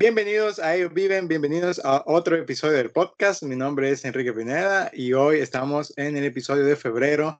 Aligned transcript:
Bienvenidos 0.00 0.58
a 0.58 0.74
Ellos 0.74 0.94
Viven, 0.94 1.28
bienvenidos 1.28 1.78
a 1.84 2.02
otro 2.06 2.34
episodio 2.34 2.78
del 2.78 2.90
podcast. 2.90 3.42
Mi 3.42 3.54
nombre 3.54 3.90
es 3.90 4.02
Enrique 4.06 4.32
Pineda 4.32 4.90
y 4.94 5.12
hoy 5.12 5.40
estamos 5.40 5.92
en 5.98 6.16
el 6.16 6.24
episodio 6.24 6.64
de 6.64 6.74
febrero, 6.74 7.38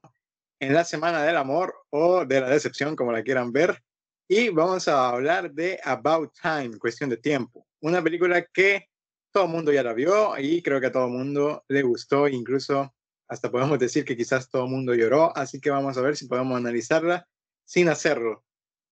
en 0.58 0.74
la 0.74 0.84
Semana 0.84 1.22
del 1.22 1.38
Amor 1.38 1.74
o 1.88 2.26
de 2.26 2.38
la 2.38 2.50
Decepción, 2.50 2.96
como 2.96 3.12
la 3.12 3.22
quieran 3.22 3.50
ver. 3.50 3.82
Y 4.28 4.50
vamos 4.50 4.88
a 4.88 5.08
hablar 5.08 5.50
de 5.54 5.80
About 5.82 6.34
Time, 6.38 6.78
cuestión 6.78 7.08
de 7.08 7.16
tiempo. 7.16 7.66
Una 7.80 8.02
película 8.02 8.44
que 8.44 8.90
todo 9.32 9.44
el 9.44 9.50
mundo 9.52 9.72
ya 9.72 9.82
la 9.82 9.94
vio 9.94 10.38
y 10.38 10.60
creo 10.60 10.82
que 10.82 10.88
a 10.88 10.92
todo 10.92 11.06
el 11.06 11.12
mundo 11.12 11.64
le 11.66 11.80
gustó, 11.80 12.28
incluso 12.28 12.94
hasta 13.26 13.50
podemos 13.50 13.78
decir 13.78 14.04
que 14.04 14.18
quizás 14.18 14.50
todo 14.50 14.64
el 14.64 14.70
mundo 14.70 14.94
lloró, 14.94 15.34
así 15.34 15.62
que 15.62 15.70
vamos 15.70 15.96
a 15.96 16.02
ver 16.02 16.14
si 16.14 16.26
podemos 16.26 16.58
analizarla 16.58 17.26
sin 17.64 17.88
hacerlo. 17.88 18.44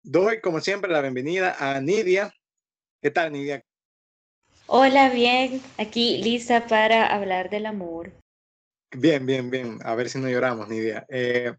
Doy, 0.04 0.40
como 0.40 0.60
siempre, 0.60 0.92
la 0.92 1.00
bienvenida 1.00 1.56
a 1.58 1.80
Nidia. 1.80 2.32
¿Qué 3.06 3.12
tal, 3.12 3.30
Nidia? 3.30 3.64
Hola, 4.66 5.10
bien. 5.10 5.62
Aquí 5.78 6.18
lista 6.24 6.66
para 6.66 7.06
hablar 7.06 7.50
del 7.50 7.66
amor. 7.66 8.10
Bien, 8.90 9.24
bien, 9.24 9.48
bien. 9.48 9.78
A 9.84 9.94
ver 9.94 10.08
si 10.08 10.18
no 10.18 10.28
lloramos, 10.28 10.68
Nidia. 10.68 11.06
Eh, 11.08 11.54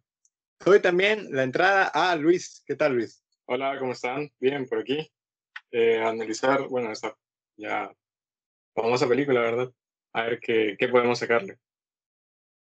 doy 0.59 0.81
también 0.81 1.31
la 1.31 1.43
entrada 1.43 1.85
a 1.85 2.13
Luis. 2.17 2.61
¿Qué 2.65 2.75
tal, 2.75 2.95
Luis? 2.95 3.23
Hola, 3.45 3.79
¿cómo 3.79 3.93
están? 3.93 4.29
Bien, 4.41 4.67
por 4.67 4.79
aquí. 4.79 5.09
Eh, 5.71 6.01
analizar, 6.03 6.67
bueno, 6.67 6.91
esta 6.91 7.15
ya 7.55 7.95
famosa 8.75 9.07
película, 9.07 9.39
¿verdad? 9.39 9.71
A 10.11 10.23
ver 10.23 10.41
qué, 10.41 10.75
qué 10.77 10.89
podemos 10.89 11.17
sacarle. 11.17 11.57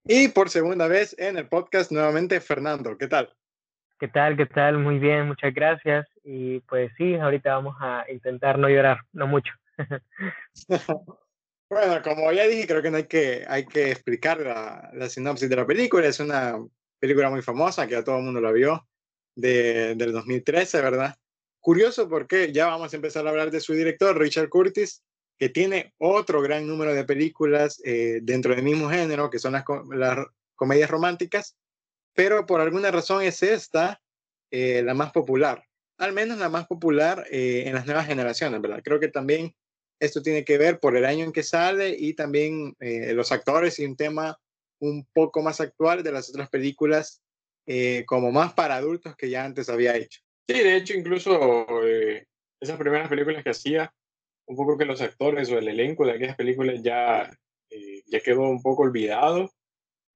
Y 0.04 0.28
por 0.28 0.48
segunda 0.48 0.86
vez 0.86 1.16
en 1.18 1.38
el 1.38 1.48
podcast, 1.48 1.90
nuevamente, 1.90 2.40
Fernando. 2.40 2.96
¿Qué 2.96 3.08
tal? 3.08 3.36
¿Qué 4.00 4.08
tal? 4.08 4.34
¿Qué 4.34 4.46
tal? 4.46 4.78
Muy 4.78 4.98
bien, 4.98 5.26
muchas 5.26 5.52
gracias. 5.52 6.06
Y 6.24 6.60
pues 6.60 6.90
sí, 6.96 7.16
ahorita 7.16 7.52
vamos 7.52 7.76
a 7.80 8.06
intentar 8.10 8.58
no 8.58 8.70
llorar, 8.70 9.00
no 9.12 9.26
mucho. 9.26 9.52
bueno, 11.68 12.00
como 12.02 12.32
ya 12.32 12.46
dije, 12.46 12.66
creo 12.66 12.80
que 12.80 12.90
no 12.90 12.96
hay 12.96 13.04
que, 13.04 13.44
hay 13.46 13.66
que 13.66 13.90
explicar 13.90 14.40
la, 14.40 14.88
la, 14.94 15.10
sinopsis 15.10 15.50
de 15.50 15.56
la 15.56 15.66
película. 15.66 16.06
Es 16.06 16.18
una 16.18 16.56
película 16.98 17.28
muy 17.28 17.42
famosa 17.42 17.86
que 17.86 17.94
a 17.94 18.02
todo 18.02 18.16
el 18.16 18.24
mundo 18.24 18.40
la 18.40 18.52
vio, 18.52 18.88
de, 19.36 19.94
del 19.96 20.12
2013, 20.12 20.80
¿verdad? 20.80 21.14
Curioso 21.60 22.08
porque 22.08 22.54
ya 22.54 22.68
vamos 22.68 22.94
a 22.94 22.96
empezar 22.96 23.26
a 23.26 23.30
hablar 23.30 23.50
de 23.50 23.60
su 23.60 23.74
director, 23.74 24.18
Richard 24.18 24.48
Curtis, 24.48 25.02
que 25.38 25.50
tiene 25.50 25.92
otro 25.98 26.40
gran 26.40 26.66
número 26.66 26.94
de 26.94 27.04
películas 27.04 27.82
eh, 27.84 28.20
dentro 28.22 28.54
del 28.54 28.64
mismo 28.64 28.88
género, 28.88 29.28
que 29.28 29.38
son 29.38 29.52
las, 29.52 29.64
las 29.90 30.26
comedias 30.56 30.88
románticas 30.88 31.58
pero 32.14 32.46
por 32.46 32.60
alguna 32.60 32.90
razón 32.90 33.22
es 33.22 33.42
esta 33.42 34.00
eh, 34.50 34.82
la 34.82 34.94
más 34.94 35.12
popular, 35.12 35.64
al 35.98 36.12
menos 36.12 36.38
la 36.38 36.48
más 36.48 36.66
popular 36.66 37.24
eh, 37.30 37.64
en 37.66 37.74
las 37.74 37.86
nuevas 37.86 38.06
generaciones, 38.06 38.60
¿verdad? 38.60 38.80
Creo 38.82 38.98
que 38.98 39.08
también 39.08 39.54
esto 40.00 40.22
tiene 40.22 40.44
que 40.44 40.58
ver 40.58 40.80
por 40.80 40.96
el 40.96 41.04
año 41.04 41.24
en 41.24 41.32
que 41.32 41.42
sale 41.42 41.94
y 41.96 42.14
también 42.14 42.74
eh, 42.80 43.12
los 43.12 43.30
actores 43.32 43.78
y 43.78 43.84
un 43.84 43.96
tema 43.96 44.38
un 44.80 45.06
poco 45.12 45.42
más 45.42 45.60
actual 45.60 46.02
de 46.02 46.12
las 46.12 46.30
otras 46.30 46.48
películas 46.48 47.22
como 48.06 48.32
más 48.32 48.52
para 48.54 48.74
adultos 48.74 49.14
que 49.14 49.30
ya 49.30 49.44
antes 49.44 49.68
había 49.68 49.94
hecho. 49.94 50.20
Sí, 50.48 50.58
de 50.58 50.74
hecho, 50.74 50.94
incluso 50.94 51.82
esas 52.58 52.76
primeras 52.78 53.08
películas 53.08 53.44
que 53.44 53.50
hacía, 53.50 53.94
un 54.46 54.56
poco 54.56 54.76
que 54.76 54.84
los 54.84 55.00
actores 55.00 55.48
o 55.52 55.58
el 55.58 55.68
elenco 55.68 56.04
de 56.04 56.12
aquellas 56.14 56.34
películas 56.34 56.82
ya, 56.82 57.30
ya 58.06 58.20
quedó 58.20 58.40
un 58.40 58.60
poco 58.60 58.82
olvidado 58.82 59.52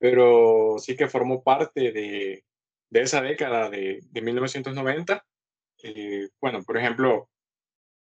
pero 0.04 0.76
sí 0.78 0.98
que 0.98 1.08
formó 1.08 1.42
parte 1.42 1.90
de, 1.90 2.44
de 2.90 3.00
esa 3.00 3.22
década 3.22 3.70
de, 3.70 4.00
de 4.02 4.20
1990. 4.20 5.24
Eh, 5.82 6.28
bueno, 6.42 6.62
por 6.62 6.76
ejemplo, 6.76 7.30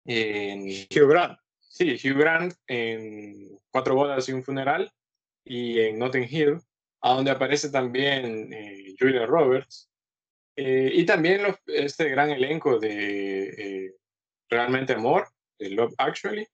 en 0.05 0.69
Hugh 0.69 1.09
Grant. 1.09 1.41
Sí, 1.59 1.95
Hugh 1.95 2.17
Grant 2.17 2.55
en 2.69 3.59
Cuatro 3.73 3.97
bodas 3.97 4.29
y 4.29 4.33
un 4.33 4.45
funeral 4.45 4.93
y 5.45 5.81
en 5.81 5.99
Notting 5.99 6.29
Hill, 6.31 6.61
a 7.01 7.15
donde 7.15 7.33
aparece 7.33 7.71
también 7.71 8.53
eh, 8.53 8.95
Julia 8.97 9.27
Roberts. 9.27 9.91
Eh, 10.55 10.93
y 10.95 11.05
también 11.05 11.43
los, 11.43 11.57
este 11.67 12.09
gran 12.09 12.31
elenco 12.31 12.79
de 12.79 13.97
Realmente 14.49 14.93
Amor, 14.93 15.27
de 15.59 15.71
Love 15.71 15.95
Actually, 15.99 16.47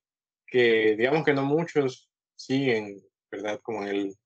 que 0.46 0.96
digamos 0.96 1.26
que 1.26 1.34
no 1.34 1.44
muchos 1.44 2.08
siguen, 2.34 3.02
¿verdad? 3.30 3.60
Como 3.62 3.82
en 3.82 3.88
el 3.88 4.16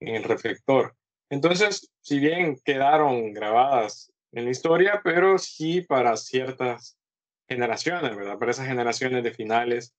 en 0.00 0.16
el 0.16 0.24
reflector. 0.24 0.94
Entonces, 1.30 1.90
si 2.00 2.18
bien 2.18 2.58
quedaron 2.64 3.32
grabadas 3.32 4.12
en 4.32 4.44
la 4.44 4.50
historia, 4.50 5.00
pero 5.02 5.38
sí 5.38 5.80
para 5.80 6.16
ciertas 6.16 6.98
generaciones, 7.48 8.16
¿verdad? 8.16 8.38
Para 8.38 8.50
esas 8.50 8.66
generaciones 8.66 9.24
de 9.24 9.32
finales 9.32 9.94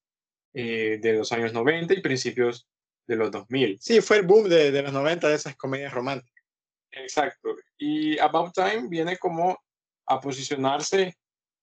eh, 0.54 0.98
de 1.00 1.14
los 1.14 1.32
años 1.32 1.52
90 1.52 1.94
y 1.94 2.00
principios 2.00 2.66
de 3.06 3.16
los 3.16 3.30
2000. 3.30 3.78
Sí, 3.80 4.00
fue 4.00 4.18
el 4.18 4.26
boom 4.26 4.48
de, 4.48 4.70
de 4.70 4.82
los 4.82 4.92
90 4.92 5.28
de 5.28 5.34
esas 5.34 5.56
comedias 5.56 5.92
románticas. 5.92 6.44
Exacto. 6.90 7.56
Y 7.76 8.18
About 8.18 8.54
Time 8.54 8.88
viene 8.88 9.16
como 9.18 9.58
a 10.06 10.20
posicionarse 10.20 11.14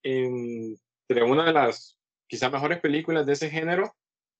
entre 0.03 1.23
una 1.23 1.45
de 1.45 1.53
las 1.53 1.97
quizás 2.27 2.51
mejores 2.51 2.79
películas 2.79 3.25
de 3.25 3.33
ese 3.33 3.49
género 3.49 3.95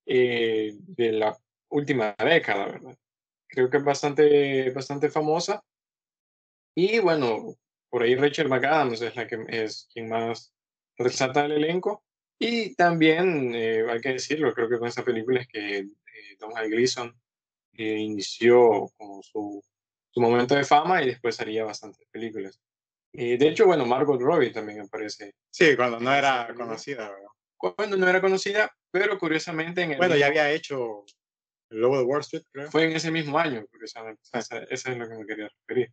eh, 0.05 0.73
de 0.79 1.11
la 1.11 1.37
última 1.69 2.15
década, 2.17 2.65
¿verdad? 2.65 2.97
Creo 3.47 3.69
que 3.69 3.77
es 3.77 3.83
bastante, 3.83 4.69
bastante 4.71 5.09
famosa. 5.09 5.63
Y 6.75 6.99
bueno, 6.99 7.55
por 7.89 8.03
ahí 8.03 8.15
Rachel 8.15 8.49
McAdams 8.49 9.01
es 9.01 9.15
la 9.15 9.27
que 9.27 9.45
es 9.47 9.87
quien 9.93 10.09
más 10.09 10.53
resalta 10.97 11.45
el 11.45 11.53
elenco. 11.53 12.03
Y 12.37 12.75
también, 12.75 13.55
eh, 13.55 13.85
hay 13.89 14.01
que 14.01 14.13
decirlo, 14.13 14.53
creo 14.53 14.67
que 14.67 14.77
con 14.77 14.87
esta 14.87 15.03
película 15.03 15.39
es 15.39 15.47
que 15.47 15.77
eh, 15.77 15.87
Donald 16.37 16.69
Gleason 16.69 17.17
eh, 17.73 17.97
inició 17.97 18.91
como 18.97 19.23
su, 19.23 19.63
su, 20.09 20.19
momento 20.19 20.55
de 20.55 20.65
fama 20.65 21.01
y 21.01 21.07
después 21.07 21.39
haría 21.39 21.63
bastantes 21.63 22.05
películas. 22.11 22.59
de 23.13 23.47
hecho, 23.47 23.65
bueno, 23.65 23.85
Margot 23.85 24.19
Robbie 24.19 24.51
también 24.51 24.81
aparece. 24.81 25.35
Sí, 25.49 25.77
cuando 25.77 25.99
no 25.99 26.13
era 26.13 26.53
conocida, 26.53 27.09
¿verdad? 27.09 27.29
Cuando 27.55 27.95
no 27.95 28.07
era 28.07 28.19
conocida, 28.19 28.75
pero 28.91 29.17
curiosamente 29.17 29.81
en 29.81 29.93
el 29.93 29.97
Bueno, 29.97 30.17
ya 30.17 30.27
había 30.27 30.51
hecho 30.51 31.05
el 31.75 31.81
Lobo 31.81 31.97
de 31.97 32.03
Wall 32.03 32.21
Street, 32.21 32.43
creo. 32.51 32.71
Fue 32.71 32.85
en 32.85 32.93
ese 32.93 33.11
mismo 33.11 33.37
año, 33.37 33.65
precisamente. 33.69 34.21
Esa, 34.31 34.59
esa 34.69 34.91
es 34.91 34.97
lo 34.97 35.07
que 35.07 35.15
me 35.15 35.25
quería 35.25 35.49
referir. 35.49 35.91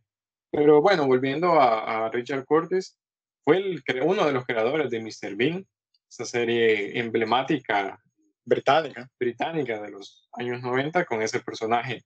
Pero 0.49 0.81
bueno, 0.81 1.05
volviendo 1.07 1.59
a, 1.59 2.05
a 2.05 2.09
Richard 2.09 2.45
Curtis, 2.45 2.97
fue 3.43 3.57
el, 3.57 3.83
uno 4.03 4.25
de 4.25 4.31
los 4.31 4.45
creadores 4.45 4.89
de 4.89 5.01
Mr. 5.01 5.35
Bean, 5.35 5.67
esa 6.09 6.25
serie 6.25 6.97
emblemática 6.99 7.99
británica, 8.45 9.09
británica 9.19 9.81
de 9.81 9.91
los 9.91 10.29
años 10.33 10.61
90, 10.61 11.05
con 11.05 11.21
ese 11.21 11.41
personaje 11.41 12.03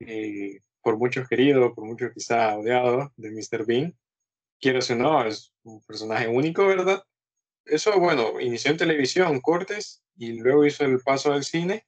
eh, 0.00 0.60
por 0.80 0.96
muchos 0.96 1.28
querido, 1.28 1.74
por 1.74 1.84
muchos 1.84 2.12
quizá 2.12 2.56
odiado 2.56 3.12
de 3.16 3.30
Mr. 3.30 3.64
Bean. 3.64 3.96
Quiero 4.60 4.80
o 4.80 4.94
no, 4.94 5.24
es 5.24 5.52
un 5.62 5.80
personaje 5.82 6.28
único, 6.28 6.66
¿verdad? 6.66 7.02
Eso, 7.64 7.98
bueno, 8.00 8.40
inició 8.40 8.72
en 8.72 8.76
televisión, 8.78 9.40
Cortes, 9.40 10.02
y 10.16 10.40
luego 10.40 10.66
hizo 10.66 10.84
el 10.84 10.98
paso 11.00 11.32
al 11.32 11.44
cine 11.44 11.84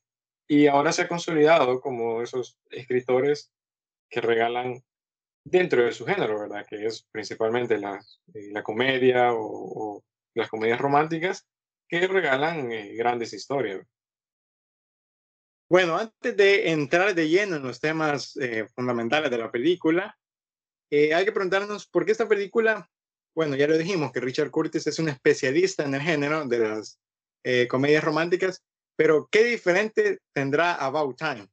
y 0.47 0.67
ahora 0.67 0.93
se 0.93 1.03
ha 1.03 1.09
consolidado 1.09 1.81
como 1.81 2.23
esos 2.23 2.59
escritores 2.71 3.53
que 4.11 4.21
regalan 4.21 4.83
dentro 5.45 5.85
de 5.85 5.93
su 5.93 6.07
género, 6.07 6.41
¿verdad? 6.41 6.67
Que 6.69 6.87
es 6.87 7.07
principalmente 7.11 7.79
la, 7.79 8.01
eh, 8.35 8.51
la 8.53 8.63
comedia 8.63 9.31
o, 9.33 10.03
las 10.35 10.49
comedias 10.49 10.81
románticas 10.81 11.47
que 11.89 12.07
regalan 12.07 12.73
eh, 12.73 12.95
grandes 12.95 13.33
historias. 13.33 13.87
Bueno, 15.71 15.97
antes 15.97 16.37
de 16.37 16.71
entrar 16.71 17.15
de 17.15 17.29
lleno 17.29 17.57
en 17.57 17.63
los 17.63 17.81
temas 17.81 18.37
eh, 18.37 18.67
fundamentales 18.75 19.31
de 19.31 19.39
la 19.39 19.51
película, 19.51 20.17
hay 20.91 21.25
que 21.25 21.33
preguntarnos 21.33 21.89
por 21.89 22.05
qué 22.05 22.13
esta 22.13 22.29
película, 22.29 22.89
bueno, 23.35 23.57
ya 23.57 23.67
lo 23.67 23.77
dijimos, 23.77 24.13
que 24.13 24.21
Richard 24.21 24.53
Curtis 24.53 24.87
es 24.87 25.01
un 25.01 25.09
especialista 25.09 25.83
en 25.83 25.95
el 25.95 26.01
género 26.01 26.47
de 26.47 26.59
las 26.61 27.01
comedias 27.69 28.05
románticas, 28.05 28.63
pero, 28.97 29.29
¿qué 29.31 29.45
diferente 29.45 30.19
tendrá 30.33 30.75
About 30.75 31.17
Time? 31.17 31.47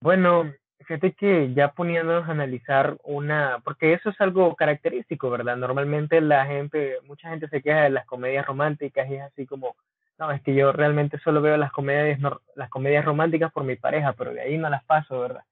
Bueno, 0.00 0.52
fíjate 0.80 1.12
que 1.12 1.52
ya 1.54 1.72
poniéndonos 1.72 2.28
a 2.28 2.32
analizar 2.32 2.96
una, 3.04 3.60
porque 3.64 3.94
eso 3.94 4.10
es 4.10 4.20
algo 4.20 4.54
característico, 4.54 5.30
¿verdad? 5.30 5.56
Normalmente 5.56 6.20
la 6.20 6.46
gente, 6.46 6.98
mucha 7.06 7.30
gente 7.30 7.48
se 7.48 7.62
queja 7.62 7.82
de 7.82 7.90
las 7.90 8.06
comedias 8.06 8.46
románticas 8.46 9.08
y 9.08 9.14
es 9.14 9.22
así 9.22 9.46
como, 9.46 9.76
no, 10.18 10.30
es 10.30 10.42
que 10.42 10.54
yo 10.54 10.72
realmente 10.72 11.18
solo 11.20 11.40
veo 11.40 11.56
las 11.56 11.72
comedias, 11.72 12.20
las 12.54 12.70
comedias 12.70 13.04
románticas 13.04 13.52
por 13.52 13.64
mi 13.64 13.76
pareja, 13.76 14.12
pero 14.12 14.32
de 14.32 14.42
ahí 14.42 14.58
no 14.58 14.68
las 14.68 14.84
paso, 14.84 15.20
¿verdad? 15.20 15.44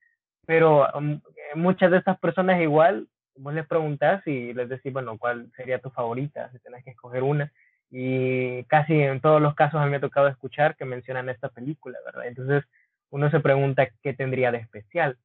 Pero 0.46 0.86
um, 0.94 1.20
muchas 1.54 1.90
de 1.90 1.98
estas 1.98 2.18
personas 2.18 2.60
igual, 2.60 3.08
vos 3.36 3.54
les 3.54 3.66
preguntás 3.66 4.26
y 4.26 4.52
les 4.52 4.68
decís, 4.68 4.92
bueno, 4.92 5.16
¿cuál 5.18 5.50
sería 5.56 5.78
tu 5.78 5.90
favorita? 5.90 6.50
Si 6.50 6.58
tenés 6.58 6.84
que 6.84 6.90
escoger 6.90 7.22
una 7.22 7.50
y 7.94 8.64
casi 8.64 8.94
en 8.94 9.20
todos 9.20 9.40
los 9.42 9.54
casos 9.54 9.86
me 9.86 9.96
ha 9.96 10.00
tocado 10.00 10.26
escuchar 10.26 10.76
que 10.76 10.86
mencionan 10.86 11.28
esta 11.28 11.50
película, 11.50 11.98
¿verdad? 12.06 12.26
Entonces 12.26 12.64
uno 13.10 13.30
se 13.30 13.40
pregunta 13.40 13.90
qué 14.02 14.14
tendría 14.14 14.50
de 14.50 14.58
especial. 14.58 15.18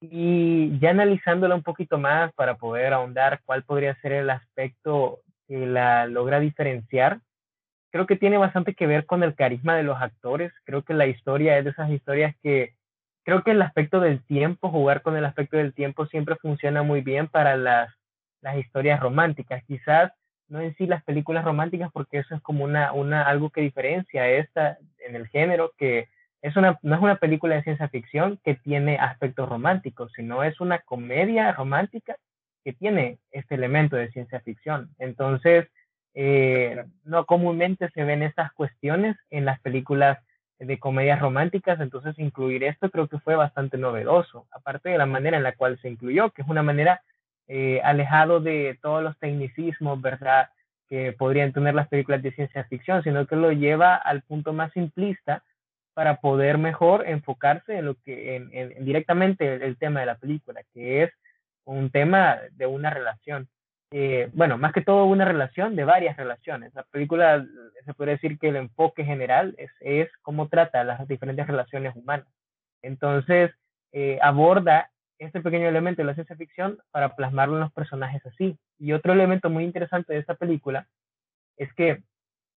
Y 0.00 0.76
ya 0.80 0.90
analizándola 0.90 1.54
un 1.54 1.62
poquito 1.62 1.96
más 1.96 2.32
para 2.34 2.56
poder 2.56 2.92
ahondar 2.92 3.40
cuál 3.44 3.62
podría 3.62 3.94
ser 4.00 4.12
el 4.12 4.30
aspecto 4.30 5.20
que 5.46 5.64
la 5.64 6.06
logra 6.06 6.40
diferenciar, 6.40 7.20
creo 7.92 8.06
que 8.06 8.16
tiene 8.16 8.36
bastante 8.36 8.74
que 8.74 8.88
ver 8.88 9.06
con 9.06 9.22
el 9.22 9.36
carisma 9.36 9.76
de 9.76 9.84
los 9.84 10.02
actores. 10.02 10.52
Creo 10.64 10.82
que 10.82 10.94
la 10.94 11.06
historia 11.06 11.56
es 11.56 11.64
de 11.64 11.70
esas 11.70 11.88
historias 11.90 12.34
que 12.42 12.74
creo 13.24 13.44
que 13.44 13.52
el 13.52 13.62
aspecto 13.62 14.00
del 14.00 14.24
tiempo, 14.24 14.70
jugar 14.70 15.02
con 15.02 15.16
el 15.16 15.24
aspecto 15.24 15.56
del 15.56 15.72
tiempo 15.72 16.06
siempre 16.06 16.34
funciona 16.34 16.82
muy 16.82 17.00
bien 17.00 17.28
para 17.28 17.56
las, 17.56 17.94
las 18.40 18.56
historias 18.56 18.98
románticas. 18.98 19.62
Quizás 19.66 20.12
no 20.48 20.60
en 20.60 20.74
sí 20.76 20.86
las 20.86 21.04
películas 21.04 21.44
románticas, 21.44 21.90
porque 21.92 22.18
eso 22.18 22.34
es 22.34 22.42
como 22.42 22.64
una, 22.64 22.92
una, 22.92 23.22
algo 23.22 23.50
que 23.50 23.60
diferencia 23.60 24.28
esta 24.28 24.78
en 25.06 25.16
el 25.16 25.28
género, 25.28 25.72
que 25.76 26.08
es 26.42 26.56
una, 26.56 26.78
no 26.82 26.94
es 26.94 27.00
una 27.00 27.16
película 27.16 27.56
de 27.56 27.62
ciencia 27.62 27.88
ficción 27.88 28.38
que 28.44 28.54
tiene 28.54 28.96
aspectos 28.96 29.48
románticos, 29.48 30.12
sino 30.14 30.44
es 30.44 30.60
una 30.60 30.78
comedia 30.80 31.52
romántica 31.52 32.16
que 32.64 32.72
tiene 32.72 33.18
este 33.30 33.54
elemento 33.54 33.96
de 33.96 34.10
ciencia 34.10 34.40
ficción. 34.40 34.90
Entonces, 34.98 35.66
eh, 36.14 36.84
no 37.04 37.26
comúnmente 37.26 37.90
se 37.90 38.04
ven 38.04 38.22
estas 38.22 38.52
cuestiones 38.52 39.16
en 39.30 39.44
las 39.44 39.60
películas 39.60 40.18
de 40.58 40.78
comedias 40.78 41.20
románticas, 41.20 41.80
entonces 41.80 42.18
incluir 42.18 42.64
esto 42.64 42.90
creo 42.90 43.06
que 43.06 43.20
fue 43.20 43.36
bastante 43.36 43.78
novedoso, 43.78 44.46
aparte 44.50 44.88
de 44.90 44.98
la 44.98 45.06
manera 45.06 45.36
en 45.36 45.44
la 45.44 45.52
cual 45.52 45.78
se 45.80 45.88
incluyó, 45.88 46.30
que 46.30 46.42
es 46.42 46.48
una 46.48 46.62
manera 46.62 47.02
eh, 47.48 47.80
alejado 47.82 48.40
de 48.40 48.78
todos 48.82 49.02
los 49.02 49.18
tecnicismos, 49.18 50.00
¿verdad? 50.00 50.50
que 50.88 51.12
podrían 51.12 51.52
tener 51.52 51.74
las 51.74 51.88
películas 51.88 52.22
de 52.22 52.32
ciencia 52.32 52.64
ficción, 52.64 53.02
sino 53.02 53.26
que 53.26 53.36
lo 53.36 53.52
lleva 53.52 53.94
al 53.94 54.22
punto 54.22 54.52
más 54.52 54.72
simplista 54.72 55.42
para 55.94 56.20
poder 56.20 56.58
mejor 56.58 57.06
enfocarse 57.06 57.76
en 57.76 57.84
lo 57.86 57.94
que 57.96 58.36
en, 58.36 58.84
directamente 58.84 59.66
el, 59.66 59.76
tema 59.76 60.00
de 60.00 60.06
la 60.06 60.16
película, 60.16 60.62
que 60.72 61.02
es 61.02 61.12
un 61.64 61.90
tema 61.90 62.38
de 62.52 62.66
una 62.66 62.90
relación. 62.90 63.48
Eh, 63.90 64.30
bueno, 64.32 64.58
más 64.58 64.72
que 64.72 64.80
todo 64.80 65.04
una 65.06 65.24
relación 65.24 65.76
de 65.76 65.84
varias 65.84 66.16
relaciones. 66.16 66.74
La 66.74 66.84
película 66.84 67.44
se 67.84 67.94
puede 67.94 68.12
decir 68.12 68.38
que 68.38 68.48
el 68.48 68.56
enfoque 68.56 69.04
general 69.04 69.54
es, 69.58 69.70
es 69.80 70.08
cómo 70.22 70.48
trata 70.48 70.84
las 70.84 71.06
diferentes 71.08 71.46
relaciones 71.46 71.96
humanas. 71.96 72.28
Entonces, 72.82 73.50
eh, 73.92 74.18
aborda 74.22 74.90
este 75.18 75.40
pequeño 75.40 75.68
elemento 75.68 76.02
de 76.02 76.06
la 76.06 76.14
ciencia 76.14 76.36
ficción 76.36 76.78
para 76.90 77.16
plasmarlo 77.16 77.54
en 77.54 77.60
los 77.60 77.72
personajes 77.72 78.24
así. 78.26 78.58
Y 78.78 78.92
otro 78.92 79.12
elemento 79.12 79.50
muy 79.50 79.64
interesante 79.64 80.12
de 80.12 80.20
esta 80.20 80.34
película 80.34 80.86
es 81.56 81.72
que, 81.74 82.02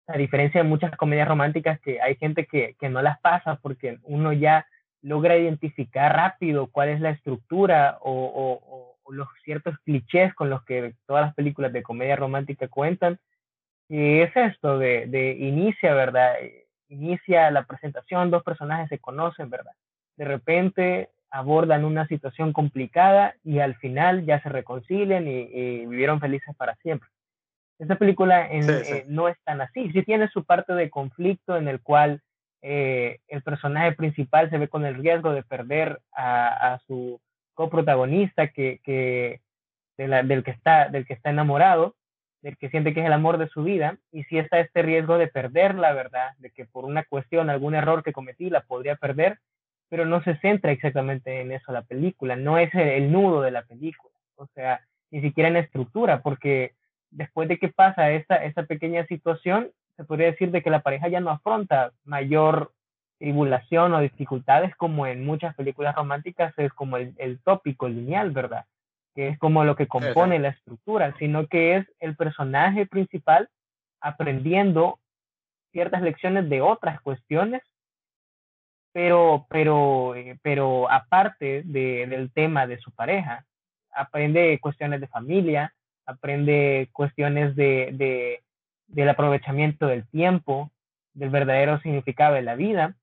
a 0.06 0.18
diferencia 0.18 0.62
de 0.62 0.68
muchas 0.68 0.96
comedias 0.96 1.28
románticas 1.28 1.80
que 1.80 2.00
hay 2.00 2.16
gente 2.16 2.46
que, 2.46 2.74
que 2.78 2.88
no 2.88 3.00
las 3.00 3.20
pasa 3.20 3.56
porque 3.62 3.98
uno 4.02 4.32
ya 4.32 4.66
logra 5.02 5.36
identificar 5.36 6.14
rápido 6.14 6.68
cuál 6.70 6.90
es 6.90 7.00
la 7.00 7.10
estructura 7.10 7.98
o, 8.00 8.96
los 9.08 9.28
ciertos 9.42 9.76
clichés 9.80 10.32
con 10.34 10.50
los 10.50 10.62
que 10.64 10.94
todas 11.04 11.24
las 11.24 11.34
películas 11.34 11.72
de 11.72 11.82
comedia 11.82 12.14
romántica 12.14 12.68
cuentan. 12.68 13.18
Y 13.88 14.20
es 14.20 14.30
esto 14.36 14.78
de, 14.78 15.06
de 15.06 15.32
inicia, 15.32 15.94
¿verdad? 15.94 16.34
Inicia 16.88 17.50
la 17.50 17.64
presentación, 17.64 18.30
dos 18.30 18.44
personajes 18.44 18.88
se 18.88 19.00
conocen, 19.00 19.50
¿verdad? 19.50 19.72
De 20.16 20.24
repente 20.24 21.08
abordan 21.30 21.84
una 21.84 22.06
situación 22.06 22.52
complicada 22.52 23.34
y 23.44 23.60
al 23.60 23.76
final 23.76 24.24
ya 24.26 24.42
se 24.42 24.48
reconcilian 24.48 25.26
y, 25.28 25.86
vivieron 25.86 26.20
felices 26.20 26.54
para 26.56 26.74
siempre. 26.76 27.08
Esta 27.78 27.96
película 27.96 28.46
eh, 28.50 29.06
no 29.08 29.28
es 29.28 29.38
tan 29.44 29.60
así, 29.60 29.90
sí 29.92 30.02
tiene 30.02 30.28
su 30.28 30.44
parte 30.44 30.74
de 30.74 30.90
conflicto 30.90 31.56
en 31.56 31.68
el 31.68 31.80
cual 31.80 32.20
eh, 32.62 33.20
el 33.28 33.42
personaje 33.42 33.92
principal 33.92 34.50
se 34.50 34.58
ve 34.58 34.68
con 34.68 34.84
el 34.84 34.96
riesgo 34.96 35.32
de 35.32 35.42
perder 35.42 36.00
a, 36.12 36.78
su 36.86 37.20
coprotagonista 37.54 38.48
que, 38.48 38.80
que 38.84 39.40
del, 39.96 40.44
que 40.44 40.50
está, 40.50 40.88
del 40.88 41.06
que 41.06 41.14
está 41.14 41.30
enamorado, 41.30 41.94
del 42.42 42.56
que 42.56 42.70
siente 42.70 42.94
que 42.94 43.00
es 43.00 43.06
el 43.06 43.12
amor 43.12 43.38
de 43.38 43.48
su 43.48 43.62
vida, 43.62 43.98
y 44.12 44.24
si 44.24 44.38
está 44.38 44.60
este 44.60 44.82
riesgo 44.82 45.18
de 45.18 45.28
perder 45.28 45.74
la 45.74 45.92
verdad, 45.92 46.30
de 46.38 46.50
que 46.50 46.64
por 46.64 46.84
una 46.84 47.04
cuestión, 47.04 47.50
algún 47.50 47.74
error 47.74 48.02
que 48.02 48.12
cometí, 48.12 48.50
la 48.50 48.62
podría 48.62 48.96
perder, 48.96 49.38
pero 49.90 50.06
no 50.06 50.22
se 50.22 50.36
centra 50.36 50.70
exactamente 50.70 51.40
en 51.40 51.52
eso 51.52 51.72
la 51.72 51.82
película, 51.82 52.36
no 52.36 52.56
es 52.56 52.72
el, 52.74 53.12
nudo 53.12 53.42
de 53.42 53.50
la 53.50 53.62
película, 53.62 54.14
o 54.36 54.46
sea, 54.54 54.80
ni 55.10 55.20
siquiera 55.20 55.48
en 55.48 55.54
la 55.54 55.60
estructura, 55.60 56.22
porque 56.22 56.74
después 57.10 57.48
de 57.48 57.58
que 57.58 57.68
pasa 57.68 58.12
esta, 58.12 58.36
esta 58.36 58.62
pequeña 58.62 59.04
situación, 59.08 59.70
se 59.96 60.04
podría 60.04 60.30
decir 60.30 60.52
de 60.52 60.62
que 60.62 60.70
la 60.70 60.80
pareja 60.80 61.08
ya 61.08 61.20
no 61.20 61.30
afronta 61.30 61.90
mayor 62.04 62.72
tribulación 63.18 63.92
o 63.92 64.00
dificultades 64.00 64.74
como 64.76 65.06
en 65.06 65.26
muchas 65.26 65.54
películas 65.56 65.94
románticas 65.96 66.54
es 66.56 66.72
como 66.72 66.96
el, 66.96 67.12
el 67.18 67.40
tópico 67.40 67.88
lineal, 67.88 68.30
¿verdad? 68.30 68.66
Que 69.14 69.28
es 69.28 69.38
como 69.38 69.64
lo 69.64 69.74
que 69.74 69.88
compone 69.88 70.38
la 70.38 70.50
estructura, 70.50 71.14
sino 71.18 71.48
que 71.48 71.76
es 71.76 71.86
el 71.98 72.14
personaje 72.14 72.86
principal 72.86 73.48
aprendiendo 74.00 75.00
ciertas 75.72 76.00
lecciones 76.00 76.48
de 76.48 76.62
otras 76.62 77.00
cuestiones 77.00 77.62
pero, 78.92 79.46
pero, 79.48 80.14
eh, 80.14 80.38
pero 80.42 80.90
aparte 80.90 81.62
de, 81.64 82.06
del 82.06 82.32
tema 82.32 82.66
de 82.66 82.78
su 82.78 82.90
pareja, 82.92 83.44
aprende 83.92 84.58
cuestiones 84.60 85.00
de 85.00 85.08
familia, 85.08 85.74
aprende 86.06 86.88
cuestiones 86.92 87.54
de, 87.56 87.90
de, 87.92 88.42
del 88.88 89.08
aprovechamiento 89.08 89.86
del 89.86 90.06
tiempo, 90.08 90.70
del 91.14 91.30
verdadero 91.30 91.80
significado 91.80 92.34
de 92.34 92.42
la 92.42 92.56
vida. 92.56 92.96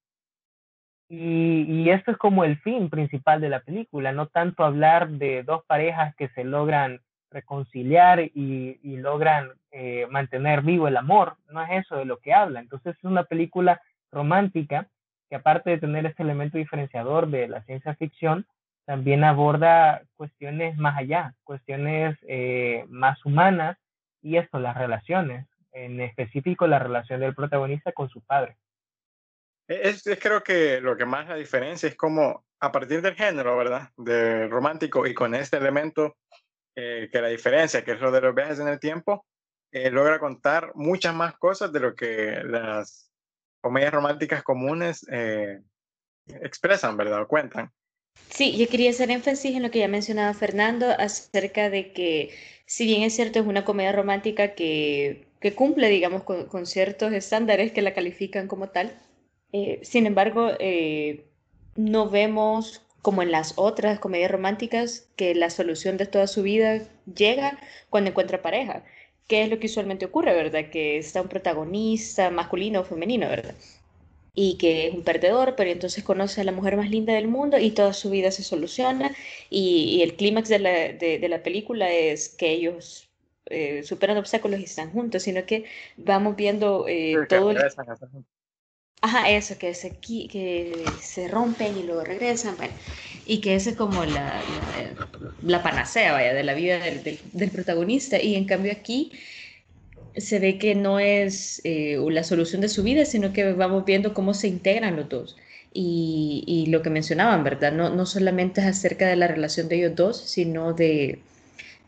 Y, 1.10 1.64
y, 1.64 1.90
esto 1.90 2.12
es 2.12 2.18
como 2.18 2.44
el 2.44 2.58
fin 2.60 2.90
principal 2.90 3.40
de 3.40 3.48
la 3.48 3.62
película, 3.62 4.12
no 4.12 4.28
tanto 4.28 4.66
hablar 4.66 5.08
de 5.10 5.44
dos 5.44 5.64
parejas 5.66 6.14
que 6.16 6.28
se 6.30 6.44
logran 6.44 7.00
reconciliar 7.32 8.20
y, 8.20 8.78
y 8.84 8.98
logran 8.98 9.52
eh, 9.72 10.06
mantener 10.10 10.64
vivo 10.64 10.88
el 10.90 10.98
amor, 10.98 11.38
no 11.50 11.62
es 11.62 11.86
eso 11.86 11.96
de 11.96 12.06
lo 12.06 12.18
que 12.18 12.34
habla. 12.34 12.60
Entonces 12.60 12.98
es 12.98 13.04
una 13.06 13.24
película 13.24 13.82
romántica 14.12 14.90
que 15.30 15.36
aparte 15.36 15.70
de 15.70 15.78
tener 15.78 16.06
este 16.06 16.24
elemento 16.24 16.58
diferenciador 16.58 17.28
de 17.28 17.48
la 17.48 17.64
ciencia 17.64 17.96
ficción, 17.96 18.46
también 18.86 19.24
aborda 19.24 20.04
cuestiones 20.16 20.78
más 20.78 20.98
allá, 20.98 21.36
cuestiones 21.44 22.18
eh, 22.28 22.86
más 22.88 23.24
humanas 23.26 23.78
y 24.22 24.38
esto, 24.38 24.60
las 24.60 24.78
relaciones, 24.78 25.46
en 25.74 26.00
específico 26.00 26.68
la 26.68 26.80
relación 26.80 27.20
del 27.20 27.36
protagonista 27.36 27.92
con 27.92 28.10
su 28.10 28.22
padre. 28.22 28.58
Es, 29.68 30.04
creo 30.22 30.42
que 30.42 30.80
lo 30.80 30.96
que 30.96 31.06
más 31.06 31.28
la 31.28 31.36
diferencia 31.36 31.90
es 31.90 31.96
como 31.96 32.46
a 32.60 32.72
partir 32.72 33.02
del 33.02 33.16
género, 33.16 33.58
¿verdad? 33.58 33.90
De 33.98 34.48
romántico 34.48 35.06
y 35.06 35.14
con 35.14 35.36
este 35.36 35.58
elemento 35.58 36.16
eh, 36.76 37.10
que 37.12 37.22
la 37.22 37.28
diferencia, 37.28 37.84
que 37.84 37.92
es 37.92 38.00
lo 38.00 38.12
de 38.12 38.22
los 38.22 38.34
viajes 38.34 38.60
en 38.60 38.70
el 38.70 38.80
tiempo, 38.80 39.26
eh, 39.72 39.92
logra 39.92 40.20
contar 40.20 40.72
muchas 40.76 41.14
más 41.14 41.38
cosas 41.38 41.74
de 41.74 41.80
lo 41.82 41.96
que 41.96 42.42
las 42.46 43.07
comedias 43.62 43.94
románticas 43.94 44.44
comunes 44.44 45.06
eh, 45.12 45.62
expresan, 46.28 46.98
¿verdad? 46.98 47.22
O 47.22 47.28
cuentan. 47.28 47.72
Sí, 48.30 48.58
yo 48.58 48.68
quería 48.68 48.90
hacer 48.90 49.12
énfasis 49.12 49.56
en 49.56 49.64
lo 49.64 49.72
que 49.72 49.80
ya 49.80 49.88
mencionaba 49.88 50.34
Fernando 50.34 50.88
acerca 50.98 51.70
de 51.70 51.94
que, 51.94 52.32
si 52.66 52.86
bien 52.86 53.04
es 53.04 53.16
cierto, 53.16 53.40
es 53.40 53.46
una 53.46 53.64
comedia 53.64 53.92
romántica 53.92 54.54
que, 54.56 55.28
que 55.40 55.54
cumple, 55.54 55.90
digamos, 55.90 56.24
con, 56.24 56.66
ciertos 56.66 57.14
estándares 57.14 57.72
que 57.72 57.82
la 57.82 57.94
califican 57.94 58.48
como 58.48 58.70
tal, 58.70 58.98
eh, 59.54 59.80
sin 59.84 60.06
embargo, 60.06 60.52
eh, 60.60 61.26
no 61.76 62.10
vemos 62.10 62.84
como 63.02 63.22
en 63.22 63.32
las 63.32 63.54
otras 63.56 64.00
comedias 64.00 64.32
románticas 64.32 65.08
que 65.16 65.34
la 65.34 65.50
solución 65.50 65.96
de 65.98 66.08
toda 66.08 66.28
su 66.28 66.44
vida 66.44 66.82
llega 67.06 67.58
cuando 67.90 68.10
encuentra 68.10 68.42
pareja 68.42 68.84
qué 69.28 69.44
es 69.44 69.50
lo 69.50 69.60
que 69.60 69.68
usualmente 69.68 70.06
ocurre, 70.06 70.34
¿verdad? 70.34 70.70
Que 70.70 70.98
está 70.98 71.22
un 71.22 71.28
protagonista 71.28 72.30
masculino 72.32 72.82
o 72.82 72.84
femenino, 72.84 73.28
¿verdad? 73.28 73.56
Y 74.34 74.58
que 74.58 74.88
es 74.88 74.94
un 74.94 75.04
perdedor, 75.04 75.56
pero 75.56 75.70
entonces 75.70 76.04
conoce 76.04 76.42
a 76.42 76.44
la 76.44 76.52
mujer 76.52 76.78
más 76.78 76.90
linda 76.90 77.14
del 77.14 77.28
mundo 77.28 77.58
y 77.58 77.72
toda 77.72 77.94
su 77.94 78.10
vida 78.10 78.32
se 78.32 78.44
soluciona. 78.44 79.16
Y, 79.50 80.02
el 80.04 80.16
clímax 80.16 80.50
de 80.50 80.60
la, 80.60 80.72
de, 80.72 81.28
la, 81.28 81.44
película 81.44 81.92
es 81.92 82.30
que 82.30 82.52
ellos 82.52 83.10
eh, 83.48 83.84
superan 83.84 84.18
obstáculos 84.18 84.60
y 84.60 84.64
están 84.64 84.92
juntos, 84.92 85.24
sino 85.24 85.46
que 85.46 85.66
vamos 85.98 86.36
viendo 86.36 86.86
eh, 86.88 87.16
todo 87.28 87.52
el... 87.52 87.58
Ajá, 89.02 89.30
eso, 89.30 89.58
que 89.60 89.74
se, 89.76 89.92
que 89.92 90.86
se 91.02 91.28
rompen 91.28 91.78
y 91.78 91.84
luego 91.84 92.04
regresan, 92.04 92.58
bueno, 92.58 92.74
y 93.28 93.42
que 93.42 93.56
esa 93.56 93.70
es 93.70 93.76
como 93.76 94.04
la, 94.06 94.42
la, 95.44 95.62
panacea, 95.62 96.14
vaya, 96.14 96.34
de 96.34 96.44
la 96.44 96.56
vida 96.56 96.80
del, 96.80 97.20
del, 97.32 97.52
protagonista, 97.52 98.20
y 98.20 98.36
en 98.36 98.46
cambio 98.46 98.72
aquí 98.72 99.12
se 100.16 100.40
ve 100.40 100.58
que 100.58 100.74
no 100.74 101.00
es 101.00 101.62
eh, 101.64 101.98
la 102.10 102.24
solución 102.24 102.60
de 102.62 102.70
su 102.70 102.82
vida, 102.82 103.06
sino 103.06 103.34
que 103.34 103.54
vamos 103.54 103.86
viendo 103.86 104.16
cómo 104.16 104.34
se 104.34 104.48
integran 104.48 104.96
los 104.96 105.10
dos. 105.10 105.38
Y, 105.74 106.44
y, 106.48 106.68
lo 106.72 106.82
que 106.82 106.90
mencionaban, 106.90 107.44
¿verdad? 107.44 107.72
No, 107.72 107.90
no 107.92 108.08
solamente 108.08 108.62
es 108.62 108.68
acerca 108.68 109.08
de 109.08 109.16
la 109.16 109.28
relación 109.28 109.70
de 109.70 109.76
ellos 109.76 109.96
dos, 109.96 110.18
sino 110.18 110.74
de, 110.74 111.20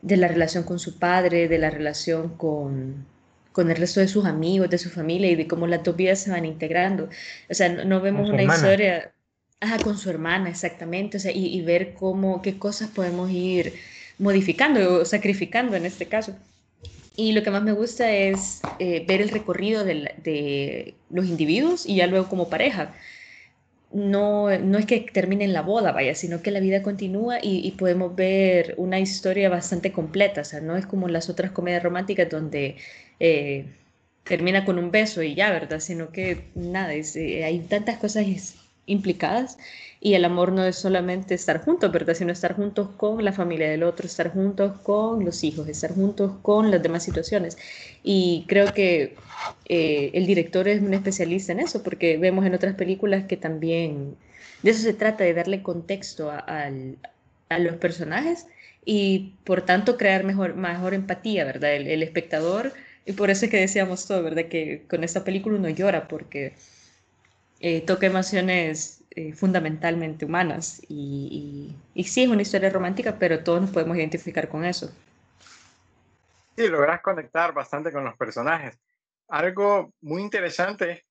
de 0.04 0.18
la 0.18 0.28
relación 0.28 0.64
con 0.64 0.78
su 0.78 1.00
padre, 1.00 1.48
de 1.48 1.58
la 1.58 1.72
relación 1.72 2.30
con, 2.38 3.06
con 3.52 3.70
el 3.70 3.78
resto 3.78 4.00
de 4.00 4.08
sus 4.08 4.26
amigos, 4.26 4.70
de 4.70 4.78
su 4.78 4.90
familia 4.90 5.32
y 5.32 5.36
de 5.36 5.48
cómo 5.48 5.68
las 5.68 5.84
dos 5.84 5.96
vidas 5.96 6.20
se 6.20 6.32
van 6.32 6.46
integrando. 6.46 7.10
O 7.50 7.54
sea, 7.54 7.70
no, 7.70 8.02
vemos 8.02 8.30
una 8.30 8.44
historia 8.44 9.12
ajá, 9.60 9.80
con 9.80 9.98
su 9.98 10.10
hermana, 10.10 10.50
exactamente, 10.50 11.18
o 11.18 11.20
sea, 11.20 11.32
y, 11.34 11.62
ver 11.62 11.94
cómo, 11.94 12.42
qué 12.42 12.58
cosas 12.58 12.90
podemos 12.90 13.30
ir 13.32 13.74
modificando 14.18 15.02
o 15.02 15.06
sacrificando 15.06 15.76
en 15.76 15.86
este 15.86 16.06
caso. 16.06 16.36
Y 17.16 17.34
lo 17.34 17.44
que 17.44 17.52
más 17.52 17.64
me 17.64 17.74
gusta 17.74 18.10
es 18.12 18.62
eh, 18.80 19.04
ver 19.06 19.22
el 19.22 19.30
recorrido 19.30 19.84
de, 19.84 20.14
de, 20.24 20.96
los 21.10 21.26
individuos 21.26 21.86
y 21.86 21.96
ya 21.96 22.08
luego 22.08 22.30
como 22.30 22.50
pareja. 22.50 22.94
No, 23.92 24.56
no 24.60 24.78
es 24.78 24.86
que 24.86 25.00
termine 25.12 25.44
en 25.46 25.52
la 25.52 25.64
boda, 25.64 25.92
vaya, 25.92 26.14
sino 26.14 26.42
que 26.42 26.52
la 26.52 26.60
vida 26.60 26.84
continúa 26.84 27.40
y, 27.42 27.68
y, 27.68 27.72
podemos 27.72 28.16
ver 28.16 28.76
una 28.78 29.00
historia 29.00 29.50
bastante 29.50 29.92
completa. 29.92 30.42
O 30.42 30.46
sea, 30.46 30.62
no 30.62 30.78
es 30.78 30.86
como 30.86 31.10
las 31.10 31.30
otras 31.30 31.52
comedias 31.52 31.84
románticas 31.84 32.30
donde 32.30 32.78
eh, 33.20 33.66
termina 34.24 34.66
con 34.66 34.78
un 34.78 34.92
beso 34.92 35.24
y 35.24 35.36
ya, 35.36 35.52
¿verdad? 35.52 35.80
Sino 35.80 36.12
que 36.12 36.46
nada, 36.56 36.94
eh, 36.94 37.44
hay 37.44 37.60
tantas 37.62 37.98
cosas 37.98 38.26
implicadas 38.86 39.58
y 40.02 40.14
el 40.14 40.24
amor 40.24 40.52
no 40.52 40.64
es 40.64 40.78
solamente 40.78 41.36
estar 41.36 41.64
juntos, 41.64 41.92
¿verdad? 41.92 42.14
Sino 42.14 42.32
estar 42.32 42.56
juntos 42.56 42.90
con 42.96 43.24
la 43.24 43.34
familia 43.34 43.70
del 43.70 43.84
otro, 43.84 44.06
estar 44.08 44.32
juntos 44.32 44.80
con 44.82 45.26
los 45.26 45.44
hijos, 45.44 45.68
estar 45.68 45.94
juntos 45.94 46.34
con 46.42 46.72
las 46.72 46.82
demás 46.82 47.04
situaciones. 47.04 47.58
Y 48.04 48.46
creo 48.48 48.74
que 48.74 49.16
eh, 49.66 50.12
el 50.14 50.26
director 50.26 50.68
es 50.68 50.82
un 50.82 50.94
especialista 50.94 51.52
en 51.52 51.60
eso, 51.60 51.84
porque 51.84 52.18
vemos 52.18 52.46
en 52.46 52.56
otras 52.56 52.76
películas 52.76 53.26
que 53.26 53.36
también 53.36 54.16
de 54.64 54.72
eso 54.72 54.82
se 54.84 54.94
trata, 54.94 55.24
de 55.24 55.34
darle 55.34 55.64
contexto 55.64 56.32
a, 56.32 56.70
los 57.58 57.76
personajes 57.78 58.46
y 58.86 59.34
por 59.44 59.64
tanto 59.64 59.98
crear 59.98 60.24
mejor, 60.24 60.56
mejor 60.56 60.94
empatía, 60.94 61.46
¿verdad? 61.46 61.76
El 61.76 62.04
espectador, 62.04 62.74
y 63.10 63.14
por 63.14 63.32
eso 63.32 63.46
es 63.46 63.52
que 63.52 63.58
decíamos 63.58 64.08
todo, 64.08 64.22
¿verdad? 64.22 64.46
Que 64.50 64.86
con 64.88 65.04
esta 65.04 65.24
película 65.24 65.58
uno 65.58 65.68
llora 65.70 66.08
porque 66.08 66.54
eh, 67.60 67.82
toca 67.82 68.06
emociones 68.06 69.04
eh, 69.10 69.34
fundamentalmente 69.34 70.26
humanas. 70.26 70.80
Y, 70.90 71.76
y, 71.96 72.04
sí, 72.04 72.22
es 72.22 72.30
una 72.30 72.44
historia 72.44 72.70
romántica, 72.70 73.18
pero 73.18 73.44
todos 73.44 73.62
nos 73.62 73.72
podemos 73.72 73.98
identificar 73.98 74.48
con 74.48 74.64
eso. 74.64 74.94
Sí, 76.56 76.68
logras 76.68 77.02
conectar 77.02 77.52
bastante 77.52 77.92
con 77.92 78.04
los 78.04 78.16
personajes. 78.16 78.78
Algo 79.28 79.92
muy 80.02 80.22
interesante, 80.22 81.04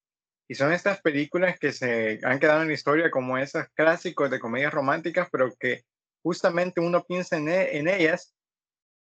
y 0.47 0.55
son 0.55 0.73
estas 0.73 1.01
películas 1.01 1.59
que 1.59 1.73
se 1.73 2.21
han 2.23 2.39
quedado 2.39 2.63
en 2.63 2.69
la 2.69 2.75
historia 2.75 3.11
como 3.11 3.39
esos 3.39 3.67
clásicos 3.75 4.31
de 4.31 4.39
comedias 4.39 4.73
románticas, 4.73 5.29
pero 5.33 5.53
que 5.59 5.83
justamente 6.23 6.81
uno 6.81 7.03
piensa 7.03 7.39
en, 7.39 7.49
e, 7.49 7.77
en 7.77 7.89
ellas 7.89 8.37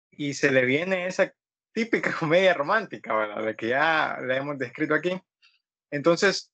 y 0.10 0.34
se 0.34 0.50
le 0.50 0.66
viene 0.66 1.06
esa 1.06 1.32
típica 1.78 2.12
comedia 2.20 2.56
romántica, 2.56 3.16
¿verdad? 3.16 3.46
De 3.46 3.56
que 3.56 3.68
ya 3.68 4.18
la 4.22 4.38
hemos 4.38 4.58
descrito 4.58 4.96
aquí. 4.96 5.22
Entonces, 5.92 6.52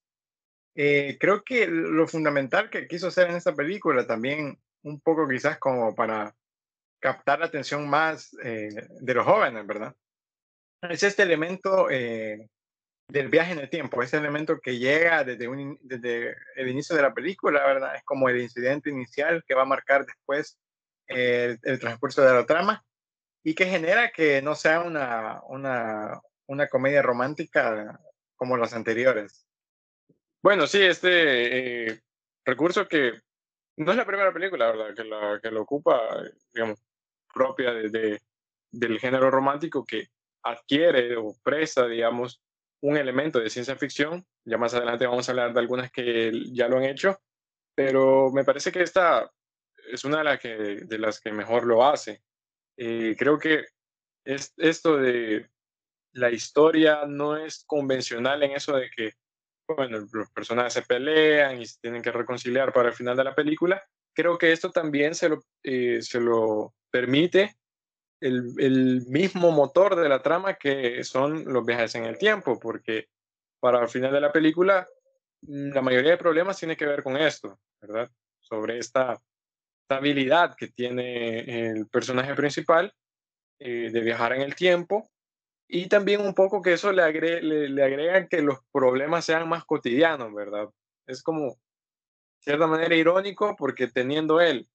eh, 0.75 1.17
creo 1.17 1.43
que 1.43 1.65
lo 1.65 2.07
fundamental 2.07 2.69
que 2.69 2.87
quiso 2.87 3.07
hacer 3.07 3.29
en 3.29 3.37
esta 3.37 3.55
película 3.55 4.05
también, 4.05 4.59
un 4.83 4.99
poco 4.99 5.25
quizás 5.25 5.57
como 5.59 5.95
para 5.95 6.35
captar 6.99 7.39
la 7.39 7.45
atención 7.45 7.89
más 7.89 8.35
eh, 8.43 8.69
de 8.99 9.13
los 9.13 9.25
jóvenes, 9.25 9.65
¿verdad? 9.65 9.95
Es 10.81 11.03
este 11.03 11.23
elemento 11.23 11.89
eh, 11.89 12.49
del 13.07 13.29
viaje 13.29 13.53
en 13.53 13.59
el 13.59 13.69
tiempo, 13.69 14.03
ese 14.03 14.17
elemento 14.17 14.59
que 14.59 14.77
llega 14.77 15.23
desde, 15.23 16.35
el 16.55 16.67
inicio 16.67 16.97
de 16.97 17.01
la 17.01 17.13
película, 17.13 17.65
¿verdad? 17.65 17.95
Es 17.95 18.03
como 18.03 18.27
el 18.27 18.41
incidente 18.41 18.89
inicial 18.89 19.41
que 19.47 19.55
va 19.55 19.61
a 19.61 19.73
marcar 19.73 20.05
después 20.05 20.59
el 21.07 21.79
transcurso 21.79 22.21
de 22.23 22.33
la 22.33 22.45
trama 22.45 22.83
y 23.43 23.53
que 23.55 23.65
genera 23.65 24.11
que 24.11 24.41
no 24.41 24.55
sea 24.55 24.81
una, 24.81 25.41
una, 25.47 26.21
una 26.47 26.67
comedia 26.67 27.01
romántica 27.01 27.99
como 28.35 28.57
las 28.57 28.73
anteriores. 28.73 29.45
Bueno, 30.41 30.67
sí, 30.67 30.81
este 30.81 31.87
eh, 31.87 32.01
recurso 32.45 32.87
que 32.87 33.13
no 33.77 33.91
es 33.91 33.97
la 33.97 34.05
primera 34.05 34.33
película, 34.33 34.71
¿verdad? 34.71 34.95
Que, 34.95 35.03
la, 35.03 35.39
que 35.41 35.51
lo 35.51 35.61
ocupa, 35.61 36.23
digamos, 36.53 36.79
propia 37.33 37.73
de, 37.73 38.19
del 38.71 38.99
género 38.99 39.31
romántico 39.31 39.85
que 39.85 40.07
adquiere 40.43 41.15
o 41.15 41.35
presta, 41.43 41.87
digamos, 41.87 42.41
un 42.81 42.97
elemento 42.97 43.39
de 43.39 43.49
ciencia 43.49 43.75
ficción. 43.75 44.25
Ya 44.45 44.57
más 44.57 44.73
adelante 44.73 45.07
vamos 45.07 45.27
a 45.27 45.31
hablar 45.31 45.53
de 45.53 45.59
algunas 45.59 45.91
que 45.91 46.31
ya 46.51 46.67
lo 46.67 46.77
han 46.77 46.83
hecho, 46.83 47.17
pero 47.73 48.31
me 48.31 48.43
parece 48.43 48.71
que 48.71 48.81
esta 48.81 49.31
es 49.91 50.03
una 50.03 50.19
de, 50.19 50.23
las 50.25 50.39
que, 50.39 50.49
de 50.49 50.97
las 50.99 51.19
que 51.19 51.31
mejor 51.31 51.65
lo 51.65 51.85
hace. 51.85 52.21
Eh, 52.77 53.15
creo 53.17 53.37
que 53.37 53.65
es 54.25 54.53
esto 54.57 54.97
de 54.97 55.49
la 56.13 56.31
historia 56.31 57.05
no 57.07 57.37
es 57.37 57.63
convencional 57.65 58.43
en 58.43 58.51
eso 58.51 58.75
de 58.75 58.89
que 58.89 59.13
bueno, 59.67 60.05
los 60.11 60.29
personajes 60.31 60.73
se 60.73 60.81
pelean 60.81 61.61
y 61.61 61.65
se 61.65 61.79
tienen 61.79 62.01
que 62.01 62.11
reconciliar 62.11 62.73
para 62.73 62.89
el 62.89 62.95
final 62.95 63.15
de 63.15 63.23
la 63.23 63.33
película, 63.33 63.81
creo 64.13 64.37
que 64.37 64.51
esto 64.51 64.71
también 64.71 65.15
se 65.15 65.29
lo, 65.29 65.41
eh, 65.63 66.01
se 66.01 66.19
lo 66.19 66.73
permite 66.91 67.55
el, 68.19 68.53
el, 68.57 69.05
mismo 69.07 69.51
motor 69.51 69.95
de 69.95 70.09
la 70.09 70.21
trama 70.21 70.55
que 70.55 71.03
son 71.03 71.45
los 71.45 71.65
viajes 71.65 71.95
en 71.95 72.05
el 72.05 72.17
tiempo, 72.17 72.59
porque 72.59 73.07
para 73.59 73.81
el 73.81 73.89
final 73.89 74.11
de 74.11 74.21
la 74.21 74.31
película 74.31 74.85
la 75.47 75.81
mayoría 75.81 76.11
de 76.11 76.17
problemas 76.17 76.57
tiene 76.57 76.77
que 76.77 76.85
ver 76.85 77.03
con 77.03 77.17
esto, 77.17 77.59
¿verdad? 77.81 78.09
Sobre 78.39 78.77
esta, 78.77 79.21
habilidad 79.89 80.55
que 80.55 80.67
tiene 80.69 81.69
el 81.69 81.87
personaje 81.87 82.33
principal 82.35 82.93
eh, 83.59 83.89
de 83.91 84.01
viajar 84.01 84.33
en 84.33 84.41
el 84.41 84.55
tiempo 84.55 85.09
y 85.67 85.87
también 85.87 86.21
un 86.21 86.33
poco 86.33 86.61
que 86.61 86.73
eso 86.73 86.91
le, 86.91 87.01
agre 87.01 87.41
le, 87.41 87.83
agregan 87.83 88.27
que 88.27 88.41
los 88.41 88.59
problemas 88.71 89.25
sean 89.25 89.47
más 89.47 89.65
cotidianos, 89.65 90.33
¿verdad? 90.33 90.69
Es 91.07 91.23
como, 91.23 91.47
de 91.47 91.55
cierta 92.41 92.67
manera, 92.67 92.95
irónico 92.95 93.55
porque 93.57 93.87
teniendo 93.87 94.39
él 94.41 94.67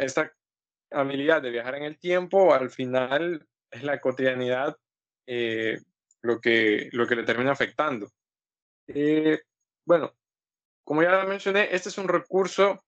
esta 0.00 0.32
habilidad 0.90 1.42
de 1.42 1.50
viajar 1.50 1.76
en 1.76 1.84
el 1.84 1.98
tiempo, 1.98 2.54
al 2.54 2.70
final 2.70 3.46
es 3.70 3.82
la 3.82 4.00
cotidianidad 4.00 4.76
eh, 5.26 5.78
lo, 6.22 6.40
que, 6.40 6.88
lo 6.92 7.06
que 7.06 7.16
le 7.16 7.24
termina 7.24 7.52
afectando. 7.52 8.08
Eh, 8.88 9.40
bueno, 9.84 10.14
como 10.84 11.02
ya 11.02 11.24
mencioné, 11.24 11.68
este 11.74 11.88
es 11.88 11.98
un 11.98 12.08
recurso 12.08 12.84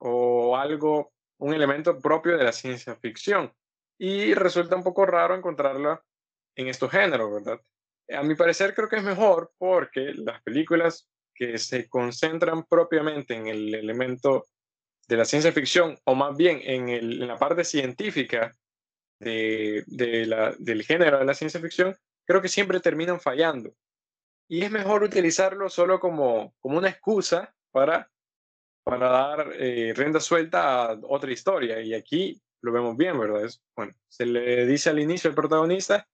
o 0.00 0.56
algo, 0.56 1.12
un 1.38 1.54
elemento 1.54 1.98
propio 1.98 2.36
de 2.36 2.44
la 2.44 2.52
ciencia 2.52 2.96
ficción 2.96 3.52
y 3.98 4.34
resulta 4.34 4.76
un 4.76 4.82
poco 4.82 5.06
raro 5.06 5.34
encontrarla 5.34 6.02
en 6.56 6.68
estos 6.68 6.90
géneros, 6.90 7.32
¿verdad? 7.32 7.60
A 8.12 8.22
mi 8.22 8.34
parecer 8.34 8.74
creo 8.74 8.88
que 8.88 8.96
es 8.96 9.02
mejor 9.02 9.52
porque 9.58 10.12
las 10.14 10.42
películas 10.42 11.08
que 11.34 11.58
se 11.58 11.88
concentran 11.88 12.64
propiamente 12.64 13.34
en 13.34 13.46
el 13.46 13.74
elemento 13.74 14.46
de 15.06 15.16
la 15.16 15.24
ciencia 15.24 15.52
ficción, 15.52 15.98
o 16.04 16.14
más 16.14 16.36
bien 16.36 16.60
en, 16.62 16.88
el, 16.88 17.22
en 17.22 17.28
la 17.28 17.38
parte 17.38 17.64
científica 17.64 18.56
de, 19.18 19.84
de 19.86 20.26
la, 20.26 20.54
del 20.58 20.82
género 20.82 21.18
de 21.18 21.24
la 21.24 21.34
ciencia 21.34 21.60
ficción, 21.60 21.96
creo 22.24 22.40
que 22.40 22.48
siempre 22.48 22.80
terminan 22.80 23.20
fallando. 23.20 23.74
Y 24.48 24.62
es 24.62 24.70
mejor 24.70 25.02
utilizarlo 25.02 25.68
solo 25.68 26.00
como, 26.00 26.54
como 26.60 26.78
una 26.78 26.88
excusa 26.88 27.54
para, 27.70 28.10
para 28.90 29.08
dar 29.08 29.52
eh, 29.54 29.94
suelta 30.20 30.90
a 30.90 31.00
otra 31.04 31.32
historia. 31.32 31.80
Y 31.80 31.94
aquí 31.94 32.40
lo 32.62 32.72
vemos 32.72 32.96
bien, 32.96 33.18
¿verdad? 33.18 33.44
Es, 33.44 33.62
bueno, 33.76 33.92
se 34.08 34.26
le 34.26 34.66
dice 34.66 34.90
al 34.90 34.98
inicio 34.98 35.30
al 35.30 35.36
protagonista 35.36 36.06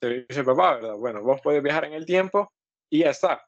te 0.00 0.26
dice 0.28 0.44
papá, 0.44 0.76
¿verdad? 0.76 0.96
Bueno, 0.96 1.22
vos 1.22 1.40
puedes 1.42 1.62
viajar 1.62 1.86
en 1.86 1.94
el 1.94 2.04
tiempo 2.04 2.52
y 2.90 3.00
ya 3.00 3.10
está. 3.10 3.46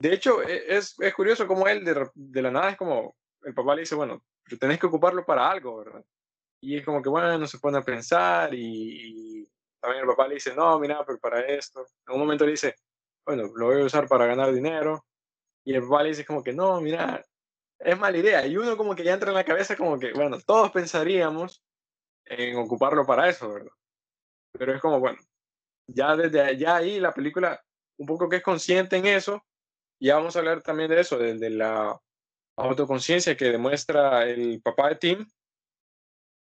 De 0.00 0.12
hecho, 0.12 0.42
e, 0.42 0.76
es, 0.76 0.94
es 0.98 1.14
curioso 1.14 1.46
como 1.46 1.66
él 1.68 1.84
de, 1.84 2.08
de, 2.14 2.42
la 2.42 2.50
nada 2.50 2.70
es 2.70 2.76
como, 2.76 3.16
el 3.42 3.54
papá 3.54 3.74
le 3.74 3.82
dice, 3.82 3.94
bueno, 3.94 4.22
pero 4.44 4.58
tenés 4.58 4.78
que 4.78 4.86
ocuparlo 4.86 5.24
para 5.24 5.50
algo, 5.50 5.78
¿verdad? 5.78 6.04
Y 6.60 6.76
es 6.76 6.84
como 6.84 7.02
que, 7.02 7.08
bueno, 7.08 7.46
se 7.46 7.58
pone 7.58 7.78
a 7.78 7.82
pensar 7.82 8.52
y, 8.54 9.40
y 9.40 9.48
también 9.80 10.02
el 10.02 10.08
papá 10.08 10.26
le 10.26 10.34
dice, 10.34 10.54
no, 10.54 10.78
mira, 10.78 11.04
pero 11.04 11.18
para 11.18 11.40
esto. 11.40 11.86
En 12.06 12.14
un 12.14 12.20
momento 12.20 12.44
le 12.44 12.52
dice, 12.52 12.74
bueno, 13.24 13.44
lo 13.54 13.66
voy 13.66 13.82
a 13.82 13.84
usar 13.84 14.08
para 14.08 14.26
ganar 14.26 14.52
dinero. 14.52 15.04
Y 15.64 15.74
el 15.74 15.82
papá 15.82 16.02
le 16.02 16.08
dice 16.10 16.24
como 16.24 16.42
que, 16.42 16.52
no, 16.52 16.80
mira, 16.80 17.22
es 17.78 17.98
mala 17.98 18.18
idea. 18.18 18.46
Y 18.46 18.56
uno 18.56 18.76
como 18.76 18.94
que 18.94 19.04
ya 19.04 19.14
entra 19.14 19.30
en 19.30 19.36
la 19.36 19.44
cabeza 19.44 19.76
como 19.76 19.98
que, 19.98 20.12
bueno, 20.12 20.38
todos 20.40 20.70
pensaríamos 20.70 21.62
en 22.24 22.56
ocuparlo 22.56 23.06
para 23.06 23.28
eso, 23.28 23.52
¿verdad? 23.52 23.72
Pero 24.52 24.74
es 24.74 24.80
como, 24.80 25.00
bueno, 25.00 25.18
ya 25.86 26.16
desde 26.16 26.40
allá 26.40 26.76
ahí 26.76 27.00
la 27.00 27.12
película 27.12 27.62
un 27.98 28.06
poco 28.06 28.28
que 28.28 28.36
es 28.36 28.42
consciente 28.42 28.96
en 28.96 29.06
eso, 29.06 29.44
ya 30.00 30.16
vamos 30.16 30.36
a 30.36 30.38
hablar 30.38 30.62
también 30.62 30.90
de 30.90 31.00
eso, 31.00 31.18
de 31.18 31.50
la 31.50 31.98
autoconciencia 32.56 33.36
que 33.36 33.46
demuestra 33.46 34.28
el 34.28 34.60
papá 34.62 34.90
de 34.90 34.96
Tim, 34.96 35.26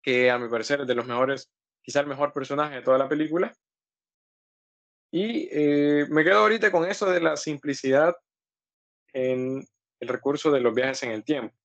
que 0.02 0.30
a 0.30 0.38
mi 0.38 0.50
parecer 0.50 0.82
es 0.82 0.88
de 0.88 0.96
los 0.96 1.06
mejores, 1.06 1.52
quizá 1.82 2.02
el 2.02 2.08
mejor 2.08 2.34
personaje 2.34 2.76
de 2.76 2.82
toda 2.82 2.98
la 2.98 3.10
película. 3.10 3.54
Y 5.12 5.48
eh, 5.52 6.06
me 6.10 6.24
quedo 6.24 6.40
ahorita 6.40 6.72
con 6.72 6.86
eso 6.90 7.10
de 7.10 7.22
la 7.22 7.38
simplicidad 7.38 8.16
en 9.14 9.66
el 10.00 10.08
recurso 10.08 10.52
de 10.52 10.60
los 10.60 10.74
viajes 10.74 11.04
en 11.04 11.12
el 11.12 11.24
tiempo, 11.24 11.56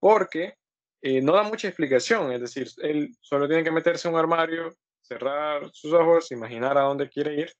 porque 0.00 0.56
eh, 1.02 1.20
no 1.20 1.32
da 1.32 1.42
mucha 1.42 1.68
explicación, 1.68 2.32
es 2.32 2.40
decir, 2.40 2.68
él 2.82 3.14
solo 3.20 3.46
tiene 3.46 3.64
que 3.64 3.70
meterse 3.70 4.08
en 4.08 4.14
un 4.14 4.20
armario, 4.20 4.74
cerrar 5.00 5.70
sus 5.72 5.92
ojos, 5.92 6.32
imaginar 6.32 6.76
a 6.76 6.82
dónde 6.82 7.08
quiere 7.08 7.34
ir 7.34 7.52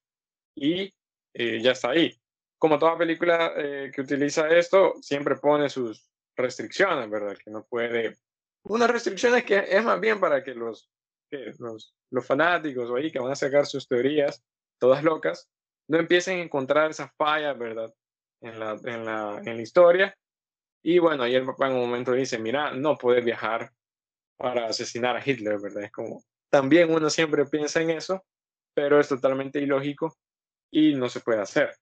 y 0.55 0.93
eh, 1.35 1.61
ya 1.63 1.73
está 1.73 1.91
ahí. 1.91 2.19
Como 2.59 2.79
toda 2.79 2.99
película 2.99 3.53
eh, 3.57 3.91
que 3.95 4.01
utiliza 4.01 4.49
esto, 4.49 4.95
siempre 5.01 5.37
pone 5.37 5.69
sus 5.69 6.09
restricciones, 6.35 7.09
¿verdad? 7.09 7.37
Que 7.37 7.51
no 7.51 7.65
puede... 7.65 8.17
Unas 8.65 8.91
restricciones 8.91 9.45
que 9.45 9.59
es 9.59 9.85
más 9.85 10.01
bien 10.01 10.19
para 10.19 10.43
que 10.43 10.55
los 10.55 10.91
que 11.31 11.53
los, 11.59 11.95
los 12.11 12.27
fanáticos 12.27 12.89
o 12.91 12.97
ahí 12.97 13.11
que 13.11 13.19
van 13.19 13.33
a 13.33 13.37
sacar 13.37 13.67
sus 13.67 13.87
teorías, 13.89 14.45
todas 14.79 15.03
locas, 15.03 15.49
no 15.89 15.99
empiecen 15.99 16.39
a 16.39 16.43
encontrar 16.43 16.91
esas 16.91 17.11
fallas, 17.17 17.57
¿verdad? 17.59 17.93
En 18.41 18.59
la, 18.61 18.79
en 18.85 19.05
la, 19.05 19.41
en 19.45 19.57
la 19.57 19.63
historia. 19.63 20.15
Y 20.83 20.99
bueno, 20.99 21.25
ahí 21.25 21.35
el 21.35 21.47
papá 21.47 21.67
en 21.67 21.75
un 21.75 21.81
momento 21.81 22.13
dice, 22.13 22.39
mira, 22.39 22.73
no 22.73 22.97
puedes 22.97 23.25
viajar 23.25 23.71
para 24.37 24.67
asesinar 24.67 25.17
a 25.17 25.23
Hitler, 25.25 25.59
¿verdad? 25.61 25.85
Es 25.85 25.93
como, 25.93 26.23
también 26.51 26.93
uno 26.93 27.11
siempre 27.11 27.45
piensa 27.47 27.81
en 27.81 27.91
eso, 27.91 28.25
pero 28.75 29.01
es 29.01 29.09
totalmente 29.09 29.61
ilógico 29.61 30.15
y 30.71 30.95
no 30.95 31.09
se 31.09 31.21
puede 31.21 31.41
hacer. 31.41 31.75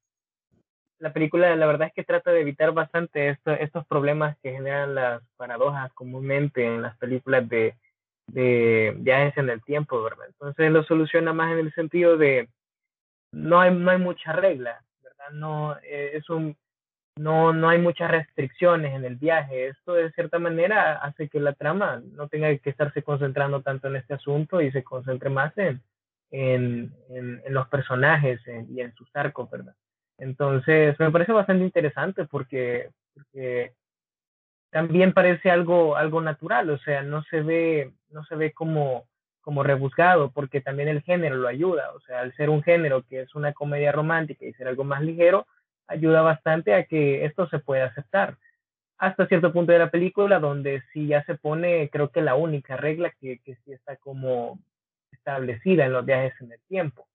La 1.01 1.13
película, 1.13 1.55
la 1.57 1.67
verdad 1.67 1.89
es 1.89 1.95
que 1.95 2.05
trata 2.05 2.31
de 2.31 2.41
evitar 2.41 2.73
bastante 2.73 3.31
esto, 3.31 3.51
estos 3.51 3.87
problemas 3.87 4.39
que 4.43 4.53
generan 4.53 4.95
las 4.95 5.23
paradojas 5.37 5.93
comúnmente 5.93 6.65
en 6.65 6.83
las 6.83 6.97
películas 6.97 7.49
de, 7.49 7.77
de 8.29 8.95
viajes 8.97 9.37
en 9.37 9.51
el 9.51 9.63
tiempo, 9.63 10.03
¿verdad? 10.03 10.27
Entonces 10.29 10.71
lo 10.71 10.85
soluciona 10.85 11.33
más 11.33 11.53
en 11.53 11.59
el 11.59 11.75
sentido 11.75 12.17
de 12.17 12.49
no 13.33 13.61
hay, 13.61 13.75
no 13.75 13.91
hay 13.91 13.99
mucha 13.99 14.33
regla, 14.33 14.83
No, 15.33 15.77
eh, 15.83 16.13
es 16.15 16.29
un, 16.31 16.57
no, 17.17 17.53
no 17.53 17.69
hay 17.69 17.79
muchas 17.79 18.11
restricciones 18.11 18.95
en 18.95 19.05
el 19.05 19.17
viaje. 19.17 19.69
Esto 19.69 19.95
de 19.95 20.11
cierta 20.13 20.39
manera 20.39 20.95
hace 20.97 21.29
que 21.29 21.41
la 21.41 21.53
trama 21.53 22.03
no 22.13 22.29
tenga 22.29 22.57
que 22.59 22.71
estarse 22.71 23.03
concentrando 23.03 23.63
tanto 23.63 23.89
en 23.89 23.97
este 23.97 24.15
asunto 24.15 24.61
y 24.61 24.71
se 24.73 24.83
concentre 24.83 25.31
más 25.31 25.57
en, 25.57 25.83
en, 26.31 26.93
en, 27.11 27.43
los 27.55 27.69
personajes 27.69 28.41
y 28.69 28.81
en 28.81 28.95
sus 28.95 29.09
arcos, 29.15 29.51
¿verdad? 29.51 29.75
Entonces, 30.19 30.99
me 30.99 31.11
parece 31.11 31.33
bastante 31.33 31.65
interesante 31.65 32.25
porque, 32.25 32.91
porque 33.15 33.73
también 34.71 35.13
parece 35.13 35.51
algo, 35.51 35.97
algo 35.97 36.21
natural, 36.21 36.71
o 36.71 36.79
sea, 36.79 37.03
no 37.03 37.23
se 37.25 37.43
ve, 37.43 37.93
no 38.11 38.25
se 38.25 38.35
ve 38.35 38.53
como, 38.53 39.07
como 39.45 39.63
rebuscado, 39.63 40.31
porque 40.31 40.63
también 40.63 40.89
el 40.89 41.03
género 41.03 41.37
lo 41.37 41.47
ayuda, 41.49 41.93
o 41.93 42.01
sea, 42.01 42.21
al 42.21 42.35
ser 42.35 42.49
un 42.49 42.63
género 42.63 43.03
que 43.03 43.21
es 43.21 43.35
una 43.35 43.53
comedia 43.53 43.93
romántica 43.93 44.47
y 44.47 44.55
ser 44.55 44.69
algo 44.69 44.85
más 44.85 45.03
ligero, 45.03 45.47
ayuda 45.87 46.23
bastante 46.23 46.75
a 46.75 46.85
que 46.85 47.27
esto 47.27 47.47
se 47.49 47.59
pueda 47.59 47.85
aceptar. 47.85 48.39
Hasta 48.97 49.27
cierto 49.27 49.53
punto 49.53 49.73
de 49.73 49.81
la 49.81 49.91
película, 49.91 50.39
donde 50.39 50.83
sí 50.93 51.09
ya 51.09 51.23
se 51.25 51.35
pone, 51.35 51.91
creo 51.91 52.09
que 52.09 52.23
la 52.23 52.37
única 52.37 52.79
regla 52.79 53.13
que, 53.21 53.39
que 53.45 53.57
sí 53.57 53.73
está 53.73 53.97
como 53.97 54.59
establecida 55.13 55.85
en 55.85 55.93
los 55.93 56.07
viajes 56.07 56.33
en 56.41 56.53
el 56.53 56.61
tiempo. 56.67 57.07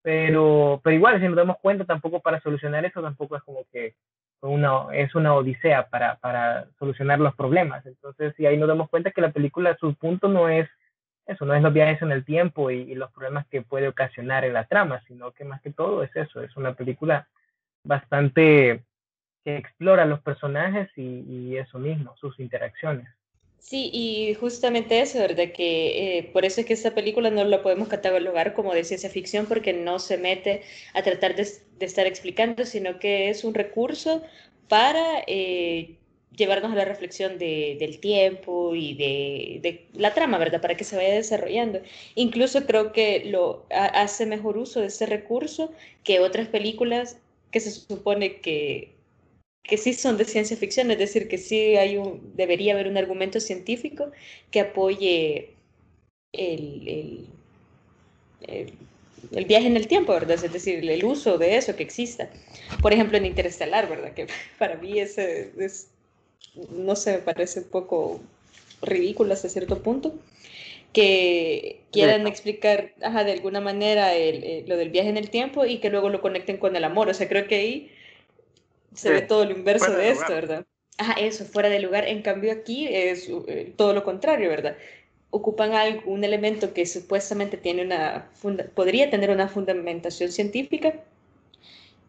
Pero, 0.00 0.80
pero 0.82 0.96
igual, 0.96 1.20
si 1.20 1.26
nos 1.26 1.36
damos 1.36 1.58
cuenta, 1.58 1.84
tampoco 1.84 2.20
para 2.20 2.40
solucionar 2.40 2.84
eso, 2.86 3.02
tampoco 3.02 3.36
es 3.36 3.42
como 3.42 3.64
que 3.70 3.94
una, 4.40 4.86
es 4.92 5.14
una 5.14 5.34
odisea 5.34 5.88
para, 5.88 6.16
para 6.16 6.66
solucionar 6.78 7.20
los 7.20 7.34
problemas. 7.34 7.84
Entonces, 7.84 8.34
si 8.36 8.46
ahí 8.46 8.56
nos 8.56 8.68
damos 8.68 8.88
cuenta 8.88 9.10
que 9.10 9.20
la 9.20 9.32
película, 9.32 9.76
su 9.78 9.94
punto 9.94 10.28
no 10.28 10.48
es 10.48 10.68
eso, 11.26 11.44
no 11.44 11.54
es 11.54 11.62
los 11.62 11.72
viajes 11.72 12.02
en 12.02 12.12
el 12.12 12.24
tiempo 12.24 12.70
y, 12.70 12.94
los 12.94 13.10
problemas 13.12 13.46
que 13.46 13.62
puede 13.62 13.88
ocasionar 13.88 14.44
en 14.44 14.52
la 14.52 14.66
trama, 14.66 15.02
sino 15.08 15.32
que 15.32 15.44
más 15.44 15.60
que 15.62 15.70
todo 15.70 16.02
es 16.02 16.14
eso, 16.14 16.42
es 16.42 16.56
una 16.56 16.74
película 16.74 17.28
bastante 17.82 18.82
que 19.44 19.56
explora 19.56 20.04
los 20.06 20.20
personajes 20.20 20.88
y, 20.96 21.56
eso 21.56 21.78
mismo, 21.78 22.14
sus 22.16 22.38
interacciones. 22.40 23.06
Sí, 23.58 23.90
y 23.92 24.34
justamente 24.34 25.00
eso, 25.00 25.18
¿verdad? 25.18 25.52
Que 25.54 26.18
eh, 26.18 26.30
por 26.34 26.44
eso 26.44 26.60
es 26.60 26.66
que 26.66 26.74
esta 26.74 26.94
película 26.94 27.30
no 27.30 27.44
la 27.44 27.62
podemos 27.62 27.88
catalogar 27.88 28.52
como 28.52 28.74
de 28.74 28.84
ciencia 28.84 29.08
ficción 29.08 29.46
porque 29.46 29.72
no 29.72 29.98
se 29.98 30.18
mete 30.18 30.62
a 30.92 31.02
tratar 31.02 31.34
de, 31.34 31.46
estar 31.80 32.06
explicando, 32.06 32.66
sino 32.66 32.98
que 32.98 33.30
es 33.30 33.42
un 33.42 33.54
recurso 33.54 34.22
para 34.68 35.22
eh, 35.26 35.96
llevarnos 36.36 36.72
a 36.72 36.76
la 36.76 36.84
reflexión 36.84 37.38
del 37.38 37.98
tiempo 38.00 38.74
y 38.74 38.94
de, 38.94 39.60
de, 39.62 39.86
la 39.94 40.14
trama, 40.14 40.38
¿verdad? 40.38 40.60
Para 40.60 40.76
que 40.76 40.84
se 40.84 40.96
vaya 40.96 41.14
desarrollando. 41.14 41.80
Incluso 42.14 42.66
creo 42.66 42.92
que 42.92 43.24
lo 43.26 43.66
hace 43.70 44.26
mejor 44.26 44.58
uso 44.58 44.80
de 44.80 44.86
ese 44.86 45.06
recurso 45.06 45.72
que 46.02 46.20
otras 46.20 46.48
películas 46.48 47.18
que 47.50 47.60
se 47.60 47.70
supone 47.70 48.40
que, 48.40 48.94
que 49.62 49.78
sí 49.78 49.94
son 49.94 50.16
de 50.16 50.24
ciencia 50.24 50.56
ficción, 50.56 50.90
es 50.90 50.98
decir, 50.98 51.28
que 51.28 51.38
sí 51.38 51.76
hay 51.76 51.96
un, 51.96 52.32
debería 52.36 52.74
haber 52.74 52.86
un 52.88 52.96
argumento 52.96 53.40
científico 53.40 54.10
que 54.50 54.60
apoye 54.60 55.54
el, 56.32 57.28
el, 58.42 59.44
viaje 59.46 59.66
en 59.66 59.76
el 59.76 59.86
tiempo, 59.86 60.12
¿verdad? 60.12 60.44
Es 60.44 60.52
decir, 60.52 60.88
el 60.88 61.04
uso 61.04 61.38
de 61.38 61.56
eso 61.56 61.74
que 61.76 61.82
exista. 61.82 62.28
Por 62.82 62.92
ejemplo, 62.92 63.16
en 63.16 63.26
Interestelar, 63.26 63.88
¿verdad? 63.88 64.12
Que 64.12 64.26
para 64.58 64.76
mí 64.76 64.98
ese 64.98 65.52
es, 65.58 65.90
no 66.70 66.96
sé, 66.96 67.12
me 67.12 67.18
parece 67.18 67.60
un 67.60 67.68
poco 67.68 68.20
ridículo 68.82 69.32
hasta 69.32 69.48
cierto 69.48 69.82
punto 69.82 70.14
que 70.94 71.80
quieran 71.90 72.26
explicar 72.26 72.94
de 72.94 73.32
alguna 73.32 73.60
manera 73.60 74.14
eh, 74.16 74.64
lo 74.66 74.76
del 74.76 74.90
viaje 74.90 75.08
en 75.08 75.16
el 75.16 75.28
tiempo 75.28 75.66
y 75.66 75.78
que 75.78 75.90
luego 75.90 76.08
lo 76.08 76.22
conecten 76.22 76.56
con 76.56 76.76
el 76.76 76.84
amor. 76.84 77.08
O 77.08 77.14
sea, 77.14 77.28
creo 77.28 77.48
que 77.48 77.56
ahí 77.56 77.90
se 78.94 79.10
ve 79.10 79.20
todo 79.20 79.44
lo 79.44 79.50
inverso 79.50 79.92
de, 79.92 80.10
esto, 80.10 80.32
¿verdad? 80.32 80.64
Ajá, 80.96 81.14
eso, 81.14 81.44
fuera 81.44 81.68
de 81.68 81.80
lugar. 81.80 82.06
En 82.06 82.22
cambio 82.22 82.52
aquí 82.52 82.86
es 82.86 83.28
eh, 83.48 83.72
todo 83.76 83.92
lo 83.92 84.04
contrario, 84.04 84.48
¿verdad? 84.48 84.76
Ocupan 85.30 85.72
algo, 85.72 86.08
un 86.08 86.22
elemento 86.22 86.72
que 86.72 86.86
supuestamente 86.86 87.56
tiene 87.56 87.82
una 87.82 88.30
podría 88.74 89.10
tener 89.10 89.30
una 89.30 89.48
fundamentación 89.48 90.30
científica, 90.30 90.94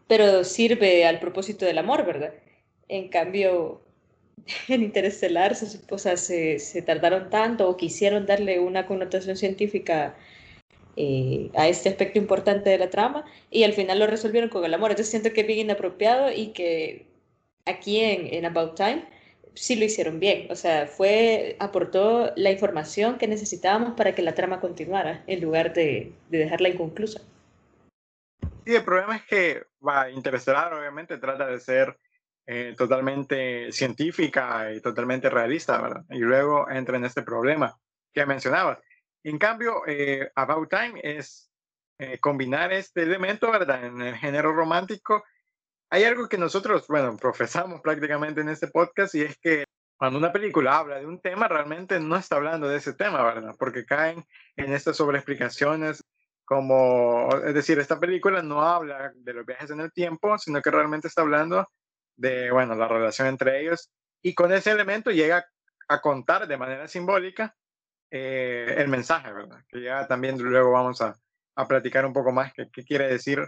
pero 0.06 0.44
sirve 0.44 1.04
al 1.04 1.18
propósito 1.18 1.66
del 1.66 1.78
amor, 1.78 2.06
¿verdad? 2.06 2.34
En 2.88 3.08
cambio, 3.08 3.80
en 4.68 4.82
Interestelar 4.82 5.54
se, 5.54 5.80
o 5.90 5.98
sea, 5.98 6.16
se, 6.16 6.58
se, 6.58 6.82
tardaron 6.82 7.30
tanto 7.30 7.68
o 7.68 7.76
quisieron 7.76 8.26
darle 8.26 8.60
una 8.60 8.86
connotación 8.86 9.36
científica 9.36 10.14
eh, 10.96 11.50
a 11.54 11.68
este 11.68 11.88
aspecto 11.88 12.18
importante 12.18 12.70
de 12.70 12.78
la 12.78 12.90
trama 12.90 13.24
y 13.50 13.64
al 13.64 13.72
final 13.72 13.98
lo 13.98 14.06
resolvieron 14.06 14.48
con 14.48 14.64
el 14.64 14.74
amor. 14.74 14.90
Entonces 14.90 15.10
siento 15.10 15.32
que 15.32 15.42
es 15.42 15.46
bien 15.46 15.60
inapropiado 15.60 16.32
y 16.32 16.48
que 16.48 17.06
aquí 17.64 18.00
en, 18.00 18.32
en 18.32 18.44
About 18.46 18.76
Time 18.76 19.04
sí 19.54 19.76
lo 19.76 19.84
hicieron 19.84 20.20
bien. 20.20 20.46
O 20.50 20.54
sea, 20.54 20.86
fue, 20.86 21.56
aportó 21.58 22.32
la 22.36 22.50
información 22.50 23.18
que 23.18 23.26
necesitábamos 23.26 23.94
para 23.94 24.14
que 24.14 24.22
la 24.22 24.34
trama 24.34 24.60
continuara 24.60 25.24
en 25.26 25.40
lugar 25.40 25.72
de, 25.72 26.12
de 26.30 26.38
dejarla 26.38 26.68
inconclusa. 26.68 27.20
Sí, 28.64 28.74
el 28.74 28.84
problema 28.84 29.16
es 29.16 29.24
que 29.24 29.62
va, 29.86 30.10
Interestelar 30.10 30.74
obviamente 30.74 31.18
trata 31.18 31.46
de 31.46 31.60
ser 31.60 31.96
eh, 32.48 32.74
totalmente 32.78 33.72
científica 33.72 34.72
y 34.72 34.80
totalmente 34.80 35.28
realista, 35.28 35.80
¿verdad? 35.80 36.04
Y 36.10 36.18
luego 36.18 36.70
entra 36.70 36.96
en 36.96 37.04
este 37.04 37.22
problema 37.22 37.76
que 38.12 38.24
mencionabas. 38.24 38.78
En 39.24 39.38
cambio, 39.38 39.82
eh, 39.86 40.30
About 40.36 40.70
Time 40.70 41.00
es 41.02 41.50
eh, 41.98 42.18
combinar 42.20 42.72
este 42.72 43.02
elemento, 43.02 43.50
¿verdad? 43.50 43.84
En 43.84 44.00
el 44.00 44.14
género 44.14 44.52
romántico. 44.52 45.24
Hay 45.90 46.04
algo 46.04 46.28
que 46.28 46.38
nosotros, 46.38 46.86
bueno, 46.86 47.16
profesamos 47.20 47.80
prácticamente 47.80 48.42
en 48.42 48.48
este 48.48 48.68
podcast 48.68 49.16
y 49.16 49.22
es 49.22 49.36
que 49.38 49.64
cuando 49.96 50.18
una 50.18 50.32
película 50.32 50.78
habla 50.78 51.00
de 51.00 51.06
un 51.06 51.20
tema, 51.20 51.48
realmente 51.48 51.98
no 51.98 52.16
está 52.16 52.36
hablando 52.36 52.68
de 52.68 52.76
ese 52.76 52.92
tema, 52.92 53.24
¿verdad? 53.24 53.56
Porque 53.58 53.84
caen 53.84 54.24
en 54.54 54.72
estas 54.72 54.96
sobreexplicaciones 54.98 56.04
como, 56.44 57.28
es 57.44 57.54
decir, 57.54 57.80
esta 57.80 57.98
película 57.98 58.40
no 58.40 58.62
habla 58.62 59.12
de 59.16 59.32
los 59.32 59.44
viajes 59.44 59.70
en 59.70 59.80
el 59.80 59.92
tiempo, 59.92 60.38
sino 60.38 60.62
que 60.62 60.70
realmente 60.70 61.08
está 61.08 61.22
hablando 61.22 61.68
de, 62.16 62.50
bueno, 62.50 62.74
la 62.74 62.88
relación 62.88 63.28
entre 63.28 63.60
ellos. 63.60 63.90
Y 64.22 64.34
con 64.34 64.52
ese 64.52 64.70
elemento 64.70 65.10
llega 65.10 65.46
a 65.88 66.00
contar 66.00 66.48
de 66.48 66.56
manera 66.56 66.88
simbólica 66.88 67.54
eh, 68.10 68.74
el 68.78 68.88
mensaje, 68.88 69.32
¿verdad? 69.32 69.62
Que 69.68 69.82
ya 69.82 70.06
también 70.06 70.38
luego 70.38 70.72
vamos 70.72 71.00
a, 71.00 71.16
a 71.56 71.66
platicar 71.66 72.04
un 72.06 72.12
poco 72.12 72.32
más 72.32 72.52
qué, 72.52 72.68
quiere 72.84 73.08
decir 73.08 73.40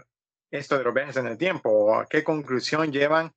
esto 0.51 0.77
de 0.77 0.83
los 0.83 0.93
viajes 0.93 1.17
en 1.17 1.27
el 1.27 1.37
tiempo 1.37 1.69
o 1.69 1.95
a 1.95 2.05
qué 2.07 2.23
conclusión 2.23 2.91
llevan 2.91 3.31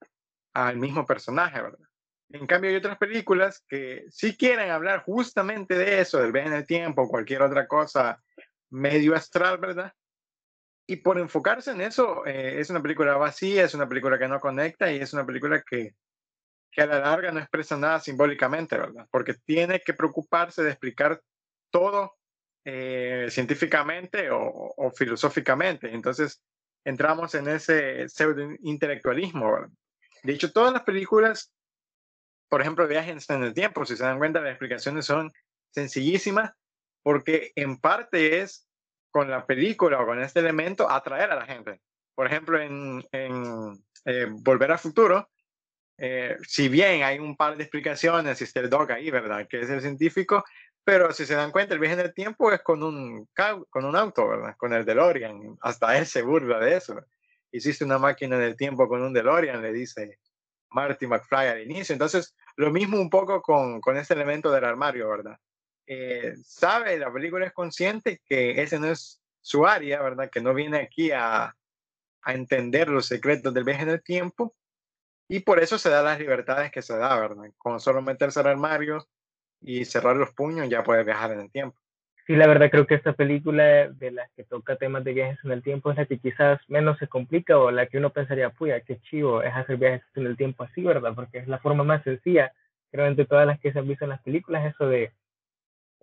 al 0.55 0.79
mismo 0.79 1.07
personaje, 1.07 1.61
¿verdad? 1.61 1.89
En 2.31 2.47
cambio, 2.47 2.71
hay 2.71 2.77
otras 2.77 2.97
películas 2.97 3.63
que 3.69 4.07
sí 4.09 4.37
quieren 4.37 4.71
hablar 4.71 5.03
justamente 5.03 5.75
de 5.75 6.01
eso, 6.01 6.19
del 6.19 6.33
viaje 6.33 6.49
en 6.49 6.55
el 6.55 6.67
tiempo 6.67 7.03
o 7.03 7.09
cualquier 7.09 7.43
otra 7.43 7.67
cosa 7.67 8.23
medio 8.71 9.15
astral, 9.15 9.59
¿verdad? 9.59 9.93
Y 10.93 10.97
por 10.97 11.19
enfocarse 11.19 11.71
en 11.71 11.81
eso, 11.81 12.27
eh, 12.27 12.61
es 12.61 12.69
una 12.69 12.83
película 12.83 13.17
vacía, 13.17 13.65
es 13.65 13.73
una 13.73 13.89
película 13.89 14.19
que 14.19 14.29
no 14.29 14.39
conecta 14.39 14.93
y 14.93 14.99
es 14.99 15.15
una 15.15 15.25
película 15.25 15.63
que, 15.63 15.95
que 16.71 16.83
a 16.83 16.87
la 16.87 17.01
larga 17.01 17.33
no 17.33 17.41
expresa 17.41 17.79
nada 17.79 17.99
simbólicamente, 17.99 18.77
¿verdad? 18.77 19.09
Porque 19.11 19.33
tiene 19.47 19.81
que 19.81 19.95
preocuparse 19.95 20.63
de 20.63 20.69
explicar 20.69 21.23
todo 21.71 22.15
eh, 22.67 23.29
científicamente 23.31 24.31
o, 24.31 24.43
o, 24.77 24.91
filosóficamente. 24.91 25.91
Entonces, 25.95 26.43
entramos 26.85 27.35
en 27.35 27.49
ese 27.49 28.07
pseudo 28.11 28.51
intelectualismo, 28.61 29.51
¿verdad? 29.51 29.71
De 30.23 30.35
hecho, 30.35 30.53
todas 30.53 30.75
las 30.75 30.83
películas, 30.83 31.55
por 32.51 32.61
ejemplo, 32.61 32.87
Viajes 32.87 33.31
en 33.31 33.45
el 33.45 33.55
Tiempo, 33.55 33.87
si 33.87 33.97
se 33.97 34.05
dan 34.05 34.19
cuenta, 34.19 34.43
las 34.43 34.51
explicaciones 34.51 35.07
son 35.07 35.33
sencillísimas 35.71 36.53
porque 37.03 37.53
en 37.57 37.79
parte 37.79 38.41
es 38.41 38.69
con 39.13 39.31
la 39.31 39.47
película 39.47 40.01
o 40.01 40.07
con 40.07 40.21
este 40.21 40.41
elemento 40.41 40.91
atraer 40.91 41.31
a 41.31 41.37
la 41.37 41.47
gente. 41.47 41.81
Por 42.15 42.27
ejemplo, 42.27 42.61
en, 42.61 43.05
eh, 44.05 44.27
Volver 44.31 44.73
al 44.73 44.79
Futuro, 44.79 45.31
eh, 45.99 46.37
si 46.43 46.69
bien 46.69 47.05
hay 47.05 47.19
un 47.19 47.37
par 47.37 47.57
de 47.57 47.63
explicaciones, 47.63 48.41
y 48.41 48.45
está 48.45 48.61
el 48.61 48.71
Doc 48.71 48.91
ahí, 48.91 49.11
¿verdad? 49.11 49.47
Que 49.49 49.61
es 49.61 49.71
el 49.71 49.81
científico, 49.81 50.45
Pero 50.85 51.13
si 51.13 51.27
se 51.27 51.37
dan 51.37 51.53
cuenta, 51.53 51.75
el 51.75 51.81
viaje 51.81 51.95
en 51.95 52.07
el 52.07 52.13
tiempo 52.13 52.51
es 52.51 52.61
con 52.63 52.83
un, 52.83 53.29
con 53.71 53.85
un 53.85 53.95
auto, 53.95 54.27
¿verdad? 54.29 54.57
Con 54.57 54.73
el 54.73 54.85
DeLorean. 54.85 55.57
Hasta 55.61 55.97
él 55.97 56.07
se 56.07 56.23
burla 56.23 56.59
de 56.59 56.77
eso. 56.77 56.97
Hiciste 57.53 57.85
una 57.85 57.99
máquina 57.99 58.37
del 58.37 58.57
tiempo 58.57 58.89
con 58.89 59.01
un 59.01 59.13
DeLorean, 59.13 59.63
le 59.63 59.73
dice 59.73 60.19
Marty 60.71 61.07
McFly 61.07 61.47
al 61.49 61.63
inicio. 61.63 61.93
Entonces, 61.93 62.35
lo 62.57 62.73
mismo 62.73 62.99
un 63.01 63.11
poco 63.11 63.41
con, 63.43 63.81
con 63.81 63.97
este 63.97 64.15
elemento 64.15 64.51
del 64.51 64.65
armario, 64.65 65.09
¿verdad? 65.09 65.39
Eh, 65.87 66.35
sabe, 66.45 66.99
la 66.99 67.13
película 67.13 67.47
es 67.47 67.53
consciente 67.53 68.21
que 68.25 68.63
ese 68.63 68.79
no 68.79 68.87
es 68.87 69.21
su 69.41 69.67
área, 69.67 70.01
¿verdad? 70.03 70.31
Que 70.31 70.41
no 70.41 70.55
viene 70.55 70.79
aquí 70.79 71.11
a, 71.11 71.55
a 72.23 72.33
entender 72.33 72.89
los 72.89 73.07
secretos 73.07 73.53
del 73.53 73.65
viaje 73.65 73.83
en 73.83 73.91
el 73.91 74.03
tiempo. 74.03 74.55
Y 75.29 75.41
por 75.41 75.61
eso 75.61 75.79
se 75.79 75.91
da 75.91 76.03
las 76.03 76.19
libertades 76.19 76.71
que 76.71 76.83
se 76.83 76.97
da, 76.97 77.19
¿verdad? 77.19 77.51
Con 77.59 77.81
solo 77.81 78.03
meterse 78.03 78.41
al 78.41 78.49
armario 78.49 79.07
y 79.61 79.85
cerrar 79.85 80.17
los 80.17 80.33
puños 80.33 80.69
ya 80.69 80.83
puede 80.83 81.05
viajar 81.05 81.33
en 81.33 81.41
el 81.41 81.51
tiempo. 81.51 81.79
Sí, 82.27 82.37
la 82.37 82.47
verdad 82.47 82.71
creo 82.71 82.87
que 82.87 82.95
esta 82.95 83.15
película 83.15 83.89
de 83.89 84.13
las 84.13 84.31
que 84.33 84.45
toca 84.45 84.77
temas 84.77 85.03
de 85.03 85.13
viajes 85.13 85.39
en 85.45 85.51
el 85.51 85.63
tiempo 85.63 85.91
es 85.91 85.97
la 85.97 86.07
que 86.07 86.19
quizás 86.19 86.61
menos 86.69 86.97
se 86.99 87.09
complica 87.09 87.59
o 87.59 87.73
la 87.73 87.87
que 87.87 87.99
uno 87.99 88.11
pensaría, 88.11 88.51
puya, 88.51 88.81
qué 88.83 89.01
chivo 89.01 89.43
es 89.43 89.53
hacer 89.53 89.77
viajes 89.77 90.03
en 90.15 90.27
el 90.27 90.37
tiempo 90.37 90.63
así, 90.63 90.83
¿verdad? 90.83 91.15
Porque 91.17 91.39
es 91.39 91.49
la 91.49 91.59
forma 91.59 91.83
más 91.83 92.05
sencilla, 92.05 92.53
creo, 92.93 93.07
entre 93.07 93.25
todas 93.25 93.47
las 93.47 93.59
que 93.59 93.73
se 93.73 93.81
han 93.81 93.89
visto 93.89 94.05
en 94.05 94.11
las 94.11 94.23
películas, 94.23 94.73
eso 94.73 94.87
de... 94.87 95.13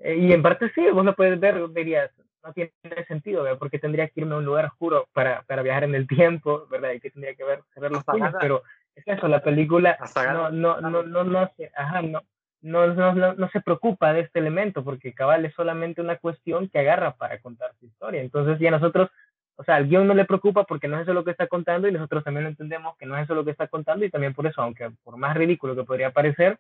Eh, 0.02 0.16
y 0.16 0.34
en 0.34 0.42
parte 0.42 0.72
sí, 0.74 0.90
vos 0.92 1.06
lo 1.06 1.16
puedes 1.16 1.40
ver, 1.40 1.70
dirías, 1.72 2.12
no 2.44 2.54
tiene 2.54 2.72
sentido, 3.08 3.44
¿verdad? 3.44 3.60
Porque 3.60 3.80
tendría 3.80 4.08
que 4.08 4.22
irme 4.22 4.36
a 4.36 4.38
un 4.38 4.46
lugar 4.46 4.66
oscuro 4.66 5.08
para, 5.14 5.44
para 5.44 5.62
viajar 5.62 5.84
en 5.84 5.96
el 5.96 6.08
tiempo, 6.08 6.68
¿verdad? 6.70 6.92
Y 6.92 7.00
que 7.00 7.12
tendría 7.12 7.36
que 7.36 7.44
ver, 7.44 7.62
cerrar 7.74 7.92
los 7.92 8.04
puños, 8.04 8.34
pero 8.40 8.64
es 8.96 9.08
eso, 9.08 9.28
la 9.28 9.42
película 9.42 9.98
no, 10.34 10.50
no, 10.50 10.82
no, 10.82 11.04
no, 11.04 11.24
no, 11.24 11.52
ajá, 11.76 12.02
no, 12.02 12.24
no, 12.62 12.88
no, 12.94 13.34
no, 13.34 13.50
se 13.50 13.62
preocupa 13.62 14.14
de 14.14 14.22
este 14.22 14.40
elemento, 14.40 14.84
porque 14.84 15.14
cabal 15.14 15.46
es 15.46 15.54
solamente 15.54 16.02
una 16.02 16.18
cuestión 16.18 16.68
que 16.70 16.80
agarra 16.80 17.16
para 17.16 17.40
contar 17.40 17.72
su 17.80 17.86
historia. 17.86 18.22
Entonces 18.22 18.60
ya 18.60 18.72
nosotros, 18.72 19.10
o 19.56 19.64
sea, 19.64 19.76
al 19.76 19.88
guion 19.88 20.08
no 20.08 20.14
le 20.14 20.26
preocupa 20.26 20.66
porque 20.66 20.88
no 20.88 20.98
es 20.98 21.04
eso 21.04 21.14
lo 21.14 21.24
que 21.24 21.32
está 21.32 21.48
contando 21.48 21.88
y 21.88 21.92
nosotros 21.92 22.24
también 22.24 22.48
entendemos 22.48 22.98
que 22.98 23.06
no 23.06 23.18
es 23.18 23.24
eso 23.24 23.36
lo 23.36 23.46
que 23.46 23.52
está 23.52 23.68
contando 23.68 24.06
y 24.06 24.10
también 24.10 24.34
por 24.34 24.48
eso, 24.48 24.62
aunque 24.62 24.92
por 25.04 25.18
más 25.18 25.36
ridículo 25.36 25.76
que 25.76 25.84
podría 25.84 26.12
parecer, 26.12 26.58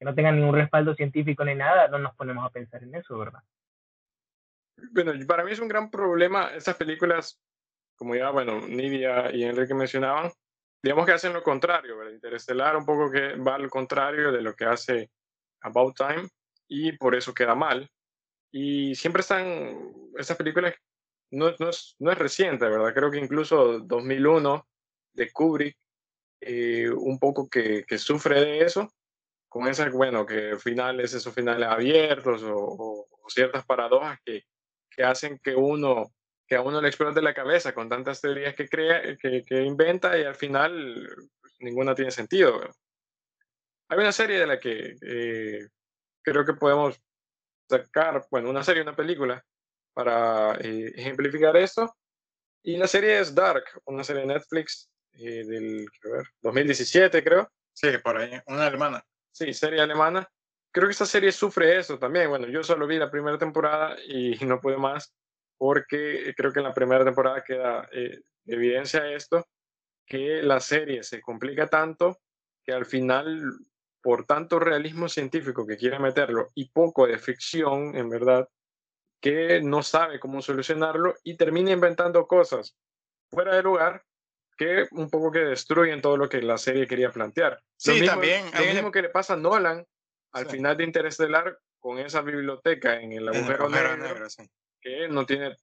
que 0.00 0.06
no 0.06 0.14
tenga 0.14 0.32
ningún 0.32 0.54
respaldo 0.54 0.94
científico 0.94 1.44
ni 1.44 1.54
nada, 1.54 1.86
no 1.88 1.98
nos 1.98 2.16
ponemos 2.16 2.46
a 2.46 2.48
pensar 2.48 2.82
en 2.82 2.94
eso, 2.94 3.18
¿verdad? 3.18 3.42
Bueno, 4.92 5.12
para 5.26 5.44
mí 5.44 5.52
es 5.52 5.60
un 5.60 5.68
gran 5.68 5.90
problema 5.90 6.54
esas 6.54 6.74
películas, 6.76 7.38
como 7.96 8.16
ya, 8.16 8.30
bueno, 8.30 8.66
Nidia 8.66 9.30
y 9.30 9.44
Enrique 9.44 9.74
mencionaban, 9.74 10.32
digamos 10.82 11.04
que 11.04 11.12
hacen 11.12 11.34
lo 11.34 11.42
contrario, 11.42 11.98
¿verdad? 11.98 12.14
Interestelar 12.14 12.78
un 12.78 12.86
poco 12.86 13.10
que 13.10 13.34
va 13.36 13.56
al 13.56 13.68
contrario 13.68 14.32
de 14.32 14.40
lo 14.40 14.54
que 14.54 14.64
hace 14.64 15.10
About 15.60 15.94
Time 15.94 16.28
y 16.66 16.92
por 16.92 17.14
eso 17.14 17.34
queda 17.34 17.54
mal. 17.54 17.86
Y 18.50 18.94
siempre 18.94 19.20
están, 19.20 19.92
esas 20.16 20.38
películas 20.38 20.74
no, 21.30 21.54
no, 21.58 21.68
es, 21.68 21.94
no 21.98 22.10
es 22.10 22.16
reciente, 22.16 22.64
¿verdad? 22.64 22.94
Creo 22.94 23.10
que 23.10 23.18
incluso 23.18 23.80
2001 23.80 24.66
de 25.12 25.30
Kubrick, 25.30 25.76
eh, 26.40 26.88
un 26.88 27.18
poco 27.18 27.50
que, 27.50 27.84
que, 27.86 27.98
sufre 27.98 28.40
de 28.40 28.60
eso, 28.60 28.90
con 29.50 29.68
esas, 29.68 29.92
bueno, 29.92 30.24
que 30.24 30.56
finales, 30.58 31.12
esos 31.12 31.34
finales 31.34 31.68
abiertos 31.68 32.42
o, 32.46 33.06
ciertas 33.28 33.66
paradojas 33.66 34.18
que, 34.24 34.44
que, 34.90 35.04
hacen 35.04 35.38
que 35.38 35.54
uno 35.54 36.10
que 36.48 36.56
a 36.56 36.62
uno 36.62 36.80
le 36.80 36.88
explote 36.88 37.22
la 37.22 37.34
cabeza 37.34 37.72
con 37.72 37.88
tantas 37.88 38.20
teorías 38.20 38.56
que 38.56 38.68
crea, 38.68 39.16
que, 39.16 39.44
que 39.46 39.62
inventa 39.62 40.18
y 40.18 40.24
al 40.24 40.34
final 40.34 41.08
ninguna 41.60 41.94
tiene 41.94 42.10
sentido. 42.10 42.60
Hay 43.88 43.98
una 43.98 44.12
serie 44.12 44.38
de 44.38 44.46
la 44.46 44.58
que 44.58 44.96
eh, 45.00 45.68
creo 46.22 46.44
que 46.44 46.54
podemos 46.54 47.00
sacar, 47.68 48.26
bueno, 48.30 48.50
una 48.50 48.64
serie, 48.64 48.82
una 48.82 48.96
película 48.96 49.44
para 49.92 50.54
eh, 50.60 50.92
ejemplificar 50.96 51.56
esto. 51.56 51.96
Y 52.62 52.76
la 52.76 52.86
serie 52.86 53.20
es 53.20 53.34
Dark, 53.34 53.64
una 53.84 54.04
serie 54.04 54.22
de 54.22 54.28
Netflix 54.34 54.90
eh, 55.12 55.44
del 55.44 55.86
2017, 56.42 57.22
creo. 57.22 57.50
Sí, 57.72 57.88
por 58.02 58.16
ahí, 58.16 58.32
una 58.46 58.66
alemana. 58.66 59.04
Sí, 59.32 59.52
serie 59.52 59.80
alemana. 59.80 60.28
Creo 60.72 60.86
que 60.86 60.92
esta 60.92 61.06
serie 61.06 61.32
sufre 61.32 61.78
eso 61.78 61.98
también. 61.98 62.28
Bueno, 62.28 62.46
yo 62.48 62.62
solo 62.62 62.86
vi 62.86 62.98
la 62.98 63.10
primera 63.10 63.38
temporada 63.38 63.96
y 64.06 64.32
no 64.46 64.60
pude 64.60 64.76
más 64.76 65.12
porque 65.58 66.32
creo 66.36 66.52
que 66.52 66.60
en 66.60 66.64
la 66.64 66.72
primera 66.72 67.04
temporada 67.04 67.44
queda 67.44 67.88
evidencia 68.46 69.12
esto, 69.12 69.46
que 70.06 70.42
la 70.42 70.58
serie 70.58 71.02
se 71.02 71.20
complica 71.20 71.66
tanto 71.66 72.18
que 72.64 72.72
al 72.72 72.86
final 72.86 73.58
por 74.02 74.24
tanto 74.24 74.58
realismo 74.58 75.08
científico 75.08 75.66
que 75.66 75.76
quiere 75.76 75.98
meterlo 75.98 76.48
y 76.54 76.70
poco 76.70 77.06
de 77.06 77.18
ficción, 77.18 77.94
en 77.94 78.08
verdad, 78.08 78.48
que 79.20 79.60
no 79.60 79.82
sabe 79.82 80.18
cómo 80.18 80.40
solucionarlo 80.40 81.14
y 81.22 81.36
termina 81.36 81.72
inventando 81.72 82.26
cosas 82.26 82.76
fuera 83.30 83.54
de 83.54 83.62
lugar 83.62 84.02
que 84.60 84.86
un 84.90 85.08
poco 85.08 85.32
que 85.32 85.38
destruyen 85.38 86.02
todo 86.02 86.18
lo 86.18 86.28
que 86.28 86.42
la 86.42 86.58
serie 86.58 86.86
quería 86.86 87.10
plantear. 87.10 87.62
Sí, 87.78 88.04
también. 88.04 88.44
Lo 88.52 88.60
mismo 88.66 88.92
que 88.92 89.00
le 89.00 89.08
pasa 89.08 89.32
a 89.32 89.36
Nolan 89.38 89.86
al 90.32 90.46
final 90.50 90.76
de 90.76 90.84
Interestelar 90.84 91.58
con 91.78 91.98
esa 91.98 92.20
biblioteca 92.20 93.00
en 93.00 93.12
el 93.12 93.26
agujero, 93.26 93.70
negro, 93.70 94.26
que 94.78 95.08
no 95.08 95.24
tiene 95.24 95.56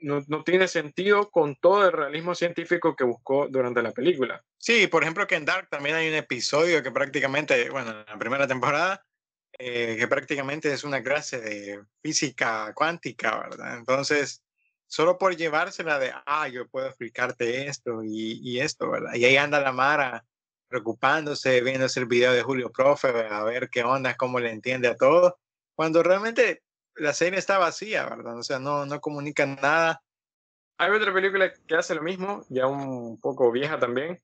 no, 0.00 0.24
no, 0.26 0.42
tiene 0.42 0.68
sentido 0.68 1.30
con 1.30 1.54
todo 1.56 1.84
el 1.84 1.92
realismo 1.92 2.34
científico 2.34 2.96
que 2.96 3.04
buscó 3.04 3.46
durante 3.48 3.82
la 3.82 3.92
película. 3.92 4.42
Sí, 4.56 4.86
por 4.86 5.02
ejemplo 5.02 5.26
que 5.26 5.34
en 5.34 5.44
Dark 5.44 5.68
también 5.68 5.94
hay 5.96 6.08
un 6.08 6.14
episodio 6.14 6.82
que 6.82 6.90
prácticamente, 6.90 7.68
bueno, 7.68 7.90
en 7.90 8.06
la 8.06 8.18
primera 8.18 8.46
temporada, 8.46 9.04
eh, 9.58 9.96
que 9.98 10.08
prácticamente 10.08 10.72
es 10.72 10.82
una 10.82 11.02
clase 11.02 11.40
de 11.40 11.84
física 12.02 12.72
cuántica, 12.74 13.38
¿verdad? 13.38 13.76
Entonces, 13.76 14.42
solo 14.86 15.18
por 15.18 15.36
llevársela 15.36 15.98
de, 15.98 16.12
ah, 16.26 16.48
yo 16.48 16.68
puedo 16.68 16.86
explicarte 16.86 17.66
esto 17.66 18.02
y, 18.04 18.60
esto, 18.60 18.90
¿verdad? 18.90 19.14
Y 19.14 19.24
ahí 19.24 19.36
anda 19.36 19.60
la 19.60 19.72
Mara 19.72 20.24
preocupándose, 20.68 21.60
viendo 21.60 21.86
el 21.94 22.06
video 22.06 22.32
de 22.32 22.42
Julio 22.42 22.70
Profe, 22.72 23.08
a 23.08 23.44
ver 23.44 23.70
qué 23.70 23.84
onda, 23.84 24.16
cómo 24.16 24.40
le 24.40 24.50
entiende 24.50 24.88
a 24.88 24.96
todo, 24.96 25.38
cuando 25.74 26.02
realmente 26.02 26.62
la 26.96 27.12
serie 27.12 27.38
está 27.38 27.58
vacía, 27.58 28.08
¿verdad? 28.08 28.38
O 28.38 28.42
sea, 28.42 28.58
no, 28.58 28.86
no 28.86 29.00
comunican 29.00 29.56
nada. 29.60 30.02
Hay 30.78 30.90
otra 30.90 31.12
película 31.12 31.52
que 31.52 31.76
hace 31.76 31.94
lo 31.94 32.02
mismo, 32.02 32.44
ya 32.48 32.66
un 32.66 33.20
poco 33.20 33.52
vieja 33.52 33.78
también, 33.78 34.20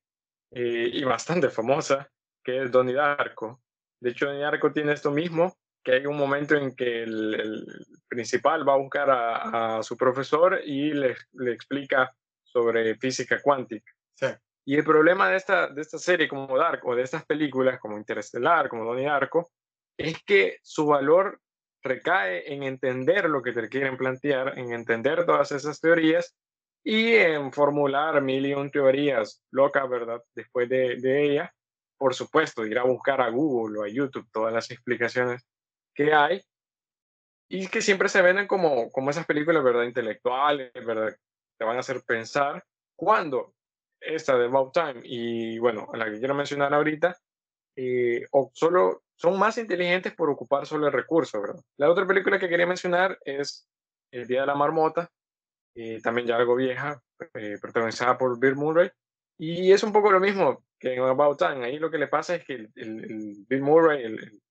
eh, 0.53 0.91
y 0.93 1.05
bastante 1.05 1.51
famosa, 1.51 2.11
que 2.43 2.65
es 2.65 2.71
Donnie 2.71 2.95
Darko. 2.95 3.61
De 4.01 4.11
hecho, 4.11 4.27
Donnie 4.27 4.43
Darko 4.43 4.73
tiene 4.73 4.93
esto 4.93 5.11
mismo, 5.11 5.57
que 5.83 5.93
hay 5.93 6.07
un 6.07 6.17
momento 6.17 6.55
en 6.55 6.75
que 6.75 7.03
el, 7.03 7.65
principal 8.09 8.69
va 8.69 8.75
a 8.75 8.79
buscar 8.79 9.09
a, 9.11 9.83
su 9.83 9.97
profesor 9.97 10.61
y 10.65 10.93
le, 10.93 11.17
le, 11.35 11.53
explica 11.53 12.13
sobre 12.43 12.97
física 12.97 13.41
cuántica. 13.41 13.93
Sí. 14.15 14.27
Y 14.65 14.77
el 14.77 14.85
problema 14.85 15.31
de 15.31 15.37
esta, 15.37 15.69
de 15.69 15.81
esta 15.81 15.99
serie 15.99 16.29
como 16.29 16.57
Darko, 16.57 16.95
de 16.95 17.03
estas 17.03 17.25
películas 17.25 17.79
como 17.79 17.97
Interestelar, 17.97 18.69
como 18.69 18.85
Donnie 18.85 19.07
Darko, 19.07 19.51
es 19.97 20.23
que 20.25 20.59
su 20.63 20.87
valor 20.87 21.41
recae 21.83 22.53
en 22.53 22.63
entender 22.63 23.29
lo 23.29 23.43
que 23.43 23.53
te 23.53 23.69
quieren 23.69 23.97
plantear, 23.97 24.59
en 24.59 24.73
entender 24.73 25.25
todas 25.25 25.53
esas 25.53 25.81
teorías 25.81 26.37
y 26.85 27.15
en 27.15 27.53
formular 27.53 28.21
mil 28.23 28.45
y 28.47 28.55
un 28.55 28.71
teorías 28.71 29.43
locas, 29.51 29.89
¿verdad? 29.89 30.23
Después 30.35 30.69
de, 30.69 30.97
de 30.97 31.23
ella, 31.25 31.55
por 31.99 32.15
supuesto, 32.15 32.65
ir 32.67 32.79
a 32.79 32.85
buscar 32.85 33.21
a 33.21 33.29
Google 33.29 33.79
o 33.79 33.83
a 33.85 33.89
YouTube 33.89 34.29
todas 34.33 34.53
las 34.53 34.71
explicaciones 34.71 35.45
que 35.95 36.13
hay 36.13 36.43
y 37.49 37.67
que 37.69 37.83
siempre 37.83 38.09
se 38.09 38.23
venden 38.23 38.47
como, 38.47 38.91
como 38.91 39.11
esas 39.11 39.27
películas, 39.27 39.63
¿verdad? 39.65 39.85
Intelectuales, 39.85 40.73
¿verdad? 40.73 41.17
Te 41.59 41.65
van 41.65 41.77
a 41.77 41.81
hacer 41.81 42.03
pensar 42.07 42.65
cuando 42.97 43.55
esta 44.01 44.39
de 44.39 44.47
About 44.47 44.73
Time 44.73 45.01
y, 45.05 45.59
bueno, 45.59 45.89
la 45.95 46.11
que 46.11 46.19
quiero 46.19 46.35
mencionar 46.35 46.73
ahorita, 46.73 47.17
eh, 47.77 48.27
o 48.33 48.51
solo 48.55 49.03
son 49.17 49.39
más 49.39 49.59
inteligentes 49.59 50.15
por 50.15 50.31
ocupar 50.31 50.67
solo 50.67 50.87
el 50.87 50.93
recurso, 50.93 51.41
¿verdad? 51.41 51.63
La 51.77 51.91
otra 51.91 52.07
película 52.07 52.39
que 52.39 52.49
quería 52.49 52.67
mencionar 52.67 53.19
es 53.25 53.69
El 54.11 54.27
Día 54.27 54.43
de 54.43 54.47
la 54.47 54.55
Marmota, 54.55 55.11
eh, 55.75 56.01
también 56.03 56.27
ya 56.27 56.37
algo 56.37 56.57
vieja, 56.57 57.03
eh, 57.35 57.59
protagonizada 57.61 58.17
por 58.17 58.39
Bill 58.41 58.57
Murray, 58.57 58.91
y 59.39 59.73
es 59.73 59.83
un 59.83 59.93
poco 59.93 60.11
lo 60.11 60.21
mismo 60.21 60.65
que 60.79 60.95
en 60.95 61.03
About 61.03 61.39
Time. 61.39 61.65
Ahí 61.65 61.79
lo 61.79 61.91
que 61.91 61.99
le 61.99 62.09
pasa 62.09 62.35
es 62.35 62.45
que 62.45 62.69
el, 62.75 63.45
Bill 63.49 63.63
Murray, 63.63 64.05
el, 64.05 64.43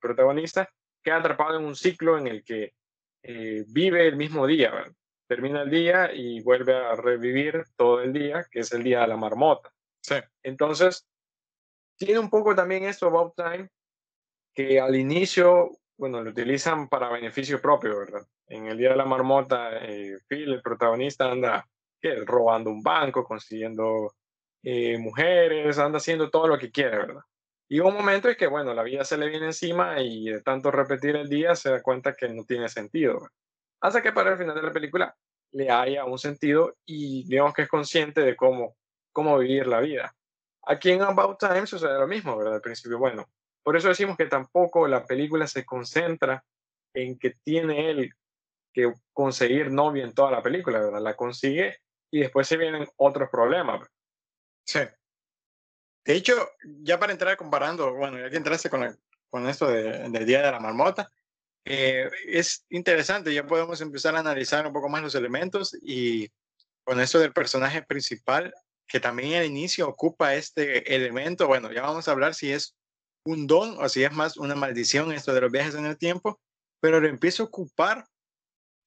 protagonista, 0.00 0.68
queda 1.08 1.18
atrapado 1.18 1.58
en 1.58 1.64
un 1.64 1.74
ciclo 1.74 2.18
en 2.18 2.26
el 2.26 2.44
que 2.44 2.74
eh, 3.22 3.64
vive 3.68 4.06
el 4.06 4.16
mismo 4.16 4.46
día, 4.46 4.70
¿verdad? 4.70 4.92
termina 5.26 5.62
el 5.62 5.70
día 5.70 6.12
y 6.12 6.42
vuelve 6.42 6.74
a 6.74 6.96
revivir 6.96 7.64
todo 7.76 8.02
el 8.02 8.12
día, 8.12 8.46
que 8.50 8.60
es 8.60 8.72
el 8.72 8.82
día 8.82 9.00
de 9.00 9.08
la 9.08 9.16
marmota. 9.16 9.70
Sí. 10.00 10.16
Entonces, 10.42 11.06
tiene 11.96 12.18
un 12.18 12.30
poco 12.30 12.54
también 12.54 12.84
esto 12.84 13.06
About 13.06 13.34
Time, 13.36 13.68
que 14.54 14.80
al 14.80 14.96
inicio, 14.96 15.70
bueno, 15.98 16.22
lo 16.22 16.30
utilizan 16.30 16.88
para 16.88 17.10
beneficio 17.10 17.60
propio, 17.60 17.98
¿verdad? 17.98 18.26
En 18.46 18.66
el 18.66 18.78
Día 18.78 18.90
de 18.90 18.96
la 18.96 19.04
Marmota, 19.04 19.78
eh, 19.82 20.16
Phil, 20.26 20.52
el 20.52 20.62
protagonista, 20.62 21.30
anda 21.30 21.68
robando 22.24 22.70
un 22.70 22.82
banco, 22.82 23.24
consiguiendo 23.24 24.14
eh, 24.62 24.96
mujeres, 24.98 25.78
anda 25.78 25.98
haciendo 25.98 26.30
todo 26.30 26.48
lo 26.48 26.58
que 26.58 26.70
quiere, 26.70 26.96
¿verdad? 26.96 27.22
Y 27.70 27.80
un 27.80 27.94
momento 27.94 28.28
es 28.28 28.36
que, 28.36 28.46
bueno, 28.46 28.72
la 28.72 28.82
vida 28.82 29.04
se 29.04 29.18
le 29.18 29.28
viene 29.28 29.46
encima 29.46 30.00
y 30.00 30.30
de 30.30 30.40
tanto 30.42 30.70
repetir 30.70 31.16
el 31.16 31.28
día 31.28 31.54
se 31.54 31.70
da 31.70 31.82
cuenta 31.82 32.14
que 32.14 32.28
no 32.28 32.44
tiene 32.44 32.68
sentido. 32.68 33.28
Hasta 33.80 34.02
que 34.02 34.12
para 34.12 34.32
el 34.32 34.38
final 34.38 34.54
de 34.54 34.62
la 34.62 34.72
película 34.72 35.14
le 35.52 35.70
haya 35.70 36.04
un 36.04 36.18
sentido 36.18 36.76
y 36.86 37.28
digamos 37.28 37.52
que 37.52 37.62
es 37.62 37.68
consciente 37.68 38.22
de 38.22 38.36
cómo, 38.36 38.76
cómo 39.12 39.38
vivir 39.38 39.66
la 39.66 39.80
vida. 39.80 40.14
Aquí 40.62 40.90
en 40.90 41.02
About 41.02 41.38
Time 41.38 41.66
sucede 41.66 41.98
lo 41.98 42.06
mismo, 42.06 42.36
¿verdad? 42.36 42.56
Al 42.56 42.60
principio, 42.60 42.98
bueno, 42.98 43.26
por 43.62 43.76
eso 43.76 43.88
decimos 43.88 44.16
que 44.16 44.26
tampoco 44.26 44.88
la 44.88 45.04
película 45.04 45.46
se 45.46 45.64
concentra 45.64 46.42
en 46.94 47.18
que 47.18 47.34
tiene 47.44 47.90
él 47.90 48.14
que 48.72 48.92
conseguir 49.12 49.70
novia 49.70 50.04
en 50.04 50.14
toda 50.14 50.30
la 50.30 50.42
película, 50.42 50.80
¿verdad? 50.80 51.02
La 51.02 51.16
consigue 51.16 51.78
y 52.10 52.20
después 52.20 52.46
se 52.46 52.56
vienen 52.56 52.86
otros 52.96 53.28
problemas. 53.30 53.86
Sí. 54.64 54.80
De 56.08 56.14
hecho, 56.14 56.52
ya 56.64 56.98
para 56.98 57.12
entrar 57.12 57.36
comparando, 57.36 57.92
bueno, 57.92 58.18
ya 58.18 58.30
que 58.30 58.38
entraste 58.38 58.70
con, 58.70 58.98
con 59.28 59.46
esto 59.46 59.68
de, 59.68 60.08
del 60.08 60.24
Día 60.24 60.40
de 60.40 60.50
la 60.50 60.58
Marmota, 60.58 61.12
eh, 61.66 62.08
es 62.26 62.64
interesante, 62.70 63.34
ya 63.34 63.46
podemos 63.46 63.78
empezar 63.82 64.16
a 64.16 64.20
analizar 64.20 64.66
un 64.66 64.72
poco 64.72 64.88
más 64.88 65.02
los 65.02 65.14
elementos 65.14 65.76
y 65.82 66.30
con 66.82 66.98
esto 66.98 67.18
del 67.18 67.34
personaje 67.34 67.82
principal, 67.82 68.54
que 68.86 69.00
también 69.00 69.34
al 69.34 69.44
inicio 69.44 69.86
ocupa 69.86 70.34
este 70.34 70.94
elemento, 70.94 71.46
bueno, 71.46 71.70
ya 71.72 71.82
vamos 71.82 72.08
a 72.08 72.12
hablar 72.12 72.34
si 72.34 72.52
es 72.52 72.74
un 73.26 73.46
don 73.46 73.76
o 73.78 73.86
si 73.90 74.02
es 74.02 74.10
más 74.10 74.38
una 74.38 74.54
maldición 74.54 75.12
esto 75.12 75.34
de 75.34 75.42
los 75.42 75.52
viajes 75.52 75.74
en 75.74 75.84
el 75.84 75.98
tiempo, 75.98 76.40
pero 76.80 77.00
lo 77.00 77.08
empieza 77.08 77.42
a 77.42 77.46
ocupar 77.46 78.06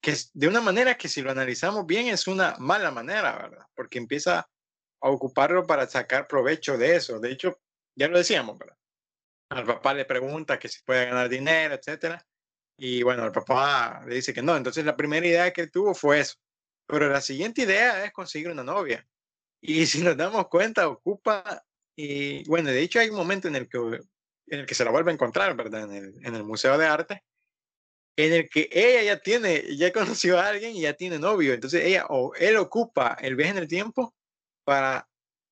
que 0.00 0.16
de 0.34 0.48
una 0.48 0.60
manera 0.60 0.96
que 0.96 1.06
si 1.06 1.22
lo 1.22 1.30
analizamos 1.30 1.86
bien 1.86 2.08
es 2.08 2.26
una 2.26 2.56
mala 2.58 2.90
manera, 2.90 3.38
¿verdad? 3.38 3.66
Porque 3.76 3.98
empieza 3.98 4.48
a 5.02 5.10
ocuparlo 5.10 5.66
para 5.66 5.86
sacar 5.86 6.26
provecho 6.26 6.78
de 6.78 6.96
eso. 6.96 7.18
De 7.18 7.32
hecho, 7.32 7.60
ya 7.94 8.08
lo 8.08 8.18
decíamos, 8.18 8.56
¿verdad? 8.58 8.76
Al 9.50 9.66
papá 9.66 9.92
le 9.94 10.04
pregunta 10.04 10.58
que 10.58 10.68
si 10.68 10.82
puede 10.82 11.06
ganar 11.06 11.28
dinero, 11.28 11.74
etcétera. 11.74 12.24
Y 12.78 13.02
bueno, 13.02 13.26
el 13.26 13.32
papá 13.32 14.02
le 14.06 14.14
dice 14.16 14.32
que 14.32 14.42
no. 14.42 14.56
Entonces 14.56 14.84
la 14.84 14.96
primera 14.96 15.26
idea 15.26 15.52
que 15.52 15.66
tuvo 15.66 15.94
fue 15.94 16.20
eso. 16.20 16.36
Pero 16.86 17.08
la 17.08 17.20
siguiente 17.20 17.62
idea 17.62 18.04
es 18.04 18.12
conseguir 18.12 18.50
una 18.50 18.64
novia. 18.64 19.06
Y 19.60 19.86
si 19.86 20.02
nos 20.02 20.16
damos 20.16 20.48
cuenta, 20.48 20.88
ocupa, 20.88 21.62
y 21.96 22.48
bueno, 22.48 22.70
de 22.70 22.80
hecho 22.80 22.98
hay 23.00 23.10
un 23.10 23.16
momento 23.16 23.48
en 23.48 23.56
el 23.56 23.68
que, 23.68 23.78
en 23.78 24.60
el 24.60 24.66
que 24.66 24.74
se 24.74 24.84
la 24.84 24.90
vuelve 24.90 25.10
a 25.10 25.14
encontrar, 25.14 25.54
¿verdad? 25.56 25.84
En 25.84 25.92
el, 25.92 26.26
en 26.26 26.34
el 26.34 26.44
Museo 26.44 26.78
de 26.78 26.86
Arte, 26.86 27.22
en 28.16 28.32
el 28.32 28.48
que 28.48 28.68
ella 28.72 29.02
ya 29.02 29.20
tiene, 29.20 29.76
ya 29.76 29.92
conoció 29.92 30.38
a 30.38 30.48
alguien 30.48 30.74
y 30.74 30.82
ya 30.82 30.94
tiene 30.94 31.18
novio. 31.18 31.52
Entonces 31.52 31.84
ella 31.84 32.06
o 32.08 32.34
él 32.34 32.56
ocupa 32.56 33.16
el 33.20 33.36
viaje 33.36 33.52
en 33.52 33.58
el 33.58 33.68
tiempo 33.68 34.14
para 34.64 35.08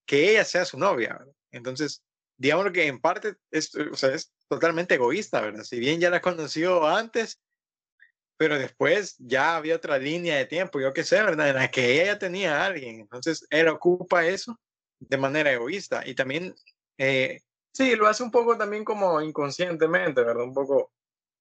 que 0.07 0.31
ella 0.31 0.45
sea 0.45 0.65
su 0.65 0.79
novia. 0.79 1.17
¿verdad? 1.19 1.35
Entonces, 1.51 2.03
digamos 2.37 2.71
que 2.73 2.87
en 2.87 3.01
parte 3.01 3.37
es, 3.51 3.75
o 3.75 3.97
sea, 3.97 4.15
es 4.15 4.33
totalmente 4.49 4.95
egoísta, 4.95 5.41
¿verdad? 5.41 5.65
Si 5.65 5.79
bien 5.79 6.01
ya 6.01 6.11
la 6.11 6.21
conoció 6.21 6.87
antes, 6.87 7.41
pero 8.37 8.59
después 8.59 9.17
ya 9.19 9.57
había 9.57 9.77
otra 9.77 9.99
línea 9.99 10.37
de 10.37 10.47
tiempo, 10.47 10.81
yo 10.81 10.93
qué 10.93 11.05
sé, 11.05 11.23
¿verdad? 11.23 11.51
En 11.51 11.57
la 11.57 11.71
que 11.71 11.93
ella 11.93 12.13
ya 12.13 12.19
tenía 12.19 12.59
a 12.59 12.67
alguien. 12.67 13.01
Entonces 13.01 13.47
él 13.51 13.69
ocupa 13.69 14.27
eso 14.27 14.59
de 14.99 15.17
manera 15.17 15.53
egoísta 15.53 16.07
y 16.07 16.15
también... 16.15 16.55
Eh, 16.99 17.41
sí, 17.73 17.97
lo 17.97 18.07
hace 18.07 18.23
un 18.23 18.31
poco 18.31 18.57
también 18.59 18.85
como 18.85 19.21
inconscientemente, 19.21 20.23
¿verdad? 20.23 20.45
Un 20.45 20.55
poco 20.55 20.93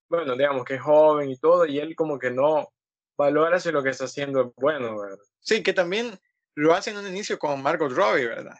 bueno, 0.10 0.36
digamos 0.36 0.65
que 0.65 0.75
es 0.75 0.82
joven 0.82 1.29
y 1.29 1.38
todo, 1.38 1.65
y 1.65 1.79
él 1.79 1.95
como 1.95 2.17
que 2.17 2.32
no 2.32 2.73
valora 3.17 3.60
si 3.60 3.71
lo 3.71 3.84
que 3.84 3.89
está 3.89 4.05
haciendo 4.05 4.41
es 4.41 4.47
bueno, 4.55 4.99
¿verdad? 4.99 5.19
Sí, 5.39 5.62
que 5.62 5.73
también 5.73 6.19
lo 6.60 6.74
hace 6.74 6.91
en 6.91 6.98
un 6.98 7.08
inicio 7.08 7.39
con 7.39 7.62
Margot 7.62 7.91
Robbie, 7.91 8.28
¿verdad? 8.28 8.56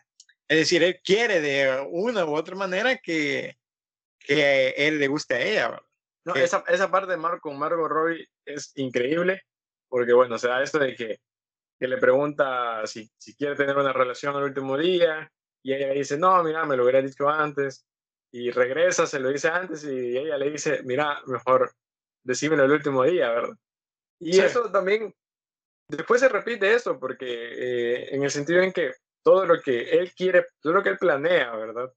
Es 0.48 0.58
decir, 0.58 0.84
él 0.84 1.00
quiere 1.04 1.42
de 1.42 1.88
una 1.90 2.26
u 2.26 2.36
otra 2.36 2.56
manera 2.56 2.98
que, 2.98 3.58
que 4.20 4.70
él 4.78 5.00
le 5.00 5.08
guste 5.08 5.36
a 5.36 5.42
ella, 5.42 5.70
¿verdad? 5.70 5.86
No, 6.26 6.36
esa, 6.36 6.64
esa 6.68 6.92
parte 6.92 7.12
de 7.12 7.18
Marco 7.18 7.50
con 7.50 7.58
Margot 7.58 7.90
Robbie 7.90 8.28
es 8.46 8.72
increíble, 8.76 9.44
porque 9.88 10.14
bueno, 10.14 10.36
o 10.36 10.38
sea, 10.38 10.62
esto 10.62 10.80
de 10.80 10.96
que, 10.96 11.20
que 11.80 11.88
le 11.88 11.98
pregunta 11.98 12.86
si, 12.86 13.10
si 13.18 13.36
quiere 13.36 13.56
tener 13.56 13.78
una 13.78 13.94
relación 13.94 14.36
el 14.36 14.44
último 14.44 14.78
día, 14.78 15.32
y 15.64 15.74
ella 15.74 15.92
dice, 15.92 16.18
no, 16.18 16.44
mira, 16.44 16.66
me 16.66 16.76
lo 16.76 16.84
hubiera 16.84 17.02
dicho 17.02 17.30
antes, 17.30 17.86
y 18.32 18.52
regresa, 18.52 19.08
se 19.08 19.20
lo 19.20 19.30
dice 19.30 19.48
antes 19.50 19.84
y 19.84 20.18
ella 20.18 20.38
le 20.38 20.52
dice, 20.52 20.82
mira, 20.84 21.22
mejor 21.26 21.72
decímelo 22.24 22.64
el 22.66 22.72
último 22.72 23.04
día, 23.04 23.30
¿verdad? 23.30 23.56
Y 24.20 24.40
eso 24.40 24.70
también, 24.72 25.16
después 25.90 26.22
se 26.22 26.30
repite 26.30 26.74
eso, 26.74 27.00
porque 27.00 27.26
eh, 27.28 28.16
en 28.16 28.24
el 28.24 28.32
sentido 28.32 28.62
en 28.62 28.72
que 28.72 28.94
todo 29.24 29.46
lo 29.46 29.60
que 29.62 29.90
él 29.92 30.14
quiere, 30.14 30.46
todo 30.62 30.74
lo 30.74 30.84
que 30.84 30.90
él 30.90 30.98
planea, 30.98 31.56
¿verdad? 31.56 31.92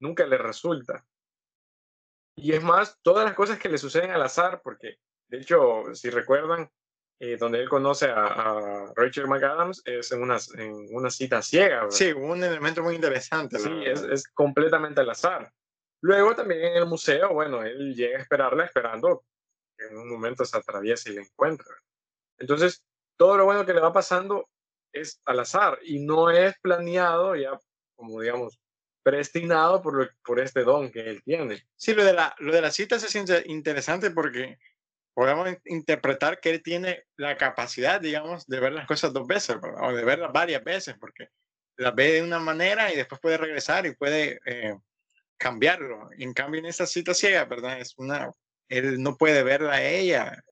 Nunca 0.00 0.26
le 0.26 0.38
resulta. 0.38 1.04
Y 2.36 2.52
es 2.52 2.62
más, 2.62 2.98
todas 3.02 3.24
las 3.24 3.34
cosas 3.34 3.58
que 3.58 3.68
le 3.68 3.78
suceden 3.78 4.10
al 4.10 4.22
azar, 4.22 4.60
porque 4.62 4.98
de 5.28 5.38
hecho, 5.38 5.94
si 5.94 6.10
recuerdan, 6.10 6.70
eh, 7.20 7.36
donde 7.36 7.60
él 7.60 7.68
conoce 7.68 8.06
a, 8.06 8.92
Rachel 8.96 9.28
McAdams 9.28 9.82
es 9.84 10.10
en 10.10 10.22
una, 10.22 10.38
en 10.56 10.88
una 10.94 11.10
cita 11.10 11.40
ciega. 11.42 11.82
¿verdad? 11.82 11.90
Sí, 11.90 12.12
un 12.12 12.42
elemento 12.42 12.82
muy 12.82 12.96
interesante. 12.96 13.58
Sí, 13.58 13.70
es, 13.84 14.02
es, 14.02 14.28
completamente 14.28 15.00
al 15.00 15.10
azar. 15.10 15.52
Luego 16.02 16.34
también 16.34 16.64
en 16.64 16.76
el 16.76 16.86
museo, 16.86 17.32
bueno, 17.32 17.62
él 17.62 17.94
llega 17.94 18.18
a 18.18 18.20
esperarla 18.20 18.64
esperando 18.64 19.24
que 19.78 19.86
en 19.86 19.96
un 19.96 20.10
momento 20.10 20.44
se 20.44 20.56
atraviese 20.56 21.12
y 21.12 21.14
la 21.14 21.22
encuentre. 21.22 21.66
Entonces, 22.38 22.84
todo 23.16 23.36
lo 23.36 23.44
bueno 23.44 23.64
que 23.64 23.74
le 23.74 23.80
va 23.80 23.92
pasando 23.92 24.48
es 24.92 25.20
al 25.24 25.40
azar 25.40 25.78
y 25.82 26.00
no 26.00 26.30
es 26.30 26.54
planeado 26.60 27.34
ya, 27.36 27.58
como 27.96 28.20
digamos, 28.20 28.60
predestinado 29.02 29.82
por, 29.82 30.14
por 30.24 30.40
este 30.40 30.62
don 30.62 30.90
que 30.90 31.00
él 31.00 31.22
tiene. 31.22 31.66
Sí, 31.76 31.94
lo 31.94 32.04
de, 32.04 32.14
la, 32.14 32.34
lo 32.38 32.52
de 32.52 32.62
las 32.62 32.74
citas 32.74 33.02
es 33.02 33.44
interesante 33.46 34.10
porque 34.10 34.58
podemos 35.14 35.48
interpretar 35.64 36.40
que 36.40 36.50
él 36.50 36.62
tiene 36.62 37.04
la 37.16 37.36
capacidad, 37.36 38.00
digamos, 38.00 38.46
de 38.46 38.60
ver 38.60 38.72
las 38.72 38.86
cosas 38.86 39.12
dos 39.12 39.26
veces, 39.26 39.56
o 39.80 39.92
de 39.92 40.04
verlas 40.04 40.32
varias 40.32 40.64
veces, 40.64 40.96
porque 40.98 41.28
las 41.76 41.94
ve 41.94 42.12
de 42.12 42.22
una 42.22 42.38
manera 42.38 42.92
y 42.92 42.96
después 42.96 43.20
puede 43.20 43.36
regresar 43.36 43.86
y 43.86 43.94
puede 43.94 44.40
eh, 44.44 44.74
cambiarlo. 45.36 46.08
En 46.18 46.32
cambio, 46.32 46.60
en 46.60 46.66
esa 46.66 46.86
cita 46.86 47.14
ciega, 47.14 47.44
¿verdad? 47.44 47.78
Es 47.80 47.94
una, 47.96 48.30
él 48.68 49.02
no 49.02 49.16
puede 49.16 49.42
verla 49.42 49.74
a 49.74 49.82
ella. 49.82 50.42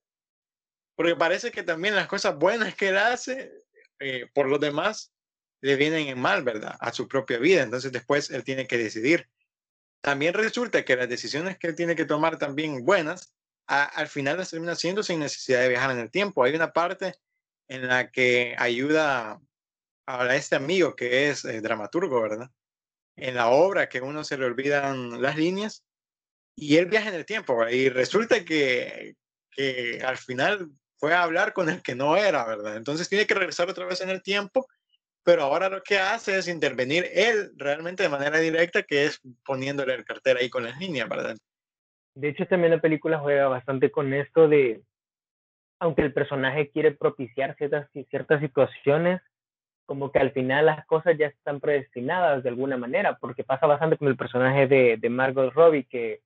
Porque 1.03 1.17
parece 1.17 1.51
que 1.51 1.63
también 1.63 1.97
las 1.97 2.07
cosas 2.07 2.37
buenas 2.37 2.75
que 2.75 2.87
él 2.87 2.97
hace, 2.97 3.51
eh, 3.99 4.25
por 4.33 4.47
los 4.47 4.57
demás, 4.57 5.11
le 5.59 5.75
vienen 5.75 6.07
en 6.07 6.17
mal, 6.17 6.43
¿verdad? 6.43 6.77
A 6.79 6.93
su 6.93 7.09
propia 7.09 7.39
vida. 7.39 7.61
Entonces 7.61 7.91
después 7.91 8.29
él 8.29 8.45
tiene 8.45 8.67
que 8.67 8.77
decidir. 8.77 9.27
También 9.99 10.33
resulta 10.33 10.85
que 10.85 10.95
las 10.95 11.09
decisiones 11.09 11.57
que 11.57 11.67
él 11.67 11.75
tiene 11.75 11.97
que 11.97 12.05
tomar 12.05 12.37
también 12.37 12.85
buenas, 12.85 13.33
al 13.67 14.07
final 14.07 14.37
las 14.37 14.51
termina 14.51 14.71
haciendo 14.71 15.03
sin 15.03 15.19
necesidad 15.19 15.59
de 15.59 15.67
viajar 15.67 15.91
en 15.91 15.99
el 15.99 16.09
tiempo. 16.09 16.41
Hay 16.41 16.55
una 16.55 16.71
parte 16.71 17.15
en 17.67 17.85
la 17.85 18.09
que 18.09 18.55
ayuda 18.57 19.41
a 20.05 20.35
este 20.37 20.55
amigo 20.55 20.95
que 20.95 21.29
es 21.29 21.43
eh, 21.43 21.59
dramaturgo, 21.59 22.21
¿verdad? 22.21 22.49
en 23.17 23.35
la 23.35 23.49
obra 23.49 23.89
que 23.89 23.99
uno 23.99 24.23
se 24.23 24.37
le 24.37 24.45
olvidan 24.45 25.21
las 25.21 25.35
líneas 25.35 25.83
y 26.55 26.77
él 26.77 26.85
viaja 26.85 27.09
en 27.09 27.15
el 27.15 27.25
tiempo 27.25 27.67
y 27.67 27.89
resulta 27.89 28.45
que, 28.45 29.17
que 29.51 30.01
al 30.01 30.17
final 30.17 30.71
fue 31.03 31.13
a 31.13 31.23
hablar 31.23 31.51
con 31.51 31.67
el 31.67 31.81
que 31.81 31.95
no 31.95 32.15
era, 32.15 32.45
¿verdad? 32.45 32.77
Entonces 32.77 33.09
tiene 33.09 33.27
que 33.27 33.33
regresar 33.33 33.69
otra 33.69 33.85
vez 33.85 33.99
en 33.99 34.09
el 34.09 34.23
tiempo, 34.23 34.67
pero 35.21 35.43
ahora 35.43 35.67
lo 35.67 35.81
que 35.81 35.97
hace 35.97 36.37
es 36.37 36.47
intervenir 36.47 37.05
él 37.13 37.51
realmente 37.57 38.03
de 38.03 38.07
manera 38.07 38.39
directa, 38.39 38.83
que 38.83 39.03
es 39.03 39.19
poniéndole 39.45 39.95
el 39.95 40.05
cartel 40.05 40.37
ahí 40.37 40.49
con 40.49 40.63
las 40.63 40.79
líneas, 40.79 41.09
¿verdad? 41.09 41.35
De 42.15 42.29
hecho, 42.29 42.45
también 42.45 42.71
la 42.71 42.79
película 42.79 43.19
juega 43.19 43.49
bastante 43.49 43.91
con 43.91 44.13
esto 44.13 44.47
de, 44.47 44.81
aunque 45.81 46.03
el 46.03 46.13
personaje 46.13 46.69
quiere 46.69 46.93
propiciar 46.93 47.57
ciertas, 47.57 47.89
ciertas 48.09 48.39
situaciones, 48.39 49.19
como 49.85 50.09
que 50.09 50.19
al 50.19 50.31
final 50.31 50.67
las 50.67 50.85
cosas 50.85 51.17
ya 51.17 51.27
están 51.27 51.59
predestinadas 51.59 52.43
de 52.43 52.49
alguna 52.49 52.77
manera, 52.77 53.17
porque 53.17 53.43
pasa 53.43 53.67
bastante 53.67 53.97
con 53.97 54.07
el 54.07 54.15
personaje 54.15 54.67
de, 54.67 54.95
de 54.95 55.09
Margot 55.09 55.53
Robbie, 55.53 55.83
que 55.83 56.21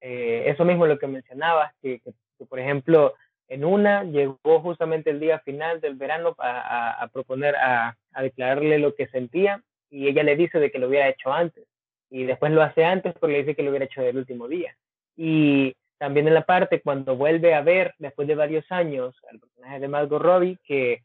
eh, 0.00 0.44
eso 0.46 0.64
mismo 0.64 0.86
lo 0.86 1.00
que 1.00 1.08
mencionabas, 1.08 1.74
que, 1.82 1.98
que, 1.98 2.14
por 2.46 2.60
ejemplo 2.60 3.14
en 3.48 3.64
una 3.64 4.04
llegó 4.04 4.60
justamente 4.60 5.10
el 5.10 5.20
día 5.20 5.38
final 5.40 5.80
del 5.80 5.94
verano 5.94 6.34
a, 6.38 7.02
a, 7.02 7.08
proponer, 7.08 7.56
a, 7.56 7.96
a, 8.12 8.22
declararle 8.22 8.78
lo 8.78 8.94
que 8.94 9.08
sentía 9.08 9.62
y 9.90 10.08
ella 10.08 10.22
le 10.22 10.36
dice 10.36 10.58
de 10.58 10.70
que 10.70 10.78
lo 10.78 10.88
hubiera 10.88 11.08
hecho 11.08 11.32
antes 11.32 11.66
y 12.10 12.24
después 12.24 12.52
lo 12.52 12.62
hace 12.62 12.84
antes 12.84 13.14
porque 13.18 13.32
le 13.32 13.38
dice 13.40 13.56
que 13.56 13.62
lo 13.62 13.70
hubiera 13.70 13.86
hecho 13.86 14.02
el 14.02 14.18
último 14.18 14.46
día. 14.46 14.76
Y 15.16 15.74
también 15.98 16.28
en 16.28 16.34
la 16.34 16.44
parte 16.44 16.82
cuando 16.82 17.16
vuelve 17.16 17.54
a 17.54 17.62
ver, 17.62 17.94
después 17.98 18.28
de 18.28 18.34
varios 18.34 18.70
años, 18.70 19.14
al 19.30 19.40
personaje 19.40 19.80
de 19.80 19.88
Margot 19.88 20.20
Robbie, 20.20 20.58
que, 20.64 21.02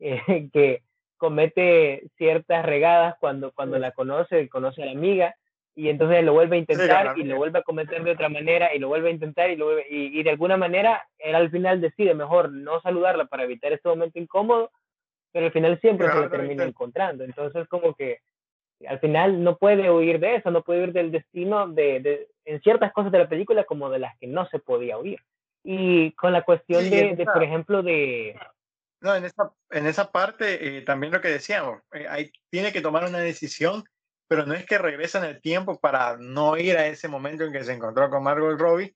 eh, 0.00 0.20
que 0.52 0.82
comete 1.16 2.08
ciertas 2.16 2.64
regadas 2.66 3.14
cuando, 3.20 3.52
cuando 3.52 3.78
la 3.78 3.92
conoce, 3.92 4.48
conoce 4.48 4.82
a 4.82 4.86
la 4.86 4.92
amiga, 4.92 5.34
y 5.80 5.88
entonces 5.88 6.22
lo 6.22 6.34
vuelve 6.34 6.56
a 6.56 6.58
intentar 6.58 7.18
y 7.18 7.24
lo 7.24 7.38
vuelve 7.38 7.58
a 7.58 7.62
cometer 7.62 8.04
de 8.04 8.10
otra 8.10 8.28
manera 8.28 8.74
y 8.74 8.78
lo 8.78 8.88
vuelve 8.88 9.08
a 9.08 9.12
intentar 9.12 9.48
y, 9.50 9.56
lo 9.56 9.78
y, 9.78 9.84
y, 9.88 10.22
de 10.22 10.28
alguna 10.28 10.58
manera 10.58 11.08
él 11.16 11.34
al 11.34 11.50
final 11.50 11.80
decide 11.80 12.12
mejor 12.12 12.52
no 12.52 12.82
saludarla 12.82 13.24
para 13.24 13.44
evitar 13.44 13.72
este 13.72 13.88
momento 13.88 14.18
incómodo, 14.18 14.70
pero 15.32 15.46
al 15.46 15.52
final 15.52 15.80
siempre 15.80 16.06
se 16.12 16.20
la 16.20 16.28
termina 16.28 16.64
encontrando. 16.64 17.24
Entonces 17.24 17.66
como 17.66 17.94
que 17.94 18.18
al 18.86 19.00
final 19.00 19.42
no 19.42 19.56
puede 19.56 19.90
huir 19.90 20.20
de 20.20 20.36
eso, 20.36 20.50
no 20.50 20.62
puede 20.62 20.80
huir 20.82 20.92
del 20.92 21.12
destino 21.12 21.66
de, 21.66 22.00
de, 22.00 22.28
en 22.44 22.60
ciertas 22.60 22.92
cosas 22.92 23.10
de 23.10 23.20
la 23.20 23.28
película 23.30 23.64
como 23.64 23.88
de 23.88 24.00
las 24.00 24.18
que 24.18 24.26
no 24.26 24.46
se 24.50 24.58
podía 24.58 24.98
huir. 24.98 25.20
Y 25.64 26.12
con 26.12 26.34
la 26.34 26.42
cuestión 26.42 26.90
de, 26.90 27.16
de, 27.16 27.24
por 27.24 27.42
ejemplo, 27.42 27.82
de... 27.82 28.38
No, 29.00 29.16
en 29.16 29.24
esa, 29.24 29.50
en 29.70 29.86
esa 29.86 30.12
parte 30.12 30.76
eh, 30.76 30.82
también 30.82 31.10
lo 31.10 31.22
que 31.22 31.28
decíamos, 31.28 31.80
eh, 31.94 32.06
hay, 32.06 32.32
tiene 32.50 32.70
que 32.70 32.82
tomar 32.82 33.04
una 33.04 33.20
decisión, 33.20 33.82
pero 34.30 34.46
no 34.46 34.54
es 34.54 34.64
que 34.64 34.78
regresa 34.78 35.18
en 35.18 35.24
el 35.24 35.40
tiempo 35.40 35.80
para 35.80 36.16
no 36.16 36.56
ir 36.56 36.76
a 36.76 36.86
ese 36.86 37.08
momento 37.08 37.42
en 37.42 37.52
que 37.52 37.64
se 37.64 37.72
encontró 37.72 38.08
con 38.08 38.22
Margot 38.22 38.56
Robbie, 38.56 38.94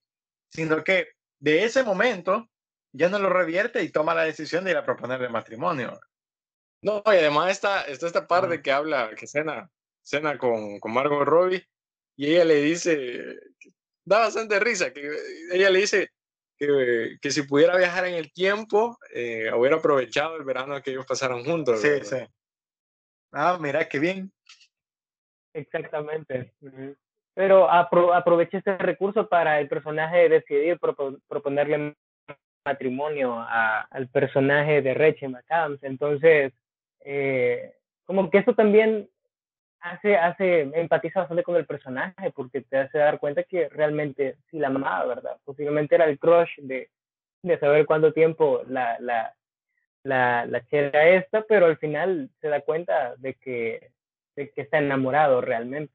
sino 0.48 0.84
que 0.84 1.08
de 1.40 1.64
ese 1.64 1.82
momento 1.82 2.48
ya 2.92 3.08
no 3.08 3.18
lo 3.18 3.28
revierte 3.28 3.82
y 3.82 3.90
toma 3.90 4.14
la 4.14 4.22
decisión 4.22 4.62
de 4.62 4.70
ir 4.70 4.76
a 4.76 4.84
proponerle 4.84 5.28
matrimonio. 5.28 5.98
No, 6.82 7.02
y 7.06 7.16
además 7.16 7.50
está, 7.50 7.82
está 7.82 8.06
esta 8.06 8.28
parte 8.28 8.62
que 8.62 8.70
habla, 8.70 9.10
que 9.16 9.26
cena, 9.26 9.68
cena 10.02 10.38
con, 10.38 10.78
con 10.78 10.92
Margot 10.92 11.26
Robbie 11.26 11.66
y 12.14 12.30
ella 12.30 12.44
le 12.44 12.62
dice, 12.62 13.36
da 14.04 14.20
bastante 14.20 14.60
risa, 14.60 14.92
que 14.92 15.10
ella 15.50 15.68
le 15.68 15.80
dice 15.80 16.12
que, 16.56 17.16
que 17.20 17.30
si 17.32 17.42
pudiera 17.42 17.76
viajar 17.76 18.06
en 18.06 18.14
el 18.14 18.32
tiempo, 18.32 18.96
eh, 19.12 19.50
hubiera 19.52 19.78
aprovechado 19.78 20.36
el 20.36 20.44
verano 20.44 20.80
que 20.80 20.92
ellos 20.92 21.06
pasaron 21.06 21.44
juntos. 21.44 21.80
Sí, 21.80 21.90
sí. 22.04 22.18
Ah, 23.32 23.58
mira, 23.60 23.88
qué 23.88 23.98
bien. 23.98 24.32
Exactamente. 25.54 26.52
Pero 27.34 27.70
apro 27.70 28.12
aproveché 28.12 28.58
este 28.58 28.76
recurso 28.78 29.28
para 29.28 29.58
el 29.60 29.68
personaje 29.68 30.28
decidir 30.28 30.78
proponerle 31.28 31.94
matrimonio 32.64 33.34
a, 33.38 33.82
al 33.82 34.08
personaje 34.08 34.82
de 34.82 34.94
Rachel 34.94 35.30
McAdams. 35.30 35.82
Entonces, 35.82 36.52
eh, 37.00 37.74
como 38.04 38.30
que 38.30 38.38
eso 38.38 38.54
también 38.54 39.08
hace, 39.80 40.16
hace, 40.16 40.60
empatiza 40.74 41.20
bastante 41.20 41.42
con 41.42 41.56
el 41.56 41.66
personaje 41.66 42.30
porque 42.34 42.62
te 42.62 42.78
hace 42.78 42.98
dar 42.98 43.18
cuenta 43.18 43.42
que 43.42 43.68
realmente 43.68 44.36
sí 44.50 44.58
la 44.58 44.68
amaba, 44.68 45.04
¿verdad? 45.04 45.36
Posiblemente 45.44 45.94
era 45.94 46.06
el 46.06 46.18
crush 46.18 46.56
de, 46.58 46.88
de 47.42 47.58
saber 47.58 47.84
cuánto 47.84 48.12
tiempo 48.12 48.62
la, 48.66 48.96
la, 49.00 49.34
la, 50.02 50.46
la 50.46 50.64
chera 50.66 51.08
esta, 51.08 51.42
pero 51.42 51.66
al 51.66 51.76
final 51.76 52.30
se 52.40 52.48
da 52.48 52.62
cuenta 52.62 53.14
de 53.16 53.34
que, 53.34 53.90
que 54.34 54.62
está 54.62 54.78
enamorado 54.78 55.40
realmente. 55.40 55.94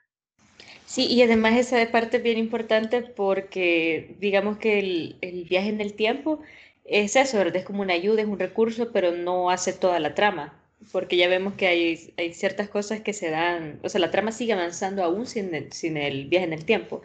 Sí, 0.86 1.06
y 1.08 1.22
además 1.22 1.56
esa 1.56 1.92
parte 1.92 2.18
es 2.18 2.24
bien 2.24 2.38
importante 2.38 3.02
porque 3.02 4.16
digamos 4.20 4.58
que 4.58 4.80
el, 4.80 5.18
el 5.22 5.46
viaje 5.46 5.70
en 5.70 5.82
el 5.82 5.94
tiempo 5.94 6.42
es 6.86 7.16
eso. 7.16 7.42
Es 7.42 7.66
como 7.66 7.82
una 7.82 7.94
ayuda, 7.94 8.22
es 8.22 8.28
un 8.28 8.40
recurso, 8.40 8.92
pero 8.92 9.12
no 9.12 9.50
hace 9.52 9.74
toda 9.74 10.00
la 10.00 10.16
trama 10.16 10.56
porque 10.94 11.18
ya 11.18 11.28
vemos 11.28 11.56
que 11.56 11.68
hay, 11.68 12.14
hay 12.18 12.34
ciertas 12.34 12.70
cosas 12.70 13.02
que 13.02 13.12
se 13.14 13.30
dan, 13.30 13.80
o 13.84 13.90
sea, 13.90 14.00
la 14.00 14.12
trama 14.12 14.32
sigue 14.32 14.54
avanzando 14.54 15.04
aún 15.04 15.26
sin 15.28 15.54
el, 15.54 15.74
sin 15.74 15.98
el 15.98 16.28
viaje 16.28 16.46
en 16.46 16.54
el 16.54 16.64
tiempo. 16.66 17.02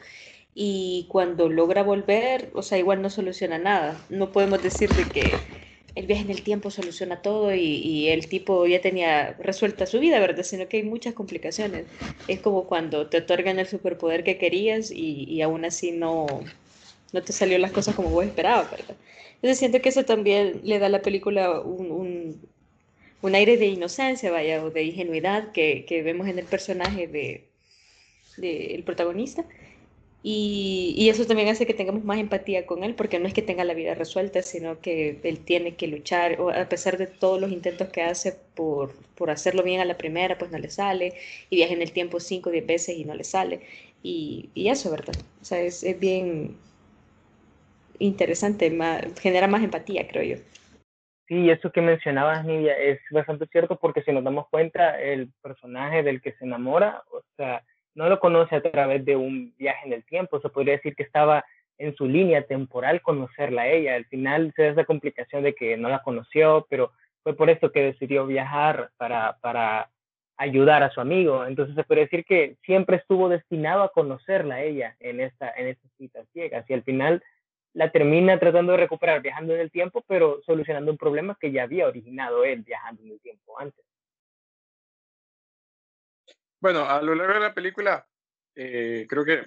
Y 0.54 1.06
cuando 1.10 1.48
logra 1.48 1.82
volver, 1.82 2.50
o 2.54 2.62
sea, 2.62 2.78
igual 2.78 3.02
no 3.02 3.10
soluciona 3.10 3.58
nada. 3.58 4.06
No 4.10 4.32
podemos 4.32 4.62
decir 4.62 4.94
de 4.94 5.10
que 5.10 5.46
el 5.94 6.06
viaje 6.06 6.22
en 6.22 6.30
el 6.30 6.42
tiempo 6.42 6.70
soluciona 6.70 7.22
todo 7.22 7.54
y, 7.54 8.08
el 8.08 8.26
tipo 8.28 8.66
ya 8.66 8.80
tenía 8.80 9.32
resuelta 9.38 9.86
su 9.86 10.00
vida, 10.00 10.18
¿verdad? 10.18 10.42
Sino 10.42 10.68
que 10.68 10.78
hay 10.78 10.82
muchas 10.82 11.14
complicaciones. 11.14 11.86
Es 12.26 12.40
como 12.40 12.64
cuando 12.64 13.06
te 13.06 13.18
otorgan 13.18 13.58
el 13.58 13.66
superpoder 13.66 14.24
que 14.24 14.38
querías 14.38 14.90
y, 14.90 15.40
aún 15.42 15.64
así 15.64 15.92
no, 15.92 16.26
no 17.12 17.22
te 17.22 17.32
salió 17.32 17.58
las 17.58 17.72
cosas 17.72 17.94
como 17.94 18.10
vos 18.10 18.24
esperabas, 18.24 18.70
¿verdad? 18.70 18.96
Entonces 19.36 19.58
siento 19.58 19.80
que 19.80 19.90
eso 19.90 20.04
también 20.04 20.60
le 20.64 20.78
da 20.78 20.86
a 20.86 20.88
la 20.90 21.02
película 21.02 21.60
un, 21.60 22.40
un, 23.22 23.34
aire 23.34 23.56
de 23.56 23.66
inocencia, 23.66 24.30
vaya, 24.30 24.64
o 24.64 24.70
de 24.70 24.84
ingenuidad 24.84 25.52
que, 25.52 25.84
que 25.86 26.02
vemos 26.02 26.28
en 26.28 26.38
el 26.38 26.44
personaje 26.44 27.06
de, 27.06 27.48
de 28.36 28.74
el 28.74 28.82
protagonista. 28.82 29.44
Y, 30.26 30.94
y, 30.96 31.10
eso 31.10 31.26
también 31.26 31.48
hace 31.48 31.66
que 31.66 31.74
tengamos 31.74 32.02
más 32.02 32.18
empatía 32.18 32.64
con 32.64 32.82
él, 32.82 32.94
porque 32.94 33.18
no 33.18 33.28
es 33.28 33.34
que 33.34 33.42
tenga 33.42 33.62
la 33.62 33.74
vida 33.74 33.94
resuelta, 33.94 34.40
sino 34.40 34.80
que 34.80 35.20
él 35.22 35.44
tiene 35.44 35.74
que 35.74 35.86
luchar, 35.86 36.40
o 36.40 36.48
a 36.48 36.64
pesar 36.66 36.96
de 36.96 37.06
todos 37.06 37.38
los 37.38 37.52
intentos 37.52 37.90
que 37.90 38.00
hace 38.00 38.34
por, 38.54 38.94
por 39.16 39.28
hacerlo 39.28 39.62
bien 39.62 39.82
a 39.82 39.84
la 39.84 39.98
primera, 39.98 40.38
pues 40.38 40.50
no 40.50 40.56
le 40.56 40.70
sale, 40.70 41.12
y 41.50 41.56
viaja 41.56 41.74
en 41.74 41.82
el 41.82 41.92
tiempo 41.92 42.20
5 42.20 42.48
o 42.48 42.52
10 42.52 42.66
veces 42.66 42.96
y 42.96 43.04
no 43.04 43.14
le 43.14 43.22
sale. 43.22 43.60
Y, 44.02 44.48
y 44.54 44.70
eso, 44.70 44.90
¿verdad? 44.90 45.14
O 45.42 45.44
sea, 45.44 45.60
es, 45.60 45.84
es 45.84 46.00
bien 46.00 46.56
interesante, 47.98 48.70
más, 48.70 49.02
genera 49.20 49.46
más 49.46 49.62
empatía, 49.62 50.08
creo 50.08 50.22
yo. 50.22 50.42
Sí, 51.28 51.50
eso 51.50 51.70
que 51.70 51.82
mencionabas, 51.82 52.46
Nidia, 52.46 52.78
es 52.78 52.98
bastante 53.10 53.46
cierto 53.48 53.78
porque 53.78 54.02
si 54.02 54.12
nos 54.12 54.24
damos 54.24 54.48
cuenta, 54.48 54.98
el 54.98 55.30
personaje 55.42 56.02
del 56.02 56.22
que 56.22 56.32
se 56.32 56.46
enamora, 56.46 57.02
o 57.10 57.20
sea, 57.36 57.62
no 57.94 58.08
lo 58.08 58.20
conoce 58.20 58.56
a 58.56 58.62
través 58.62 59.04
de 59.04 59.16
un 59.16 59.54
viaje 59.56 59.86
en 59.86 59.92
el 59.92 60.04
tiempo, 60.04 60.40
se 60.40 60.48
podría 60.48 60.74
decir 60.74 60.94
que 60.96 61.02
estaba 61.02 61.44
en 61.78 61.94
su 61.96 62.06
línea 62.06 62.46
temporal 62.46 63.02
conocerla 63.02 63.62
a 63.62 63.68
ella. 63.68 63.94
Al 63.94 64.06
final 64.06 64.52
se 64.54 64.62
da 64.62 64.68
esa 64.70 64.84
complicación 64.84 65.42
de 65.42 65.54
que 65.54 65.76
no 65.76 65.88
la 65.88 66.02
conoció, 66.02 66.66
pero 66.68 66.92
fue 67.22 67.34
por 67.34 67.50
eso 67.50 67.72
que 67.72 67.82
decidió 67.82 68.26
viajar 68.26 68.90
para, 68.96 69.38
para 69.40 69.90
ayudar 70.36 70.82
a 70.82 70.90
su 70.90 71.00
amigo. 71.00 71.46
Entonces 71.46 71.74
se 71.74 71.84
puede 71.84 72.02
decir 72.02 72.24
que 72.24 72.56
siempre 72.64 72.96
estuvo 72.96 73.28
destinado 73.28 73.82
a 73.82 73.92
conocerla 73.92 74.56
a 74.56 74.62
ella 74.62 74.96
en 75.00 75.20
esta, 75.20 75.50
en 75.56 75.68
estas 75.68 75.90
citas 75.96 76.26
ciegas. 76.32 76.64
Y 76.68 76.74
al 76.74 76.82
final 76.82 77.22
la 77.72 77.90
termina 77.90 78.38
tratando 78.38 78.72
de 78.72 78.78
recuperar 78.78 79.20
viajando 79.20 79.54
en 79.54 79.60
el 79.60 79.70
tiempo, 79.70 80.04
pero 80.06 80.40
solucionando 80.46 80.92
un 80.92 80.98
problema 80.98 81.36
que 81.40 81.50
ya 81.50 81.64
había 81.64 81.88
originado 81.88 82.44
él 82.44 82.62
viajando 82.62 83.02
en 83.02 83.10
el 83.10 83.20
tiempo 83.20 83.58
antes. 83.58 83.84
Bueno, 86.64 86.88
a 86.88 87.02
lo 87.02 87.14
largo 87.14 87.34
de 87.34 87.40
la 87.40 87.52
película, 87.52 88.06
eh, 88.54 89.04
creo 89.06 89.22
que 89.22 89.42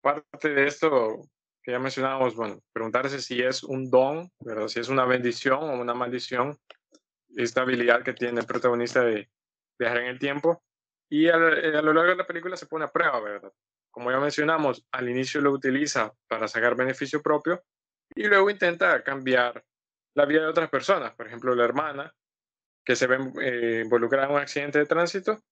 parte 0.00 0.48
de 0.48 0.66
esto 0.66 1.20
que 1.62 1.72
ya 1.72 1.78
mencionábamos, 1.78 2.34
bueno, 2.34 2.58
preguntarse 2.72 3.20
si 3.20 3.42
es 3.42 3.62
un 3.62 3.90
don, 3.90 4.30
¿verdad? 4.40 4.66
si 4.68 4.80
es 4.80 4.88
una 4.88 5.04
bendición 5.04 5.58
o 5.62 5.78
una 5.78 5.92
maldición, 5.92 6.56
esta 7.36 7.60
habilidad 7.60 8.02
que 8.02 8.14
tiene 8.14 8.40
el 8.40 8.46
protagonista 8.46 9.04
de 9.04 9.28
viajar 9.78 9.98
en 9.98 10.06
el 10.06 10.18
tiempo. 10.18 10.62
Y 11.10 11.28
a, 11.28 11.34
a 11.34 11.82
lo 11.82 11.92
largo 11.92 12.12
de 12.12 12.16
la 12.16 12.26
película 12.26 12.56
se 12.56 12.64
pone 12.64 12.86
a 12.86 12.90
prueba, 12.90 13.20
¿verdad? 13.20 13.52
como 13.90 14.10
ya 14.10 14.18
mencionamos, 14.18 14.86
al 14.92 15.10
inicio 15.10 15.42
lo 15.42 15.52
utiliza 15.52 16.14
para 16.28 16.48
sacar 16.48 16.76
beneficio 16.76 17.20
propio 17.20 17.62
y 18.14 18.26
luego 18.26 18.48
intenta 18.48 19.04
cambiar 19.04 19.62
la 20.14 20.24
vida 20.24 20.40
de 20.40 20.48
otras 20.48 20.70
personas, 20.70 21.14
por 21.14 21.26
ejemplo, 21.26 21.54
la 21.54 21.64
hermana 21.64 22.14
que 22.86 22.96
se 22.96 23.06
ve 23.06 23.18
eh, 23.42 23.82
involucrada 23.84 24.28
en 24.28 24.32
un 24.32 24.40
accidente 24.40 24.78
de 24.78 24.86
tránsito 24.86 25.42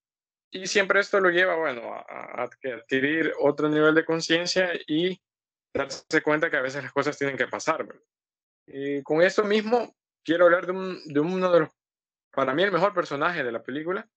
y 0.54 0.66
siempre 0.66 1.00
esto 1.00 1.20
lo 1.20 1.30
lleva, 1.30 1.56
bueno, 1.56 1.92
a, 1.92 2.44
adquirir 2.44 3.32
otro 3.40 3.68
nivel 3.68 3.94
de 3.94 4.04
conciencia 4.04 4.70
y 4.86 5.20
darse 5.74 6.22
cuenta 6.22 6.48
que 6.48 6.56
a 6.56 6.62
veces 6.62 6.82
las 6.82 6.92
cosas 6.92 7.18
tienen 7.18 7.36
que 7.36 7.48
pasar. 7.48 7.86
Y 8.66 9.02
con 9.02 9.20
esto 9.20 9.44
mismo 9.44 9.94
quiero 10.24 10.44
hablar 10.44 10.66
de, 10.66 10.72
un, 10.72 11.04
de 11.06 11.20
uno 11.20 11.52
de 11.52 11.60
los, 11.60 11.68
para 12.30 12.54
mí, 12.54 12.62
el 12.62 12.72
mejor 12.72 12.94
personaje 12.94 13.42
de 13.42 13.52
la 13.52 13.62
película, 13.62 14.08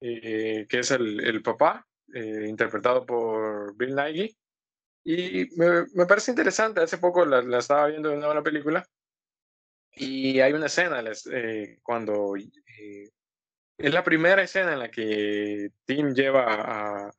eh, 0.00 0.66
que 0.68 0.80
es 0.80 0.90
el, 0.90 1.20
el 1.24 1.42
papá, 1.42 1.86
eh, 2.12 2.46
interpretado 2.48 3.06
por 3.06 3.74
Bill 3.76 3.94
Nighy. 3.94 4.36
Y 5.04 5.48
me, 5.56 5.86
me, 5.94 6.06
parece 6.06 6.30
interesante, 6.32 6.80
hace 6.80 6.98
poco 6.98 7.24
la, 7.24 7.42
la, 7.42 7.58
estaba 7.58 7.86
viendo 7.86 8.10
de 8.10 8.16
nuevo 8.16 8.34
la 8.34 8.42
película 8.42 8.86
y 9.94 10.40
hay 10.40 10.52
una 10.52 10.66
escena 10.66 11.02
eh, 11.32 11.78
cuando 11.82 12.36
eh, 12.36 13.10
es 13.78 13.92
la 13.92 14.04
primera 14.04 14.42
escena 14.42 14.72
en 14.72 14.78
la 14.78 14.90
que 14.90 15.70
Tim 15.84 16.14
lleva 16.14 16.44
a, 16.46 17.10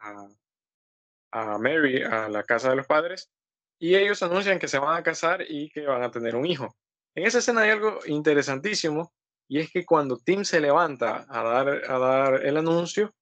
a, 1.32 1.58
Mary 1.58 2.04
a 2.04 2.30
la 2.30 2.44
casa 2.44 2.70
de 2.70 2.76
los 2.76 2.88
padres 2.88 3.32
y 3.80 3.96
ellos 3.96 4.22
anuncian 4.24 4.60
que 4.60 4.68
se 4.68 4.80
van 4.80 4.98
a 4.98 5.04
casar 5.04 5.44
y 5.48 5.70
que 5.70 5.86
van 5.86 6.04
a 6.04 6.12
tener 6.12 6.36
un 6.36 6.46
hijo. 6.46 6.76
En 7.16 7.26
esa 7.26 7.40
escena 7.40 7.62
hay 7.62 7.72
algo 7.72 8.00
interesantísimo 8.06 9.14
y 9.48 9.60
es 9.60 9.72
que 9.72 9.86
cuando 9.86 10.18
Tim 10.18 10.46
se 10.46 10.62
levanta 10.62 11.26
a 11.28 11.44
dar, 11.44 11.92
a 11.92 12.00
dar 12.00 12.46
el 12.46 12.58
anuncio, 12.58 13.14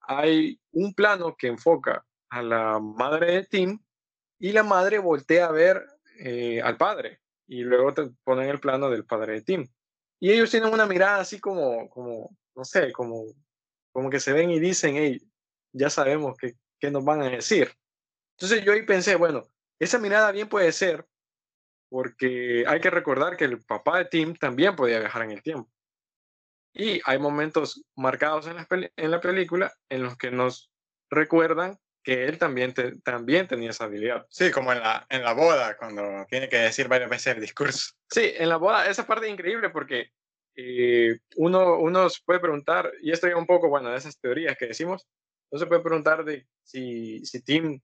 hay 0.00 0.60
un 0.72 0.92
plano 0.94 1.36
que 1.36 1.48
enfoca 1.48 2.04
a 2.28 2.42
la 2.42 2.78
madre 2.78 3.32
de 3.32 3.44
Tim 3.44 3.78
y 4.38 4.52
la 4.52 4.62
madre 4.62 4.98
voltea 4.98 5.46
a 5.46 5.52
ver 5.52 5.84
eh, 6.18 6.60
al 6.62 6.76
padre 6.76 7.20
y 7.46 7.62
luego 7.62 7.92
te 7.92 8.10
ponen 8.24 8.48
el 8.48 8.60
plano 8.60 8.90
del 8.90 9.04
padre 9.04 9.34
de 9.34 9.42
Tim. 9.42 9.68
Y 10.20 10.30
ellos 10.30 10.50
tienen 10.50 10.72
una 10.72 10.86
mirada 10.86 11.20
así 11.20 11.40
como, 11.40 11.88
como 11.88 12.36
no 12.54 12.64
sé, 12.64 12.92
como, 12.92 13.24
como 13.92 14.10
que 14.10 14.20
se 14.20 14.32
ven 14.32 14.50
y 14.50 14.60
dicen, 14.60 14.96
hey, 14.96 15.20
ya 15.72 15.90
sabemos 15.90 16.36
qué, 16.38 16.54
qué 16.78 16.90
nos 16.90 17.04
van 17.04 17.22
a 17.22 17.30
decir. 17.30 17.72
Entonces 18.36 18.64
yo 18.64 18.72
ahí 18.72 18.82
pensé, 18.84 19.16
bueno, 19.16 19.42
esa 19.78 19.98
mirada 19.98 20.32
bien 20.32 20.48
puede 20.48 20.72
ser 20.72 21.06
porque 21.90 22.64
hay 22.66 22.80
que 22.80 22.90
recordar 22.90 23.36
que 23.36 23.44
el 23.44 23.60
papá 23.62 23.98
de 23.98 24.04
Tim 24.06 24.34
también 24.34 24.76
podía 24.76 25.00
viajar 25.00 25.22
en 25.22 25.32
el 25.32 25.42
tiempo. 25.42 25.70
Y 26.72 27.00
hay 27.04 27.18
momentos 27.18 27.84
marcados 27.96 28.46
en 28.46 28.56
la, 28.56 28.66
en 28.70 29.10
la 29.10 29.20
película 29.20 29.72
en 29.88 30.04
los 30.04 30.16
que 30.16 30.30
nos 30.30 30.70
recuerdan 31.10 31.78
que 32.02 32.24
él 32.24 32.38
también, 32.38 32.72
te, 32.72 32.98
también 33.00 33.48
tenía 33.48 33.70
esa 33.70 33.84
habilidad. 33.84 34.26
Sí, 34.30 34.50
como 34.50 34.72
en 34.72 34.80
la, 34.80 35.06
en 35.10 35.22
la 35.22 35.34
boda, 35.34 35.76
cuando 35.76 36.24
tiene 36.30 36.48
que 36.48 36.58
decir 36.58 36.88
varias 36.88 37.10
veces 37.10 37.34
el 37.34 37.40
discurso. 37.40 37.92
Sí, 38.08 38.32
en 38.36 38.48
la 38.48 38.56
boda, 38.56 38.88
esa 38.88 39.06
parte 39.06 39.26
es 39.26 39.32
increíble 39.32 39.70
porque 39.70 40.12
eh, 40.56 41.18
uno, 41.36 41.78
uno 41.78 42.08
se 42.08 42.20
puede 42.24 42.40
preguntar, 42.40 42.92
y 43.00 43.10
esto 43.10 43.28
ya 43.28 43.36
un 43.36 43.46
poco, 43.46 43.68
bueno, 43.68 43.90
de 43.90 43.96
esas 43.96 44.18
teorías 44.18 44.56
que 44.56 44.66
decimos, 44.66 45.06
uno 45.50 45.58
se 45.60 45.66
puede 45.66 45.82
preguntar 45.82 46.24
de 46.24 46.46
si, 46.62 47.24
si 47.24 47.42
Tim 47.42 47.80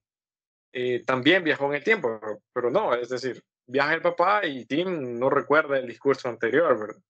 eh, 0.73 1.03
también 1.05 1.43
viajó 1.43 1.65
en 1.67 1.75
el 1.75 1.83
tiempo, 1.83 2.19
pero 2.53 2.69
no, 2.69 2.93
es 2.93 3.09
decir, 3.09 3.41
viaja 3.65 3.93
el 3.93 4.01
papá 4.01 4.45
y 4.45 4.65
Tim 4.65 5.17
no 5.19 5.29
recuerda 5.29 5.77
el 5.77 5.87
discurso 5.87 6.29
anterior, 6.29 6.79
¿verdad? 6.79 7.01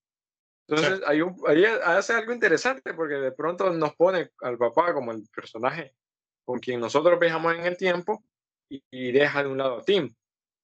Entonces, 0.67 1.01
hay 1.07 1.21
un, 1.21 1.35
ahí 1.47 1.63
hace 1.65 2.13
algo 2.13 2.33
interesante 2.33 2.93
porque 2.93 3.15
de 3.15 3.31
pronto 3.31 3.71
nos 3.71 3.95
pone 3.95 4.31
al 4.41 4.57
papá 4.57 4.93
como 4.93 5.13
el 5.13 5.23
personaje 5.33 5.95
con 6.43 6.59
quien 6.59 6.79
nosotros 6.79 7.19
viajamos 7.19 7.55
en 7.55 7.65
el 7.65 7.77
tiempo 7.77 8.23
y, 8.69 9.11
deja 9.11 9.43
de 9.43 9.49
un 9.49 9.57
lado 9.57 9.79
a 9.79 9.83
Tim. 9.83 10.13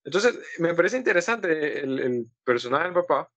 Entonces, 0.04 0.38
me 0.60 0.74
parece 0.74 0.98
interesante 0.98 1.80
el, 1.80 2.00
el, 2.00 2.28
personaje 2.44 2.86
del 2.86 2.94
papá 2.94 3.32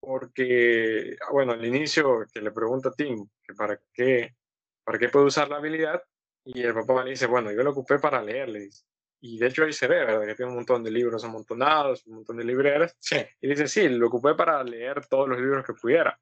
porque, 0.00 1.16
bueno, 1.30 1.52
al 1.52 1.64
inicio 1.64 2.26
que 2.32 2.40
le 2.40 2.50
pregunta 2.50 2.88
a 2.88 2.92
Tim 2.92 3.28
que 3.42 3.54
para 3.54 3.78
qué, 3.92 4.34
para 4.82 4.98
qué 4.98 5.08
puede 5.08 5.26
usar 5.26 5.48
la 5.48 5.56
habilidad 5.56 6.02
y 6.44 6.62
el 6.62 6.74
papá 6.74 7.04
le 7.04 7.10
dice, 7.10 7.26
bueno, 7.26 7.52
yo 7.52 7.62
lo 7.62 7.70
ocupé 7.70 7.98
para 7.98 8.22
leerle. 8.22 8.70
Y 9.20 9.38
de 9.38 9.48
hecho 9.48 9.64
ahí 9.64 9.72
se 9.72 9.86
ve, 9.86 10.04
¿verdad? 10.04 10.26
Que 10.26 10.34
tiene 10.34 10.50
un 10.50 10.56
montón 10.56 10.82
de 10.82 10.90
libros 10.90 11.22
amontonados, 11.24 12.06
un 12.06 12.16
montón 12.16 12.38
de 12.38 12.44
libreras. 12.44 12.96
Sí. 12.98 13.16
Y 13.40 13.48
dice, 13.48 13.68
sí, 13.68 13.88
lo 13.88 14.06
ocupé 14.08 14.34
para 14.34 14.64
leer 14.64 15.06
todos 15.06 15.28
los 15.28 15.38
libros 15.38 15.64
que 15.64 15.74
pudiera. 15.74 16.18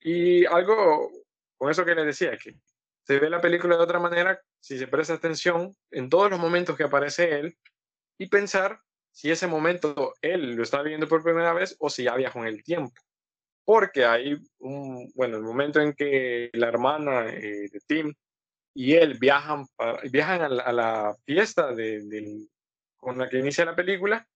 Y 0.00 0.46
algo 0.46 1.10
con 1.56 1.70
eso 1.70 1.84
que 1.84 1.94
les 1.94 2.06
decía, 2.06 2.36
que 2.36 2.56
se 3.06 3.18
ve 3.18 3.28
la 3.28 3.40
película 3.40 3.76
de 3.76 3.82
otra 3.82 3.98
manera 3.98 4.40
si 4.60 4.78
se 4.78 4.86
presta 4.86 5.14
atención 5.14 5.76
en 5.90 6.08
todos 6.08 6.30
los 6.30 6.40
momentos 6.40 6.76
que 6.76 6.84
aparece 6.84 7.38
él 7.38 7.58
y 8.18 8.28
pensar 8.28 8.80
si 9.12 9.30
ese 9.30 9.46
momento 9.46 10.14
él 10.22 10.56
lo 10.56 10.62
está 10.62 10.82
viendo 10.82 11.06
por 11.06 11.22
primera 11.22 11.52
vez 11.52 11.76
o 11.78 11.90
si 11.90 12.04
ya 12.04 12.16
viajó 12.16 12.40
en 12.40 12.46
el 12.46 12.64
tiempo. 12.64 12.92
Porque 13.64 14.04
hay 14.04 14.36
un, 14.58 15.12
bueno, 15.14 15.36
el 15.36 15.42
momento 15.42 15.80
en 15.80 15.92
que 15.92 16.50
la 16.54 16.68
hermana 16.68 17.28
eh, 17.28 17.68
de 17.70 17.80
Tim 17.86 18.12
y 18.74 18.94
él 18.94 19.18
viajan, 19.20 19.66
viajan 20.10 20.42
a 20.42 20.72
la, 20.72 21.14
fiesta 21.24 21.72
de, 21.72 22.46
con 22.96 23.18
la 23.18 23.28
que 23.28 23.38
inicia 23.38 23.66
la 23.66 23.76
película 23.76 24.26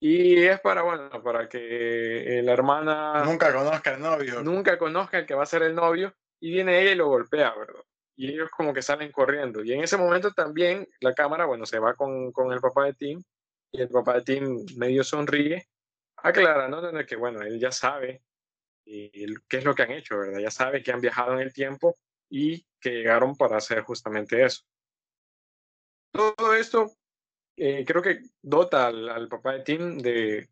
y 0.00 0.44
es 0.44 0.60
para, 0.60 0.82
bueno, 0.82 1.10
para 1.22 1.48
que 1.48 2.40
la 2.44 2.52
hermana... 2.52 3.24
Nunca 3.24 3.52
conozca 3.52 3.94
al 3.94 4.00
novio. 4.00 4.42
Nunca 4.44 4.78
conozca 4.78 5.18
el 5.18 5.26
que 5.26 5.34
va 5.34 5.42
a 5.42 5.46
ser 5.46 5.64
el 5.64 5.74
novio 5.74 6.14
y 6.40 6.52
viene 6.52 6.80
ella 6.80 6.92
y 6.92 6.94
lo 6.94 7.08
golpea, 7.08 7.52
¿verdad? 7.56 7.82
Y 8.16 8.30
ellos 8.30 8.48
como 8.50 8.72
que 8.72 8.80
salen 8.80 9.10
corriendo. 9.10 9.64
Y 9.64 9.72
en 9.72 9.82
ese 9.82 9.96
momento 9.96 10.30
también 10.30 10.88
la 11.00 11.14
cámara, 11.14 11.46
bueno, 11.46 11.66
se 11.66 11.80
va 11.80 11.94
con, 11.94 12.30
con 12.30 12.52
el 12.52 12.60
papá 12.60 12.84
de 12.84 12.94
Tim 12.94 13.22
y 13.72 13.80
el 13.82 13.88
papá 13.88 14.14
de 14.14 14.22
Tim 14.22 14.66
medio 14.76 15.04
sonríe, 15.04 15.68
aclarando 16.16 16.92
¿no? 16.92 17.06
que, 17.06 17.16
bueno, 17.16 17.42
él 17.42 17.58
ya 17.58 17.72
sabe 17.72 18.22
eh, 18.86 19.34
qué 19.48 19.58
es 19.58 19.64
lo 19.64 19.74
que 19.74 19.82
han 19.82 19.92
hecho, 19.92 20.18
¿verdad? 20.18 20.40
Ya 20.40 20.50
sabe 20.50 20.82
que 20.82 20.92
han 20.92 21.00
viajado 21.00 21.34
en 21.34 21.40
el 21.40 21.52
tiempo 21.52 21.96
y 22.30 22.64
que 22.80 22.90
llegaron 22.90 23.36
para 23.36 23.56
hacer 23.56 23.82
justamente 23.82 24.44
eso. 24.44 24.62
Todo 26.12 26.54
esto 26.54 26.92
eh, 27.56 27.84
creo 27.84 28.02
que 28.02 28.22
dota 28.42 28.86
al, 28.86 29.28
papá 29.28 29.52
de 29.54 29.60
Tim 29.60 29.98
de, 29.98 30.48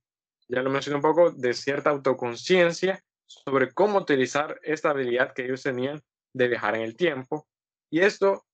ya 0.49 0.63
lo 0.63 0.71
mencioné 0.71 0.97
un 0.97 1.03
poco, 1.03 1.31
de 1.31 1.55
cierta 1.55 1.91
autoconciencia 1.91 3.03
sobre 3.27 3.73
cómo 3.73 3.99
utilizar 3.99 4.61
esta 4.63 4.91
habilidad 4.91 5.33
que 5.33 5.45
ellos 5.45 5.63
tenían 5.63 6.03
de 6.33 6.49
viajar 6.49 6.77
en 6.77 6.83
el 6.83 6.97
tiempo. 6.97 7.47
Y 7.91 8.01
esto 8.01 8.46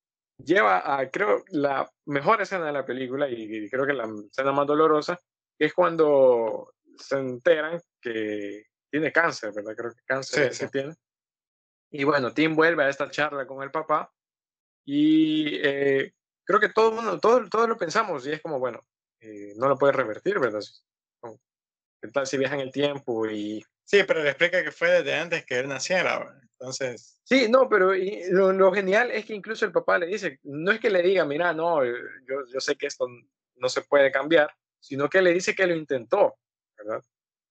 lleva 0.44 0.98
a, 0.98 1.10
creo, 1.10 1.44
la 1.48 1.90
mejor 2.06 2.42
escena 2.42 2.66
de 2.66 2.72
la 2.72 2.84
película 2.84 3.28
y, 3.28 3.68
creo 3.68 3.86
que 3.86 3.92
la 3.92 4.08
escena 4.30 4.52
más 4.52 4.66
dolorosa, 4.66 5.18
que 5.58 5.66
es 5.66 5.74
cuando 5.74 6.74
se 6.96 7.18
enteran 7.18 7.80
que 8.00 8.66
tiene 8.90 9.12
cáncer, 9.12 9.52
¿verdad? 9.54 9.74
Creo 9.76 9.92
que 9.92 10.02
cáncer 10.04 10.54
se 10.54 10.68
tiene. 10.68 10.94
Y 11.90 12.04
bueno, 12.04 12.32
Tim 12.32 12.54
vuelve 12.54 12.84
a 12.84 12.88
esta 12.88 13.10
charla 13.10 13.46
con 13.46 13.62
el 13.62 13.70
papá 13.70 14.12
y 14.84 15.60
eh, 15.62 16.12
creo 16.44 16.60
que 16.60 16.70
todo 16.70 16.92
mundo, 16.92 17.18
todo, 17.20 17.48
todo 17.48 17.66
lo 17.66 17.76
pensamos 17.76 18.26
y 18.26 18.32
es 18.32 18.40
como, 18.40 18.58
bueno, 18.58 18.80
eh, 19.20 19.52
no 19.56 19.68
lo 19.68 19.78
puede 19.78 19.92
revertir, 19.92 20.38
¿verdad? 20.38 20.62
¿Qué 22.00 22.08
tal 22.08 22.26
si 22.26 22.36
viaja 22.36 22.54
en 22.54 22.62
el 22.62 22.72
tiempo 22.72 23.26
y... 23.28 23.64
Sí, 23.84 24.02
pero 24.06 24.22
le 24.22 24.30
explica 24.30 24.62
que 24.64 24.72
fue 24.72 24.90
desde 24.90 25.14
antes 25.14 25.44
que 25.44 25.58
él 25.58 25.68
naciera, 25.68 26.40
entonces... 26.62 27.18
Sí, 27.24 27.48
no, 27.48 27.68
pero 27.68 27.92
lo, 28.30 28.52
lo, 28.52 28.72
genial 28.72 29.10
es 29.10 29.24
que 29.24 29.34
incluso 29.34 29.64
el 29.64 29.72
papá 29.72 29.98
le 29.98 30.06
dice, 30.06 30.38
no 30.44 30.70
es 30.70 30.78
que 30.78 30.90
le 30.90 31.02
diga, 31.02 31.24
mira, 31.24 31.52
no, 31.52 31.84
yo, 31.84 32.46
yo 32.52 32.60
sé 32.60 32.76
que 32.76 32.86
esto 32.86 33.06
no 33.56 33.68
se 33.68 33.82
puede 33.82 34.12
cambiar, 34.12 34.54
sino 34.78 35.10
que 35.10 35.22
le 35.22 35.32
dice 35.32 35.56
que 35.56 35.66
lo 35.66 35.74
intentó, 35.74 36.36
¿verdad? 36.78 37.02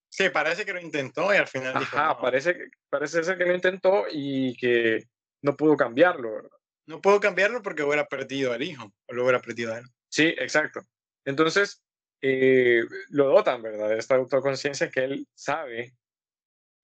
Sí, 0.08 0.30
parece 0.30 0.66
que 0.66 0.72
lo 0.72 0.80
intentó 0.80 1.34
y 1.34 1.38
al 1.38 1.48
final 1.48 1.76
Ajá, 1.76 2.08
dijo, 2.10 2.22
parece, 2.22 2.70
parece 2.90 3.24
ser 3.24 3.38
que 3.38 3.46
lo 3.46 3.54
intentó 3.54 4.06
y 4.10 4.56
que 4.56 5.08
no 5.42 5.58
pudo 5.58 5.76
cambiarlo, 5.76 6.32
¿verdad? 6.36 6.58
No 6.86 7.02
pudo 7.02 7.20
cambiarlo 7.20 7.62
porque 7.62 7.84
hubiera 7.84 8.08
perdido 8.08 8.54
al 8.54 8.64
hijo, 8.64 8.94
o 9.08 9.14
lo 9.14 9.24
hubiera 9.24 9.42
perdido 9.42 9.74
a 9.74 9.80
él. 9.80 9.86
Sí, 10.10 10.34
exacto. 10.38 10.82
Entonces, 11.26 11.84
eh, 12.22 12.84
lo 13.10 13.28
dotan, 13.28 13.62
¿verdad? 13.62 13.92
Esta 13.98 14.16
autoconciencia 14.16 14.90
que 14.90 15.04
él 15.04 15.28
sabe 15.34 15.96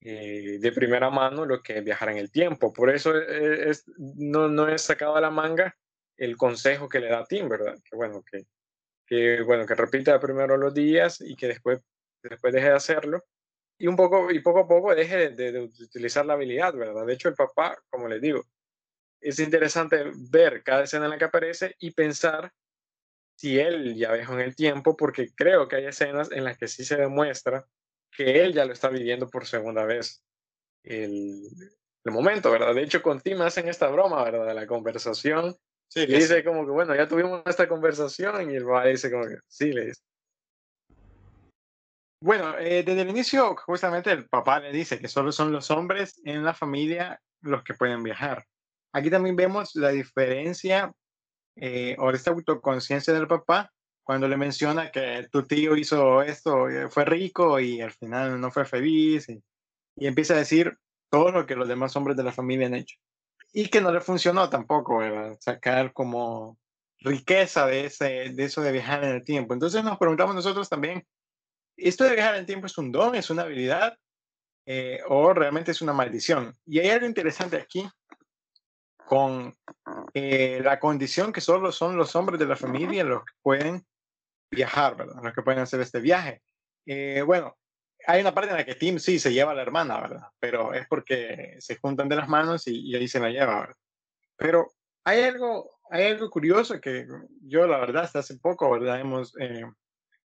eh, 0.01 0.57
de 0.59 0.71
primera 0.71 1.09
mano 1.09 1.45
lo 1.45 1.61
que 1.61 1.79
es 1.79 1.83
viajar 1.83 2.09
en 2.09 2.17
el 2.17 2.31
tiempo. 2.31 2.73
Por 2.73 2.89
eso 2.89 3.17
eh, 3.17 3.69
es, 3.69 3.85
no, 3.97 4.47
no 4.47 4.67
es 4.67 4.81
sacado 4.81 5.15
a 5.15 5.21
la 5.21 5.31
manga 5.31 5.75
el 6.17 6.37
consejo 6.37 6.89
que 6.89 6.99
le 6.99 7.09
da 7.09 7.25
Tim, 7.25 7.49
¿verdad? 7.49 7.75
Que 7.83 7.95
bueno, 7.95 8.23
que, 8.23 8.45
que, 9.05 9.41
bueno, 9.43 9.65
que 9.65 9.75
repita 9.75 10.19
primero 10.19 10.57
los 10.57 10.73
días 10.73 11.21
y 11.21 11.35
que 11.35 11.47
después 11.47 11.81
después 12.23 12.53
deje 12.53 12.69
de 12.69 12.75
hacerlo 12.75 13.23
y 13.77 13.87
un 13.87 13.95
poco 13.95 14.31
y 14.31 14.39
poco 14.39 14.61
a 14.61 14.67
poco 14.67 14.95
deje 14.95 15.29
de, 15.29 15.59
utilizar 15.59 16.25
la 16.25 16.33
habilidad, 16.33 16.73
¿verdad? 16.73 17.05
De 17.05 17.13
hecho, 17.13 17.29
el 17.29 17.35
papá, 17.35 17.77
como 17.89 18.07
les 18.07 18.21
digo, 18.21 18.43
es 19.21 19.39
interesante 19.39 20.03
ver 20.31 20.63
cada 20.63 20.83
escena 20.83 21.05
en 21.05 21.11
la 21.11 21.17
que 21.17 21.25
aparece 21.25 21.75
y 21.79 21.91
pensar 21.91 22.51
si 23.35 23.59
él 23.59 23.95
ya 23.95 24.13
viajó 24.13 24.33
en 24.33 24.41
el 24.41 24.55
tiempo, 24.55 24.97
porque 24.97 25.31
creo 25.35 25.67
que 25.67 25.75
hay 25.75 25.85
escenas 25.85 26.31
en 26.31 26.43
las 26.43 26.57
que 26.57 26.67
sí 26.67 26.83
se 26.83 26.97
demuestra 26.97 27.67
que 28.17 28.43
él 28.43 28.53
ya 28.53 28.65
lo 28.65 28.73
está 28.73 28.89
viviendo 28.89 29.29
por 29.29 29.45
segunda 29.45 29.85
vez 29.85 30.23
el, 30.83 31.47
el 32.03 32.11
momento, 32.11 32.49
¿verdad? 32.49 32.73
De 32.73 32.81
hecho, 32.81 33.03
con 33.03 33.21
Tim 33.21 33.41
hacen 33.41 33.67
esta 33.67 33.87
broma, 33.89 34.23
¿verdad? 34.23 34.47
De 34.47 34.53
la 34.55 34.65
conversación. 34.65 35.55
Sí, 35.87 36.07
le 36.07 36.17
dice 36.17 36.43
como 36.43 36.65
que, 36.65 36.71
bueno, 36.71 36.95
ya 36.95 37.07
tuvimos 37.07 37.43
esta 37.45 37.69
conversación 37.69 38.51
y 38.51 38.55
el 38.55 38.65
papá 38.65 38.85
dice 38.85 39.11
como 39.11 39.25
que, 39.25 39.37
sí, 39.47 39.71
le 39.71 39.85
dice. 39.85 40.01
Bueno, 42.19 42.57
eh, 42.57 42.81
desde 42.83 43.01
el 43.01 43.09
inicio, 43.09 43.55
justamente 43.55 44.11
el 44.11 44.27
papá 44.27 44.59
le 44.59 44.71
dice 44.71 44.99
que 44.99 45.07
solo 45.07 45.31
son 45.31 45.51
los 45.51 45.69
hombres 45.69 46.19
en 46.25 46.43
la 46.43 46.55
familia 46.55 47.21
los 47.41 47.63
que 47.63 47.75
pueden 47.75 48.01
viajar. 48.01 48.43
Aquí 48.93 49.11
también 49.11 49.35
vemos 49.35 49.75
la 49.75 49.89
diferencia 49.89 50.91
eh, 51.55 51.95
o 51.99 52.09
esta 52.09 52.31
autoconciencia 52.31 53.13
del 53.13 53.27
papá 53.27 53.71
cuando 54.07 54.29
le 54.29 54.37
menciona 54.37 54.89
que 54.89 55.27
tu 55.29 55.43
tío 55.43 55.75
hizo 55.75 56.21
esto, 56.21 56.69
eh, 56.69 56.87
fue 56.89 57.03
rico 57.03 57.59
y 57.59 57.81
al 57.81 57.91
final 57.91 58.39
no 58.39 58.49
fue 58.51 58.63
feliz 58.63 59.27
y, 59.27 59.43
empieza 59.97 60.33
a 60.33 60.37
decir 60.37 60.77
todo 61.09 61.29
lo 61.29 61.45
que 61.45 61.57
los 61.57 61.67
demás 61.67 61.93
hombres 61.97 62.15
de 62.15 62.23
la 62.23 62.31
familia 62.31 62.67
han 62.67 62.75
hecho. 62.75 62.95
Y 63.51 63.67
que 63.67 63.81
no 63.81 63.91
le 63.91 63.99
funcionó 63.99 64.49
tampoco, 64.49 65.01
sacar 65.41 65.91
como 65.91 66.57
riqueza 66.99 67.65
de, 67.65 67.87
ese, 67.87 68.29
de 68.33 68.45
eso 68.45 68.61
de 68.61 68.71
viajar 68.71 69.03
en 69.03 69.15
el 69.15 69.25
tiempo. 69.25 69.53
Entonces 69.53 69.83
nos 69.83 69.97
preguntamos 69.97 70.35
nosotros 70.35 70.69
también, 70.69 71.05
esto 71.75 72.05
de 72.05 72.13
viajar 72.13 72.35
en 72.35 72.39
el 72.41 72.45
tiempo 72.45 72.67
es 72.67 72.77
un 72.77 72.93
don, 72.93 73.13
es 73.13 73.29
una 73.29 73.41
habilidad 73.41 73.97
eh, 74.65 75.01
o 75.09 75.33
realmente 75.33 75.71
es 75.71 75.81
una 75.81 75.91
maldición. 75.91 76.55
Y 76.65 76.79
hay 76.79 76.91
algo 76.91 77.07
interesante 77.07 77.57
aquí 77.57 77.85
con 79.05 79.53
eh, 80.13 80.61
la 80.63 80.79
condición 80.79 81.33
que 81.33 81.41
solo 81.41 81.73
son 81.73 81.97
los 81.97 82.15
hombres 82.15 82.39
de 82.39 82.45
la 82.45 82.55
familia 82.55 83.03
los 83.03 83.25
que 83.25 83.33
pueden 83.41 83.85
viajar, 84.51 84.95
¿verdad? 84.95 85.21
Los 85.23 85.33
que 85.33 85.41
pueden 85.41 85.61
hacer 85.61 85.81
este 85.81 85.99
viaje. 85.99 86.41
Eh, 86.85 87.21
bueno, 87.25 87.57
hay 88.05 88.21
una 88.21 88.33
parte 88.33 88.51
en 88.51 88.57
la 88.57 88.65
que 88.65 88.75
Tim 88.75 88.99
sí 88.99 89.19
se 89.19 89.33
lleva 89.33 89.51
a 89.51 89.55
la 89.55 89.61
hermana, 89.61 89.99
¿verdad? 89.99 90.27
Pero 90.39 90.73
es 90.73 90.87
porque 90.87 91.55
se 91.59 91.77
juntan 91.77 92.09
de 92.09 92.15
las 92.15 92.29
manos 92.29 92.67
y, 92.67 92.95
ahí 92.95 93.07
se 93.07 93.19
la 93.19 93.29
lleva, 93.29 93.61
¿verdad? 93.61 93.75
Pero 94.37 94.67
hay 95.03 95.23
algo, 95.23 95.79
hay 95.89 96.05
algo 96.05 96.29
curioso 96.29 96.79
que 96.79 97.05
yo, 97.41 97.67
la 97.67 97.79
verdad, 97.79 98.03
hasta 98.03 98.19
hace 98.19 98.37
poco, 98.37 98.69
¿verdad? 98.69 98.99
Hemos 98.99 99.33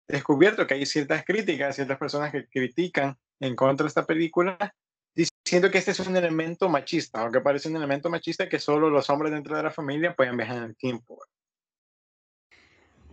descubierto 0.09 0.67
que 0.67 0.75
hay 0.75 0.87
ciertas 0.87 1.25
críticas, 1.25 1.77
ciertas 1.77 1.99
personas 1.99 2.33
que 2.33 2.47
critican 2.47 3.19
en 3.41 3.57
contra 3.57 3.85
de 3.85 3.89
esta 3.89 4.07
película, 4.07 4.75
diciendo 5.15 5.71
que 5.71 5.79
este 5.79 5.91
es 5.91 6.01
un 6.01 6.17
elemento 6.17 6.69
machista, 6.69 7.21
aunque 7.21 7.41
parece 7.41 7.69
un 7.69 7.77
elemento 7.77 8.11
machista 8.11 8.49
que 8.49 8.59
solo 8.59 8.91
los 8.91 9.09
hombres 9.11 9.33
dentro 9.33 9.57
de 9.57 9.63
la 9.63 9.71
familia 9.71 10.15
pueden 10.15 10.37
viajar 10.37 10.59
en 10.59 10.65
el 10.65 10.77
tiempo. 10.77 11.19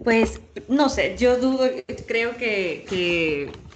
Pues 0.01 0.41
no 0.67 0.89
sé, 0.89 1.15
yo 1.17 1.37
dudo, 1.39 1.69
creo 2.07 2.35
que, 2.35 2.85
que, 2.89 3.67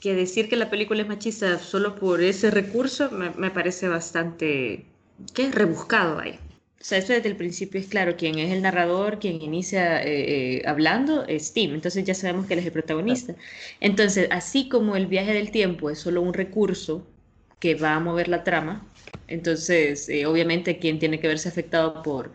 que 0.00 0.14
decir 0.14 0.48
que 0.48 0.56
la 0.56 0.70
película 0.70 1.02
es 1.02 1.08
machista 1.08 1.58
solo 1.58 1.96
por 1.96 2.22
ese 2.22 2.50
recurso 2.50 3.10
me, 3.10 3.30
me 3.30 3.50
parece 3.50 3.88
bastante, 3.88 4.86
¿qué? 5.34 5.50
Rebuscado 5.52 6.18
ahí. 6.20 6.40
O 6.80 6.84
sea, 6.84 6.98
eso 6.98 7.12
desde 7.12 7.28
el 7.28 7.36
principio 7.36 7.80
es 7.80 7.88
claro, 7.88 8.16
quien 8.16 8.38
es 8.38 8.52
el 8.52 8.62
narrador, 8.62 9.18
quien 9.18 9.42
inicia 9.42 10.02
eh, 10.04 10.58
eh, 10.58 10.62
hablando 10.66 11.26
es 11.26 11.52
Tim, 11.52 11.74
entonces 11.74 12.04
ya 12.04 12.14
sabemos 12.14 12.46
que 12.46 12.54
él 12.54 12.60
es 12.60 12.66
el 12.66 12.72
protagonista. 12.72 13.34
Entonces, 13.80 14.28
así 14.30 14.68
como 14.68 14.96
el 14.96 15.06
viaje 15.08 15.32
del 15.34 15.50
tiempo 15.50 15.90
es 15.90 15.98
solo 16.00 16.22
un 16.22 16.34
recurso 16.34 17.06
que 17.58 17.74
va 17.74 17.94
a 17.94 18.00
mover 18.00 18.28
la 18.28 18.44
trama. 18.44 18.92
Entonces, 19.26 20.08
eh, 20.08 20.26
obviamente, 20.26 20.78
quien 20.78 20.98
tiene 21.00 21.20
que 21.20 21.28
verse 21.28 21.48
afectado 21.48 22.02
por, 22.02 22.32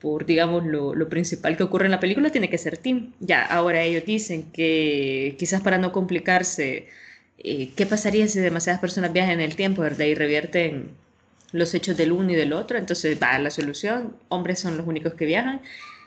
por 0.00 0.24
digamos, 0.26 0.64
lo, 0.64 0.94
lo, 0.94 1.08
principal 1.08 1.56
que 1.56 1.62
ocurre 1.62 1.84
en 1.84 1.90
la 1.90 2.00
película 2.00 2.30
tiene 2.30 2.48
que 2.48 2.58
ser 2.58 2.78
Tim. 2.78 3.12
Ya, 3.20 3.44
ahora 3.44 3.82
ellos 3.82 4.04
dicen 4.04 4.50
que 4.50 5.36
quizás 5.38 5.60
para 5.60 5.78
no 5.78 5.92
complicarse, 5.92 6.88
eh, 7.38 7.72
¿qué 7.76 7.86
pasaría 7.86 8.26
si 8.26 8.40
demasiadas 8.40 8.80
personas 8.80 9.12
viajan 9.12 9.34
en 9.34 9.40
el 9.40 9.56
tiempo, 9.56 9.82
verdad? 9.82 10.06
Y 10.06 10.14
revierten 10.14 10.90
los 11.52 11.74
hechos 11.74 11.96
del 11.96 12.12
uno 12.12 12.32
y 12.32 12.34
del 12.34 12.52
otro. 12.52 12.78
Entonces, 12.78 13.18
va, 13.22 13.38
la 13.38 13.50
solución, 13.50 14.16
hombres 14.28 14.60
son 14.60 14.76
los 14.76 14.86
únicos 14.86 15.14
que 15.14 15.26
viajan. 15.26 15.60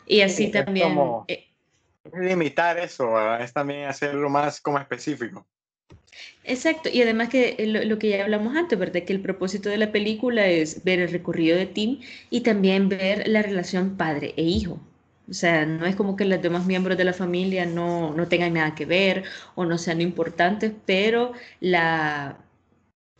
Y 0.07 0.21
así 0.21 0.49
también... 0.49 0.97
Eh, 1.27 1.47
limitar 2.19 2.77
eso, 2.79 3.37
es 3.37 3.53
también 3.53 3.85
hacerlo 3.85 4.29
más 4.29 4.59
como 4.59 4.79
específico. 4.79 5.45
Exacto, 6.43 6.89
y 6.91 7.01
además 7.01 7.29
que 7.29 7.55
lo, 7.67 7.97
que 7.99 8.09
ya 8.09 8.23
hablamos 8.23 8.55
antes, 8.55 8.77
¿verdad? 8.77 9.03
Que 9.03 9.13
el 9.13 9.21
propósito 9.21 9.69
de 9.69 9.77
la 9.77 9.91
película 9.91 10.47
es 10.47 10.83
ver 10.83 10.99
el 10.99 11.09
recorrido 11.11 11.57
de 11.57 11.65
Tim 11.67 12.01
y 12.29 12.41
también 12.41 12.89
ver 12.89 13.27
la 13.27 13.41
relación 13.41 13.95
padre 13.97 14.33
e 14.37 14.43
hijo. 14.43 14.79
O 15.29 15.33
sea, 15.33 15.65
no 15.65 15.85
es 15.85 15.95
como 15.95 16.15
que 16.17 16.25
los 16.25 16.41
demás 16.41 16.65
miembros 16.65 16.97
de 16.97 17.05
la 17.05 17.13
familia 17.13 17.65
no, 17.65 18.13
no 18.13 18.27
tengan 18.27 18.53
nada 18.53 18.75
que 18.75 18.85
ver 18.85 19.23
o 19.55 19.63
no 19.65 19.77
sean 19.77 20.01
importantes, 20.01 20.73
pero 20.85 21.31
la, 21.61 22.37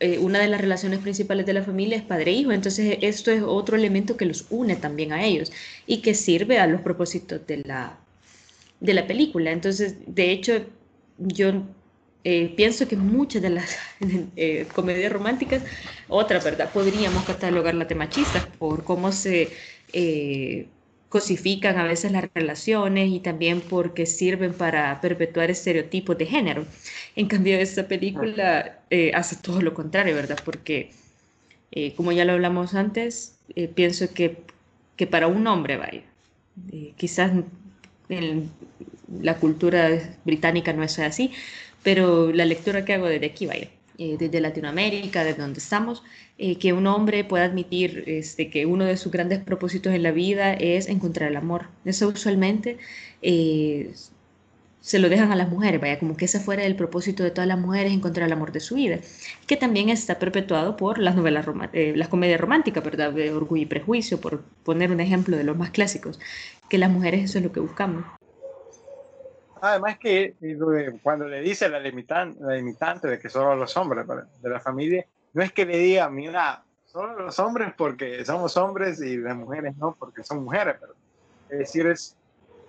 eh, 0.00 0.18
una 0.18 0.40
de 0.40 0.48
las 0.48 0.60
relaciones 0.60 1.00
principales 1.00 1.46
de 1.46 1.54
la 1.54 1.62
familia 1.62 1.96
es 1.96 2.02
padre-hijo, 2.04 2.52
e 2.52 2.54
entonces 2.56 2.98
esto 3.02 3.30
es 3.30 3.42
otro 3.42 3.76
elemento 3.76 4.16
que 4.16 4.26
los 4.26 4.46
une 4.50 4.76
también 4.76 5.12
a 5.12 5.24
ellos 5.24 5.52
y 5.86 6.02
que 6.02 6.14
sirve 6.14 6.58
a 6.58 6.66
los 6.66 6.82
propósitos 6.82 7.46
de 7.46 7.58
la, 7.64 7.98
de 8.80 8.94
la 8.94 9.06
película. 9.06 9.52
Entonces, 9.52 9.96
de 10.06 10.30
hecho, 10.30 10.66
yo 11.18 11.64
eh, 12.24 12.54
pienso 12.56 12.88
que 12.88 12.96
muchas 12.96 13.42
de 13.42 13.50
las 13.50 13.76
eh, 14.36 14.66
comedias 14.74 15.12
románticas, 15.12 15.62
otra 16.08 16.40
verdad, 16.40 16.72
podríamos 16.72 17.24
catalogarlas 17.24 17.86
de 17.88 17.94
machistas 17.94 18.44
por 18.58 18.82
cómo 18.82 19.12
se 19.12 19.50
eh, 19.92 20.66
cosifican 21.10 21.78
a 21.78 21.84
veces 21.84 22.12
las 22.12 22.24
relaciones 22.34 23.10
y 23.10 23.20
también 23.20 23.60
porque 23.60 24.06
sirven 24.06 24.54
para 24.54 25.00
perpetuar 25.02 25.50
estereotipos 25.50 26.16
de 26.18 26.26
género. 26.26 26.66
En 27.14 27.28
cambio, 27.28 27.56
esta 27.58 27.86
película 27.86 28.80
hace 29.14 29.36
todo 29.36 29.60
lo 29.62 29.74
contrario, 29.74 30.16
¿verdad? 30.16 30.38
Porque, 30.44 30.90
como 31.96 32.10
ya 32.10 32.24
lo 32.24 32.32
hablamos 32.32 32.74
antes, 32.74 33.38
pienso 33.76 34.12
que, 34.12 34.38
que, 34.96 35.06
para 35.06 35.28
un 35.28 35.46
hombre, 35.46 35.76
vaya, 35.76 36.02
quizás 36.96 37.30
en 38.08 38.50
la 39.20 39.38
cultura 39.38 40.16
británica 40.24 40.72
no 40.72 40.82
es 40.82 40.98
así, 40.98 41.32
pero 41.84 42.32
la 42.32 42.46
lectura 42.46 42.84
que 42.84 42.94
hago 42.94 43.06
desde 43.06 43.26
aquí, 43.26 43.46
vaya, 43.46 43.68
eh, 43.98 44.16
desde 44.18 44.40
Latinoamérica, 44.40 45.22
desde 45.22 45.42
donde 45.42 45.60
estamos, 45.60 46.02
eh, 46.38 46.58
que 46.58 46.72
un 46.72 46.86
hombre 46.88 47.22
pueda 47.22 47.44
admitir 47.44 48.02
este, 48.08 48.50
que 48.50 48.66
uno 48.66 48.84
de 48.84 48.96
sus 48.96 49.12
grandes 49.12 49.38
propósitos 49.44 49.94
en 49.94 50.02
la 50.02 50.10
vida 50.10 50.54
es 50.54 50.88
encontrar 50.88 51.30
el 51.30 51.36
amor. 51.36 51.68
Eso 51.84 52.08
usualmente 52.08 52.78
eh, 53.22 53.92
se 54.80 54.98
lo 54.98 55.08
dejan 55.08 55.30
a 55.30 55.36
las 55.36 55.48
mujeres, 55.48 55.80
vaya, 55.80 55.98
como 56.00 56.16
que 56.16 56.24
ese 56.24 56.40
fuera 56.40 56.64
el 56.64 56.74
propósito 56.74 57.22
de 57.22 57.30
todas 57.30 57.46
las 57.46 57.58
mujeres, 57.58 57.92
encontrar 57.92 58.26
el 58.26 58.32
amor 58.32 58.50
de 58.52 58.60
su 58.60 58.74
vida, 58.74 58.98
que 59.46 59.56
también 59.56 59.88
está 59.90 60.18
perpetuado 60.18 60.76
por 60.76 60.98
las 60.98 61.14
novelas, 61.16 61.46
las 61.72 62.08
comedias 62.08 62.40
románticas, 62.40 62.84
¿verdad? 62.84 63.12
De 63.12 63.32
Orgullo 63.32 63.62
y 63.62 63.66
Prejuicio, 63.66 64.20
por 64.20 64.42
poner 64.64 64.90
un 64.90 65.00
ejemplo 65.00 65.36
de 65.36 65.44
los 65.44 65.56
más 65.56 65.70
clásicos, 65.70 66.18
que 66.68 66.78
las 66.78 66.90
mujeres 66.90 67.24
eso 67.24 67.38
es 67.38 67.44
lo 67.44 67.52
que 67.52 67.60
buscamos. 67.60 68.04
Además 69.64 69.98
que 69.98 70.34
cuando 71.02 71.26
le 71.26 71.40
dice 71.40 71.70
la 71.70 71.80
limitante, 71.80 72.38
la 72.38 72.52
limitante 72.52 73.08
de 73.08 73.18
que 73.18 73.30
solo 73.30 73.56
los 73.56 73.74
hombres 73.78 74.04
de 74.42 74.50
la 74.50 74.60
familia, 74.60 75.06
no 75.32 75.42
es 75.42 75.54
que 75.54 75.64
le 75.64 75.78
diga, 75.78 76.10
mira, 76.10 76.62
solo 76.84 77.18
los 77.18 77.38
hombres 77.38 77.72
porque 77.74 78.22
somos 78.26 78.58
hombres 78.58 79.00
y 79.00 79.16
las 79.16 79.34
mujeres 79.34 79.74
no 79.78 79.96
porque 79.98 80.22
son 80.22 80.44
mujeres, 80.44 80.76
pero 80.78 80.92
es 81.48 81.58
decir, 81.60 81.86
es, 81.86 82.14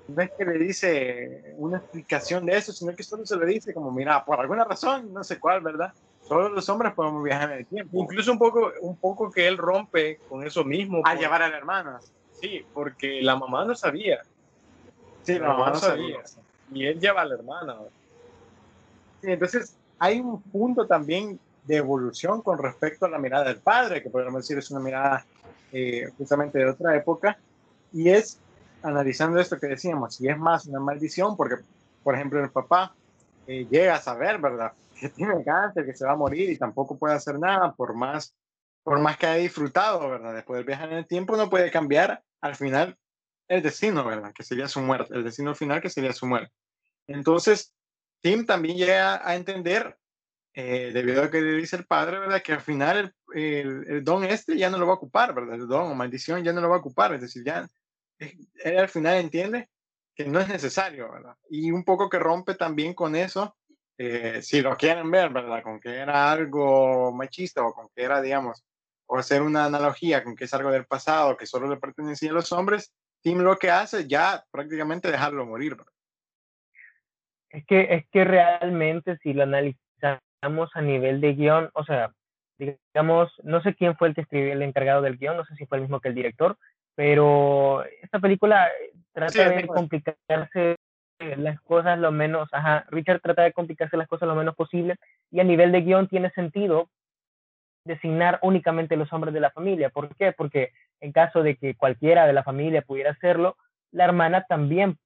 no 0.08 0.22
es 0.24 0.32
que 0.38 0.46
le 0.46 0.58
dice 0.58 1.54
una 1.58 1.80
explicación 1.80 2.46
de 2.46 2.56
eso, 2.56 2.72
sino 2.72 2.96
que 2.96 3.04
solo 3.04 3.26
se 3.26 3.36
le 3.36 3.46
dice 3.46 3.74
como, 3.74 3.92
mira, 3.92 4.24
por 4.24 4.40
alguna 4.40 4.64
razón, 4.64 5.12
no 5.12 5.22
sé 5.26 5.38
cuál, 5.38 5.60
¿verdad? 5.60 5.92
Solo 6.22 6.48
los 6.48 6.70
hombres 6.70 6.94
podemos 6.94 7.22
viajar 7.26 7.52
en 7.52 7.58
el 7.58 7.66
tiempo. 7.66 7.98
Incluso 8.02 8.32
un 8.32 8.40
poco, 8.40 8.72
un 8.80 8.96
poco 8.96 9.30
que 9.30 9.50
él 9.50 9.58
rompe 9.58 10.22
con 10.30 10.48
eso 10.48 10.64
mismo. 10.64 11.02
A 11.04 11.16
llevar 11.16 11.42
a 11.42 11.50
la 11.50 11.58
hermana. 11.58 12.00
Sí, 12.32 12.66
porque 12.74 13.22
la 13.22 13.36
mamá 13.36 13.66
no 13.66 13.76
sabía. 13.76 14.22
Sí, 15.24 15.38
la, 15.38 15.50
mamá, 15.50 15.72
no 15.72 15.76
sabía 15.76 16.22
y 16.72 16.86
él 16.86 17.00
lleva 17.00 17.22
a 17.22 17.26
la 17.26 17.36
hermana. 17.36 17.76
Sí, 19.22 19.32
entonces 19.32 19.76
hay 20.00 20.20
un 20.20 20.42
punto 20.42 20.88
también 20.88 21.40
de 21.66 21.78
evolución 21.78 22.42
con 22.42 22.58
respecto 22.58 23.06
a 23.06 23.10
la 23.10 23.18
mirada 23.18 23.46
del 23.46 23.58
padre, 23.58 24.02
que 24.02 24.10
podríamos 24.10 24.42
decir 24.42 24.58
es 24.58 24.70
una 24.72 24.80
mirada 24.80 25.26
eh, 25.72 26.10
justamente 26.18 26.60
de 26.60 26.70
otra 26.70 26.96
época, 26.96 27.38
y 27.92 28.10
es 28.10 28.40
analizando 28.84 29.40
esto 29.40 29.60
que 29.60 29.68
decíamos, 29.68 30.16
si 30.16 30.28
es 30.28 30.38
más 30.38 30.68
una 30.68 30.80
maldición, 30.80 31.36
porque, 31.36 31.56
por 32.04 32.16
ejemplo, 32.16 32.44
el 32.44 32.52
papá 32.52 32.94
eh, 33.48 33.66
llega 33.70 33.96
a 33.96 34.02
saber, 34.02 34.40
¿verdad?, 34.40 34.74
que 35.00 35.10
tiene 35.10 35.44
cáncer, 35.44 35.86
que 35.86 35.94
se 35.94 36.06
va 36.06 36.14
a 36.14 36.18
morir 36.18 36.50
y 36.50 36.58
tampoco 36.58 36.98
puede 36.98 37.16
hacer 37.16 37.40
nada, 37.40 37.74
por 37.74 37.96
más, 37.96 38.34
por 38.84 39.00
más 39.00 39.18
que 39.18 39.26
haya 39.26 39.42
disfrutado, 39.42 40.08
¿verdad?, 40.10 40.36
después 40.36 40.58
del 40.58 40.66
viaje 40.66 40.86
en 40.86 40.94
el 40.94 41.08
tiempo, 41.08 41.36
no 41.36 41.50
puede 41.50 41.72
cambiar 41.72 42.22
al 42.42 42.56
final 42.56 42.96
el 43.48 43.62
destino, 43.62 44.04
¿verdad? 44.04 44.34
Que 44.34 44.44
sería 44.44 44.68
su 44.68 44.82
muerte, 44.82 45.16
el 45.16 45.24
destino 45.24 45.56
final 45.56 45.82
que 45.82 45.90
sería 45.90 46.14
su 46.14 46.26
muerte. 46.26 46.52
Entonces, 47.08 47.74
Tim 48.22 48.46
también 48.46 48.78
llega 48.78 49.28
a 49.28 49.36
entender, 49.36 49.98
eh, 50.54 50.92
debido 50.94 51.24
a 51.24 51.30
que 51.30 51.42
le 51.42 51.54
dice 51.54 51.76
el 51.76 51.86
padre, 51.86 52.20
¿verdad? 52.20 52.42
Que 52.42 52.54
al 52.54 52.62
final 52.62 53.14
el, 53.34 54.04
don 54.04 54.24
este 54.24 54.58
ya 54.58 54.70
no 54.70 54.78
lo 54.78 54.88
va 54.88 54.94
a 54.94 54.96
ocupar, 54.96 55.34
¿verdad? 55.34 55.56
El 55.56 55.68
don 55.68 55.92
o 55.92 55.96
maldición 55.96 56.44
ya 56.44 56.54
no 56.54 56.62
lo 56.62 56.70
va 56.70 56.78
a 56.78 56.80
ocupar, 56.80 57.14
es 57.14 57.22
decir, 57.22 57.44
ya 57.44 57.68
él 58.18 58.80
al 58.80 58.90
final 58.90 59.18
entiende 59.18 59.70
que 60.16 60.26
no 60.26 60.40
es 60.40 60.48
necesario, 60.48 61.12
¿verdad? 61.12 61.36
Y 61.50 61.72
un 61.72 61.84
poco 61.84 62.10
que 62.10 62.18
rompe 62.18 62.56
también 62.56 62.94
con 62.94 63.16
eso, 63.16 63.58
eh, 63.98 64.42
si 64.42 64.62
lo 64.62 64.76
quieren 64.78 65.12
ver, 65.12 65.30
¿verdad? 65.32 65.62
Con 65.62 65.80
que 65.80 65.96
era 65.96 66.32
algo 66.32 67.12
machista 67.14 67.64
o 67.64 67.74
con 67.74 67.90
que 67.94 68.04
era, 68.04 68.22
digamos, 68.22 68.64
o 69.08 69.18
hacer 69.18 69.42
una 69.42 69.66
analogía 69.66 70.24
con 70.24 70.36
que 70.36 70.46
es 70.46 70.54
algo 70.54 70.72
del 70.72 70.86
pasado 70.86 71.38
que 71.38 71.46
solo 71.46 71.68
le 71.68 71.78
pertenecía 71.78 72.32
a 72.32 72.34
los 72.34 72.52
hombres, 72.52 72.94
Tim 73.26 73.40
lo 73.40 73.58
que 73.58 73.72
hace 73.72 74.08
ya 74.08 74.46
prácticamente 74.52 75.10
dejarlo 75.10 75.48
morir. 75.48 75.76
Es 77.50 77.66
que, 77.66 77.88
es 77.90 78.06
que 78.12 78.24
realmente 78.24 79.18
si 79.24 79.34
lo 79.34 79.42
analizamos 79.42 80.70
a 80.76 80.82
nivel 80.82 81.22
de 81.22 81.34
guion, 81.34 81.72
o 81.74 81.84
sea, 81.84 82.12
digamos, 82.60 83.34
no 83.42 83.64
sé 83.64 83.74
quién 83.74 83.98
fue 83.98 84.10
el 84.10 84.14
que 84.14 84.22
escribió 84.22 84.54
el 84.54 84.62
encargado 84.62 85.02
del 85.02 85.18
guion, 85.18 85.38
no 85.38 85.46
sé 85.46 85.56
si 85.56 85.66
fue 85.66 85.80
el 85.80 85.82
mismo 85.82 86.02
que 86.02 86.10
el 86.10 86.14
director, 86.14 86.56
pero 86.94 87.84
esta 88.04 88.20
película 88.20 88.70
trata 89.12 89.50
de 89.50 89.66
complicarse 89.66 90.76
las 91.36 91.60
cosas 91.62 91.98
lo 91.98 92.12
menos, 92.12 92.48
ajá, 92.52 92.86
Richard 92.92 93.22
trata 93.22 93.42
de 93.42 93.54
complicarse 93.54 93.98
las 93.98 94.08
cosas 94.08 94.28
lo 94.28 94.36
menos 94.36 94.56
posible 94.56 94.98
y 95.32 95.40
a 95.40 95.44
nivel 95.44 95.72
de 95.72 95.82
guion 95.82 96.08
tiene 96.08 96.30
sentido 96.30 96.92
designar 97.86 98.40
únicamente 98.42 98.98
los 98.98 99.12
hombres 99.14 99.34
de 99.34 99.40
la 99.40 99.52
familia. 99.52 99.90
¿Por 99.90 100.14
qué? 100.16 100.34
Porque 100.34 100.72
en 101.00 101.12
caso 101.12 101.44
de 101.44 101.56
que 101.56 101.76
cualquiera 101.76 102.28
de 102.28 102.34
la 102.34 102.44
familia 102.44 102.82
pudiera 102.82 103.12
hacerlo, 103.12 103.56
la 103.92 104.06
hermana 104.06 104.46
también 104.50 104.98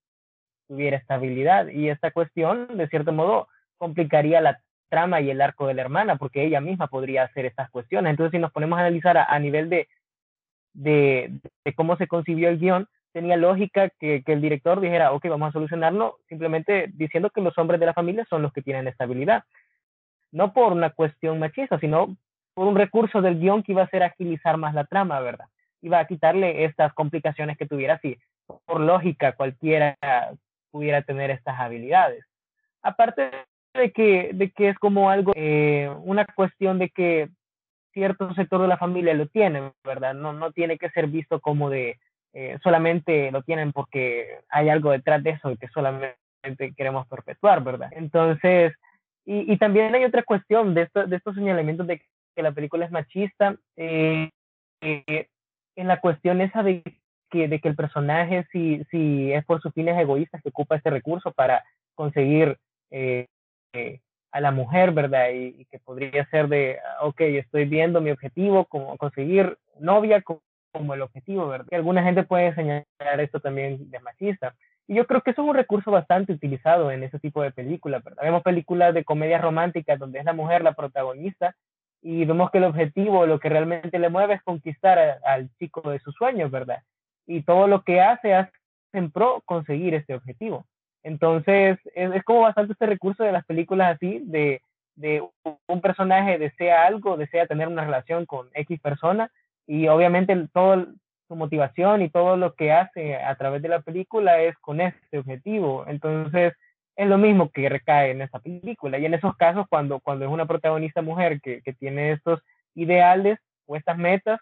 tuviera 0.67 0.97
estabilidad 0.97 1.67
y 1.67 1.89
esta 1.89 2.11
cuestión, 2.11 2.77
de 2.77 2.87
cierto 2.87 3.11
modo, 3.11 3.47
complicaría 3.77 4.41
la 4.41 4.61
trama 4.89 5.21
y 5.21 5.29
el 5.29 5.41
arco 5.41 5.67
de 5.67 5.73
la 5.73 5.81
hermana, 5.81 6.15
porque 6.15 6.43
ella 6.43 6.61
misma 6.61 6.87
podría 6.87 7.23
hacer 7.23 7.45
estas 7.45 7.69
cuestiones. 7.69 8.09
Entonces, 8.11 8.31
si 8.31 8.39
nos 8.39 8.51
ponemos 8.51 8.77
a 8.77 8.81
analizar 8.81 9.17
a, 9.17 9.39
nivel 9.39 9.69
de, 9.69 9.87
de, 10.73 11.39
cómo 11.75 11.95
se 11.97 12.07
concibió 12.07 12.49
el 12.49 12.59
guion, 12.59 12.87
tenía 13.11 13.37
lógica 13.37 13.89
que, 13.99 14.23
que, 14.23 14.33
el 14.33 14.41
director 14.41 14.79
dijera, 14.79 15.11
ok, 15.11 15.27
vamos 15.27 15.49
a 15.49 15.51
solucionarlo 15.51 16.19
simplemente 16.27 16.89
diciendo 16.93 17.29
que 17.29 17.41
los 17.41 17.57
hombres 17.57 17.79
de 17.79 17.87
la 17.87 17.93
familia 17.93 18.25
son 18.29 18.41
los 18.41 18.53
que 18.53 18.61
tienen 18.61 18.87
estabilidad. 18.87 19.43
No 20.31 20.53
por 20.53 20.73
una 20.73 20.91
cuestión 20.91 21.39
machista, 21.39 21.79
sino 21.79 22.15
por 22.53 22.67
un 22.67 22.75
recurso 22.75 23.21
del 23.21 23.39
guion 23.39 23.63
que 23.63 23.71
iba 23.71 23.81
a 23.81 23.85
hacer 23.85 24.03
agilizar 24.03 24.57
más 24.57 24.73
la 24.73 24.85
trama, 24.85 25.19
¿verdad? 25.19 25.45
Iba 25.81 25.99
a 25.99 26.07
quitarle 26.07 26.65
estas 26.65 26.93
complicaciones 26.93 27.57
que 27.57 27.65
tuviera 27.65 27.99
si 27.99 28.17
por 28.65 28.81
lógica 28.81 29.33
cualquiera 29.33 29.97
pudiera 30.71 31.01
tener 31.01 31.31
estas 31.31 31.59
habilidades. 31.59 32.25
Aparte 32.81 33.31
de 33.73 33.91
que, 33.91 34.31
de 34.33 34.51
que 34.51 34.69
es 34.69 34.79
como 34.79 35.09
algo, 35.09 35.31
eh, 35.35 35.89
una 36.03 36.25
cuestión 36.25 36.79
de 36.79 36.89
que 36.89 37.29
cierto 37.93 38.33
sector 38.33 38.61
de 38.61 38.67
la 38.67 38.77
familia 38.77 39.13
lo 39.13 39.27
tiene, 39.27 39.71
¿verdad? 39.83 40.13
No, 40.13 40.33
no 40.33 40.51
tiene 40.51 40.77
que 40.77 40.89
ser 40.89 41.07
visto 41.07 41.39
como 41.39 41.69
de 41.69 41.99
eh, 42.33 42.59
solamente 42.61 43.31
lo 43.31 43.41
tienen 43.41 43.71
porque 43.71 44.39
hay 44.49 44.69
algo 44.69 44.91
detrás 44.91 45.23
de 45.23 45.31
eso 45.31 45.51
y 45.51 45.57
que 45.57 45.67
solamente 45.69 46.15
queremos 46.77 47.07
perpetuar, 47.07 47.63
¿verdad? 47.63 47.89
Entonces, 47.91 48.73
y, 49.25 49.51
y 49.51 49.57
también 49.57 49.93
hay 49.95 50.05
otra 50.05 50.23
cuestión 50.23 50.73
de, 50.73 50.83
esto, 50.83 51.05
de 51.05 51.15
estos 51.15 51.35
señalamientos 51.35 51.87
de 51.87 52.01
que 52.39 52.43
la 52.43 52.53
película 52.53 52.85
es 52.85 52.91
machista, 52.91 53.57
eh, 53.75 54.29
eh, 54.79 55.27
en 55.75 55.87
la 55.89 55.99
cuestión 55.99 56.39
esa 56.39 56.63
de 56.63 56.83
que, 57.29 57.49
de 57.49 57.59
que 57.59 57.67
el 57.67 57.75
personaje, 57.75 58.47
si, 58.53 58.81
si 58.89 59.33
es 59.33 59.43
por 59.43 59.61
sus 59.61 59.73
fines 59.73 59.99
egoístas, 59.99 60.41
que 60.41 60.47
ocupa 60.47 60.77
este 60.77 60.89
recurso 60.89 61.33
para 61.33 61.65
conseguir 61.95 62.57
eh, 62.91 63.27
a 64.31 64.39
la 64.39 64.51
mujer, 64.51 64.93
¿verdad? 64.93 65.31
Y, 65.33 65.65
que 65.65 65.79
podría 65.79 66.25
ser 66.29 66.47
de, 66.47 66.79
ah, 66.79 67.07
ok, 67.07 67.19
estoy 67.19 67.65
viendo 67.65 67.99
mi 67.99 68.11
objetivo, 68.11 68.63
como 68.63 68.97
conseguir 68.97 69.57
novia 69.77 70.21
como, 70.21 70.93
el 70.93 71.01
objetivo, 71.01 71.45
¿verdad? 71.49 71.67
Y 71.71 71.75
alguna 71.75 72.03
gente 72.03 72.23
puede 72.23 72.55
señalar 72.55 72.85
esto 73.17 73.41
también 73.41 73.91
de 73.91 73.99
machista. 73.99 74.55
Y 74.87 74.95
yo 74.95 75.05
creo 75.05 75.21
que 75.21 75.31
eso 75.31 75.41
es 75.41 75.47
un 75.49 75.55
recurso 75.55 75.91
bastante 75.91 76.31
utilizado 76.31 76.89
en 76.89 77.03
ese 77.03 77.19
tipo 77.19 77.43
de 77.43 77.51
películas, 77.51 78.01
¿verdad? 78.01 78.23
Vemos 78.23 78.43
películas 78.43 78.93
de 78.93 79.03
comedias 79.03 79.41
románticas 79.41 79.99
donde 79.99 80.19
es 80.19 80.25
la 80.25 80.31
mujer 80.31 80.63
la 80.63 80.71
protagonista 80.71 81.53
y 82.01 82.25
vemos 82.25 82.51
que 82.51 82.59
el 82.59 82.63
objetivo, 82.65 83.25
lo 83.25 83.39
que 83.39 83.49
realmente 83.49 83.99
le 83.99 84.09
mueve 84.09 84.35
es 84.35 84.43
conquistar 84.43 85.19
al 85.25 85.49
chico 85.57 85.89
de 85.89 85.99
sus 85.99 86.15
sueños, 86.15 86.49
¿verdad? 86.51 86.81
Y 87.27 87.43
todo 87.43 87.67
lo 87.67 87.83
que 87.83 88.01
hace 88.01 88.33
hace 88.33 88.51
en 88.93 89.11
pro 89.11 89.41
conseguir 89.45 89.93
este 89.93 90.15
objetivo. 90.15 90.65
Entonces, 91.03 91.77
es, 91.95 92.23
como 92.23 92.41
bastante 92.41 92.73
este 92.73 92.85
recurso 92.85 93.23
de 93.23 93.31
las 93.31 93.45
películas 93.45 93.95
así, 93.95 94.21
de, 94.25 94.61
de 94.95 95.23
un 95.67 95.81
personaje 95.81 96.37
desea 96.37 96.85
algo, 96.85 97.17
desea 97.17 97.47
tener 97.47 97.67
una 97.67 97.85
relación 97.85 98.25
con 98.25 98.49
X 98.53 98.79
persona 98.81 99.31
y 99.67 99.87
obviamente 99.87 100.35
toda 100.53 100.87
su 101.27 101.35
motivación 101.35 102.01
y 102.01 102.09
todo 102.09 102.37
lo 102.37 102.55
que 102.55 102.71
hace 102.71 103.15
a 103.15 103.35
través 103.35 103.61
de 103.61 103.69
la 103.69 103.81
película 103.81 104.41
es 104.41 104.57
con 104.57 104.81
este 104.81 105.19
objetivo. 105.19 105.85
Entonces, 105.87 106.53
es 106.99 107.07
lo 107.07 107.17
mismo 107.17 107.49
que 107.49 107.69
recae 107.69 108.11
en 108.11 108.21
esa 108.21 108.39
película. 108.39 108.97
Y 108.97 109.05
en 109.05 109.13
esos 109.13 109.37
casos, 109.37 109.65
cuando, 109.69 110.01
cuando 110.01 110.25
es 110.25 110.31
una 110.31 110.45
protagonista 110.45 111.01
mujer 111.01 111.39
que, 111.39 111.61
que 111.61 111.71
tiene 111.71 112.11
estos 112.11 112.41
ideales 112.75 113.39
o 113.67 113.77
estas 113.77 113.97
metas, 113.97 114.41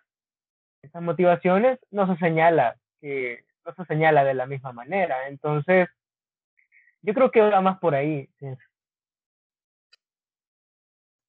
estas 0.81 1.03
motivaciones, 1.03 1.77
no 1.91 2.11
se 2.11 2.17
señala 2.19 2.75
que 2.99 3.45
no 3.63 3.75
se 3.75 3.85
señala 3.85 4.23
de 4.23 4.33
la 4.33 4.47
misma 4.47 4.71
manera. 4.71 5.27
Entonces, 5.27 5.87
yo 7.03 7.13
creo 7.13 7.29
que 7.29 7.41
va 7.41 7.61
más 7.61 7.77
por 7.77 7.93
ahí. 7.93 8.27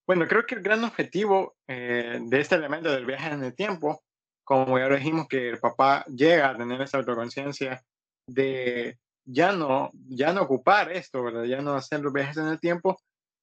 Bueno, 0.06 0.26
creo 0.26 0.46
que 0.46 0.54
el 0.54 0.62
gran 0.62 0.82
objetivo 0.82 1.56
eh, 1.66 2.20
de 2.22 2.40
este 2.40 2.54
elemento 2.54 2.90
del 2.90 3.04
viaje 3.04 3.34
en 3.34 3.44
el 3.44 3.54
tiempo, 3.54 4.00
como 4.44 4.78
ya 4.78 4.88
lo 4.88 4.96
dijimos, 4.96 5.28
que 5.28 5.50
el 5.50 5.58
papá 5.58 6.06
llega 6.06 6.48
a 6.48 6.56
tener 6.56 6.80
esa 6.80 6.96
autoconciencia 6.96 7.84
de 8.26 8.98
ya 9.30 9.52
no, 9.52 9.90
ya 10.08 10.32
no 10.32 10.42
ocupar 10.42 10.90
esto, 10.90 11.22
¿verdad? 11.22 11.44
Ya 11.44 11.60
no 11.60 11.74
hacer 11.74 12.00
los 12.00 12.12
viajes 12.12 12.38
en 12.38 12.48
el 12.48 12.58
tiempo. 12.58 12.98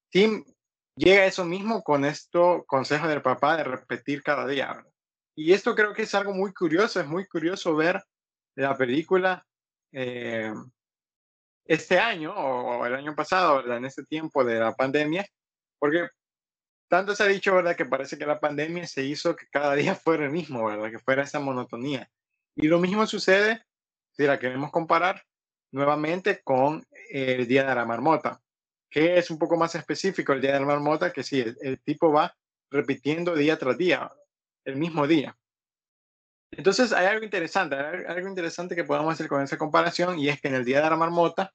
Tim 0.10 0.44
llega 0.96 1.26
eso 1.26 1.46
mismo 1.46 1.84
con 1.84 2.06
esto, 2.06 2.66
consejo 2.68 3.08
del 3.08 3.22
papá 3.22 3.58
de 3.58 3.66
repetir 3.66 4.24
cada 4.24 4.48
día, 4.48 4.84
Y 5.36 5.54
esto 5.54 5.76
creo 5.76 5.94
que 5.94 6.04
es 6.04 6.16
algo 6.16 6.34
muy 6.34 6.54
curioso, 6.54 7.00
es 7.00 7.08
muy 7.08 7.28
curioso 7.28 7.76
ver 7.76 8.04
la 8.56 8.76
película 8.76 9.46
eh, 9.92 10.52
este 11.66 12.00
año 12.00 12.34
o, 12.34 12.86
el 12.86 12.96
año 12.96 13.16
pasado, 13.16 13.58
¿verdad? 13.58 13.78
En 13.78 13.86
este 13.86 14.04
tiempo 14.06 14.44
de 14.44 14.60
la 14.60 14.74
pandemia, 14.74 15.26
porque 15.78 16.08
tanto 16.90 17.16
se 17.16 17.24
ha 17.24 17.28
dicho, 17.28 17.54
¿verdad? 17.54 17.76
Que 17.76 17.86
parece 17.86 18.18
que 18.18 18.26
la 18.26 18.40
pandemia 18.40 18.88
se 18.88 19.04
hizo 19.04 19.36
que 19.36 19.46
cada 19.52 19.76
día 19.76 19.94
fuera 19.96 20.26
el 20.26 20.32
mismo, 20.32 20.66
¿verdad? 20.66 20.90
Que 20.90 21.00
fuera 21.00 21.24
esa 21.24 21.40
monotonía. 21.40 22.10
Y 22.56 22.68
lo 22.68 22.80
mismo 22.80 23.06
sucede, 23.06 23.64
si 24.14 24.24
la 24.24 24.40
queremos 24.40 24.72
comparar 24.72 25.24
nuevamente 25.72 26.42
con 26.44 26.86
el 27.10 27.48
Día 27.48 27.66
de 27.66 27.76
la 27.76 27.86
Marmota, 27.86 28.42
que 28.90 29.18
es 29.18 29.30
un 29.30 29.38
poco 29.38 29.58
más 29.58 29.76
específico 29.76 30.34
el 30.34 30.42
Día 30.42 30.54
de 30.54 30.60
la 30.60 30.66
Marmota, 30.66 31.12
que 31.12 31.24
sí, 31.24 31.44
el 31.62 31.82
tipo 31.82 32.12
va 32.12 32.36
repitiendo 32.72 33.36
día 33.36 33.58
tras 33.58 33.78
día, 33.78 34.12
el 34.66 34.76
mismo 34.76 35.08
día. 35.08 35.38
Entonces 36.52 36.94
hay 36.94 37.08
algo 37.08 37.26
interesante, 37.26 37.76
algo 37.76 38.28
interesante 38.28 38.76
que 38.76 38.84
podemos 38.84 39.14
hacer 39.14 39.28
con 39.28 39.42
esa 39.42 39.58
comparación 39.58 40.18
y 40.20 40.30
es 40.30 40.40
que 40.40 40.48
en 40.48 40.56
el 40.56 40.66
Día 40.66 40.82
de 40.82 40.90
la 40.90 40.96
Marmota, 40.96 41.54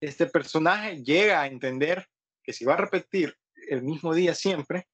este 0.00 0.26
personaje 0.26 1.02
llega 1.02 1.40
a 1.40 1.46
entender 1.46 2.06
que 2.42 2.52
si 2.52 2.64
va 2.64 2.74
a 2.74 2.78
repetir 2.78 3.36
el 3.68 3.82
mismo 3.82 4.14
día 4.14 4.34
siempre, 4.34 4.86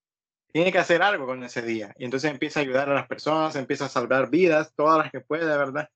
tiene 0.53 0.71
que 0.71 0.79
hacer 0.79 1.03
algo 1.03 1.27
con 1.27 1.43
ese 1.45 1.63
día. 1.63 1.95
Y 1.99 2.05
entonces 2.05 2.31
empieza 2.31 2.61
a 2.61 2.63
ayudar 2.63 2.89
a 2.91 2.95
las 2.95 3.07
personas, 3.07 3.57
empieza 3.57 3.87
a 3.87 3.89
salvar 3.89 4.31
vidas, 4.31 4.73
todas 4.75 4.99
las 4.99 5.11
que 5.11 5.21
puede, 5.21 5.47
¿verdad? 5.47 5.89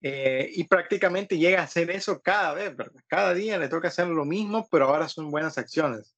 Eh, 0.00 0.50
y 0.54 0.64
prácticamente 0.64 1.38
llega 1.38 1.60
a 1.60 1.64
hacer 1.64 1.90
eso 1.90 2.20
cada 2.22 2.54
vez, 2.54 2.76
¿verdad? 2.76 3.02
Cada 3.08 3.34
día 3.34 3.58
le 3.58 3.68
toca 3.68 3.88
hacer 3.88 4.06
lo 4.06 4.24
mismo, 4.24 4.68
pero 4.70 4.86
ahora 4.86 5.08
son 5.08 5.30
buenas 5.30 5.58
acciones. 5.58 6.14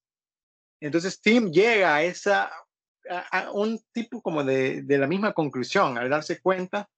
Entonces 0.79 1.19
Tim 1.19 1.51
llega 1.51 1.95
a 1.95 2.03
esa 2.03 2.51
a, 3.09 3.51
un 3.51 3.79
tipo 3.91 4.21
como 4.21 4.43
de, 4.43 4.83
de, 4.83 4.97
la 4.97 5.07
misma 5.07 5.33
conclusión, 5.33 5.97
al 5.97 6.09
darse 6.09 6.39
cuenta, 6.41 6.89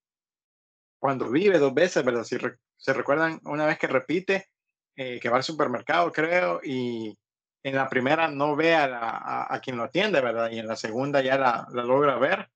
cuando 1.00 1.30
vive 1.30 1.58
dos 1.60 1.74
veces, 1.74 2.04
¿verdad? 2.04 2.24
Si 2.24 2.38
se 2.78 2.94
recuerdan 2.94 3.40
una 3.44 3.66
vez 3.66 3.78
que 3.78 3.88
repite, 3.88 4.50
eh, 4.96 5.20
que 5.20 5.30
va 5.30 5.38
al 5.38 5.44
supermercado, 5.44 6.12
creo, 6.12 6.62
y 6.64 7.18
en 7.64 7.76
la 7.76 7.90
primera 7.90 8.28
no 8.28 8.56
ve 8.56 8.76
a, 8.76 9.54
a, 9.54 9.60
quien 9.62 9.78
lo 9.78 9.84
atiende, 9.84 10.22
¿verdad? 10.22 10.52
Y 10.52 10.60
en 10.60 10.68
la 10.68 10.76
segunda 10.76 11.22
ya 11.22 11.38
la, 11.38 11.68
la, 11.72 11.84
logra 11.84 12.18
ver. 12.18 12.50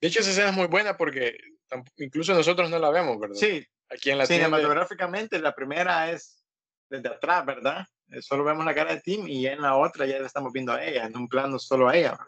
De 0.00 0.08
hecho, 0.08 0.20
esa 0.20 0.30
escena 0.30 0.50
es 0.50 0.56
muy 0.56 0.66
buena 0.66 0.96
porque 0.96 1.36
incluso 1.96 2.34
nosotros 2.34 2.70
no 2.70 2.78
la 2.78 2.90
vemos, 2.90 3.18
¿verdad? 3.18 3.36
Sí, 3.36 3.66
aquí 3.94 4.10
en 4.10 4.18
la 4.18 4.26
cinematográficamente 4.26 5.38
la 5.38 5.54
primera 5.54 6.10
es 6.10 6.44
desde 6.90 7.08
atrás, 7.08 7.46
¿verdad? 7.46 7.86
Eh, 8.10 8.22
solo 8.22 8.44
vemos 8.44 8.64
la 8.64 8.74
cara 8.74 8.94
de 8.94 9.00
Tim 9.00 9.26
y 9.26 9.46
en 9.46 9.62
la 9.62 9.76
otra 9.76 10.06
ya 10.06 10.18
la 10.18 10.26
estamos 10.26 10.52
viendo 10.52 10.72
a 10.72 10.84
ella, 10.84 11.06
en 11.06 11.16
un 11.16 11.28
plano 11.28 11.58
solo 11.58 11.88
a 11.88 11.96
ella. 11.96 12.18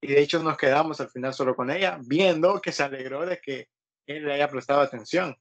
Y 0.00 0.08
de 0.08 0.20
hecho 0.20 0.42
nos 0.42 0.56
quedamos 0.56 1.00
al 1.00 1.10
final 1.10 1.34
solo 1.34 1.56
con 1.56 1.70
ella, 1.70 1.98
viendo 2.06 2.60
que 2.60 2.72
se 2.72 2.82
alegró 2.82 3.26
de 3.26 3.38
que 3.38 3.68
él 4.06 4.24
le 4.24 4.34
haya 4.34 4.48
prestado 4.48 4.80
atención. 4.80 5.36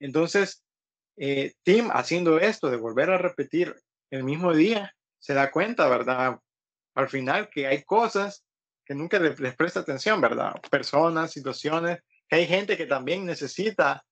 Entonces, 0.00 0.64
eh, 1.16 1.54
Tim 1.62 1.90
haciendo 1.92 2.38
esto, 2.38 2.70
de 2.70 2.76
volver 2.76 3.10
a 3.10 3.18
repetir 3.18 3.74
el 4.10 4.24
mismo 4.24 4.52
día, 4.52 4.94
se 5.18 5.34
da 5.34 5.50
cuenta, 5.50 5.88
¿verdad? 5.88 6.38
Al 6.94 7.08
final 7.08 7.48
que 7.50 7.66
hay 7.66 7.84
cosas 7.84 8.44
que 8.84 8.94
nunca 8.94 9.18
les, 9.18 9.54
presta 9.54 9.80
atención, 9.80 10.20
¿verdad? 10.20 10.54
Personas, 10.70 11.30
situaciones, 11.30 12.00
hay 12.30 12.46
gente 12.46 12.76
que 12.76 12.86
también 12.86 13.24
necesita 13.24 14.04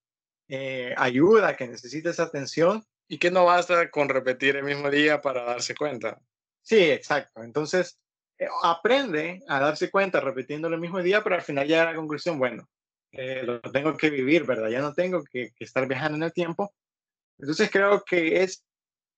eh, 0.49 0.93
ayuda, 0.97 1.55
que 1.55 1.67
necesita 1.67 2.09
esa 2.09 2.23
atención. 2.23 2.83
Y 3.11 3.17
que 3.17 3.31
no 3.31 3.45
basta 3.45 3.89
con 3.89 4.07
repetir 4.07 4.55
el 4.55 4.63
mismo 4.63 4.91
día 4.91 5.19
para 5.19 5.43
darse 5.43 5.73
cuenta. 5.73 6.19
Sí, 6.61 6.91
exacto. 6.91 7.41
Entonces, 7.41 7.99
eh, 8.37 8.47
aprende 8.63 9.43
a 9.47 9.59
darse 9.59 9.89
cuenta 9.89 10.19
repitiendo 10.19 10.67
el 10.67 10.79
mismo 10.79 11.01
día, 11.01 11.23
pero 11.23 11.35
al 11.35 11.41
final 11.41 11.67
ya 11.67 11.85
la 11.85 11.95
conclusión, 11.95 12.37
bueno, 12.37 12.69
eh, 13.11 13.43
lo 13.43 13.59
tengo 13.61 13.97
que 13.97 14.09
vivir, 14.09 14.45
¿verdad? 14.45 14.69
Ya 14.69 14.81
no 14.81 14.93
tengo 14.93 15.23
que, 15.23 15.51
estar 15.59 15.87
viajando 15.87 16.17
en 16.17 16.23
el 16.23 16.33
tiempo. 16.33 16.73
Entonces 17.39 17.69
creo 17.71 18.03
que 18.03 18.43
es, 18.43 18.63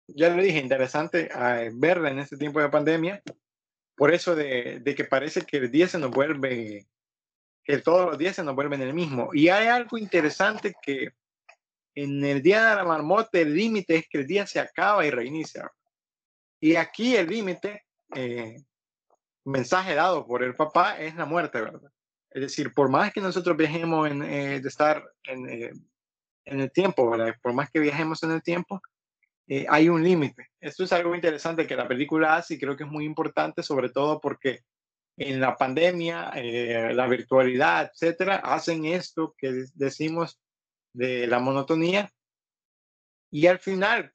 ya 0.08 0.30
lo 0.30 0.42
dije, 0.42 0.60
interesante 0.60 1.30
uh, 1.36 1.70
verla 1.78 2.12
en 2.12 2.20
este 2.20 2.38
tiempo 2.38 2.62
de 2.62 2.70
pandemia, 2.70 3.22
por 3.96 4.14
eso 4.14 4.36
de, 4.36 4.80
de, 4.80 4.96
que 4.96 5.04
parece 5.06 5.42
que 5.42 5.58
el 5.58 5.72
día 5.72 5.88
se 5.88 6.00
nos 6.00 6.12
vuelve, 6.12 6.88
que 7.64 7.78
todos 7.80 8.12
los 8.12 8.18
días 8.18 8.36
se 8.36 8.44
nos 8.44 8.56
vuelven 8.56 8.82
el 8.82 8.94
mismo. 8.94 9.30
Y 9.34 9.50
hay 9.50 9.68
algo 9.68 9.98
interesante 9.98 10.74
que 10.82 11.14
en 11.96 12.24
el 12.24 12.42
día 12.42 12.70
de 12.70 12.76
la 12.76 12.84
marmota 12.84 13.40
el 13.40 13.54
límite 13.54 13.98
es 13.98 14.08
que 14.08 14.20
el 14.20 14.28
día 14.28 14.48
se 14.48 14.60
acaba 14.60 15.06
y 15.06 15.12
reinicia. 15.12 15.72
Y 16.60 16.76
aquí 16.76 17.16
el 17.16 17.28
límite 17.28 17.86
eh, 18.16 18.64
mensaje 19.46 19.96
dado 19.96 20.26
por 20.26 20.44
el 20.44 20.56
papá 20.56 21.00
es 21.00 21.16
la 21.16 21.26
muerte, 21.26 21.62
¿verdad? 21.62 21.92
Es 22.30 22.42
decir, 22.42 22.74
por 22.74 22.90
más 22.90 23.12
que 23.12 23.22
nosotros 23.22 23.58
viajemos 23.58 24.10
en, 24.10 24.22
eh, 24.24 24.60
de 24.62 24.68
estar 24.68 25.04
en, 25.26 25.50
eh, 25.50 25.72
en, 26.46 26.60
el 26.62 26.72
tiempo, 26.72 27.10
¿verdad? 27.10 27.36
Por 27.42 27.54
más 27.54 27.70
que 27.70 27.80
viajemos 27.80 28.24
en 28.24 28.32
el 28.32 28.42
tiempo, 28.42 28.82
eh, 29.48 29.66
hay 29.70 29.90
un 29.90 30.04
límite. 30.04 30.50
Esto 30.60 30.84
es 30.86 30.94
algo 30.94 31.14
interesante 31.14 31.68
que 31.68 31.76
la 31.76 31.88
película 31.88 32.36
hace 32.36 32.54
y 32.54 32.60
creo 32.60 32.78
que 32.78 32.84
es 32.84 32.90
muy 32.90 33.06
importante, 33.06 33.64
sobre 33.64 33.90
todo 33.90 34.22
porque 34.22 34.62
en 35.18 35.42
la 35.42 35.58
pandemia, 35.58 36.32
la 36.94 37.06
virtualidad, 37.06 37.92
etcétera, 37.94 38.38
hacen 38.38 38.86
esto 38.86 39.36
que 39.38 39.66
decimos 39.76 40.40
de 40.94 41.28
la 41.28 41.40
monotonía. 41.40 42.12
Y 43.32 43.48
al 43.48 43.60
final, 43.60 44.14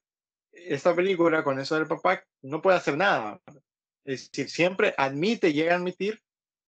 esta 0.52 0.94
película, 0.94 1.42
con 1.42 1.58
eso 1.58 1.76
del 1.76 1.86
papá, 1.86 2.22
no 2.42 2.60
puede 2.60 2.76
hacer 2.76 2.96
nada. 2.96 3.40
Es 4.04 4.30
decir, 4.30 4.50
siempre 4.50 4.94
admite, 4.96 5.52
llega 5.52 5.72
a 5.72 5.76
admitir, 5.76 6.22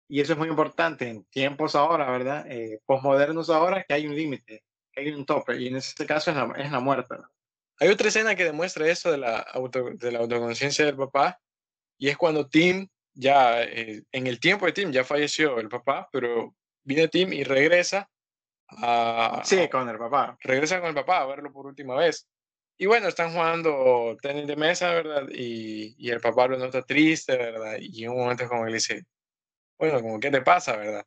y 0.09 0.21
eso 0.21 0.33
es 0.35 0.39
muy 0.39 0.49
importante 0.49 1.09
en 1.09 1.25
tiempos 1.25 1.75
ahora, 1.75 2.11
¿verdad? 2.11 2.47
Eh, 2.49 2.81
posmodernos 2.87 3.51
ahora, 3.51 3.85
que 3.85 3.95
hay 3.95 4.07
un 4.07 4.15
límite, 4.15 4.63
que 4.93 5.01
hay 5.01 5.11
un 5.11 5.27
tope, 5.27 5.57
y 5.57 5.67
en 5.67 5.77
este 5.77 6.07
caso 6.07 6.31
es 6.31 6.37
la, 6.37 6.53
es 6.57 6.71
la 6.71 6.81
muerte. 6.81 7.17
Hay 7.81 7.89
otra 7.89 8.09
escena 8.09 8.35
que 8.35 8.45
demuestra 8.45 8.89
eso 8.89 9.11
de 9.11 9.19
la, 9.19 9.39
auto, 9.39 9.91
de 9.93 10.13
la 10.13 10.21
autoconciencia 10.21 10.87
del 10.87 10.97
papá, 10.97 11.41
y 11.99 12.09
es 12.09 12.17
cuando 12.17 12.49
Tim, 12.49 12.89
ya 13.15 13.63
eh, 13.63 14.05
en 14.13 14.27
el 14.27 14.39
tiempo 14.39 14.67
de 14.67 14.73
Tim, 14.73 14.93
ya 14.93 15.05
falleció 15.05 15.59
el 15.59 15.69
papá, 15.69 16.09
pero 16.13 16.55
viene 16.85 17.09
Tim 17.09 17.33
y 17.33 17.43
regresa 17.43 18.09
a... 18.69 19.43
Sí, 19.45 19.69
con 19.69 19.89
el 19.89 19.99
papá. 19.99 20.37
Regresa 20.41 20.81
con 20.81 20.89
el 20.89 20.95
papá 20.95 21.21
a 21.21 21.27
verlo 21.27 21.53
por 21.53 21.67
última 21.67 21.97
vez. 21.97 22.29
Y 22.79 22.87
bueno, 22.87 23.09
están 23.09 23.33
jugando 23.33 24.17
tenis 24.21 24.47
de 24.47 24.57
mesa, 24.57 24.93
¿verdad? 24.93 25.27
Y, 25.31 25.95
y 25.99 26.11
el 26.11 26.21
papá 26.21 26.47
lo 26.47 26.59
nota 26.59 26.83
triste, 26.83 27.37
¿verdad? 27.37 27.77
Y 27.81 28.05
en 28.05 28.11
un 28.11 28.19
momento 28.19 28.45
es 28.45 28.49
como 28.51 28.67
él 28.67 28.75
dice, 28.75 29.05
bueno, 29.79 30.01
como, 30.03 30.21
¿qué 30.21 30.31
te 30.31 30.43
pasa, 30.43 30.77
verdad? 30.77 31.05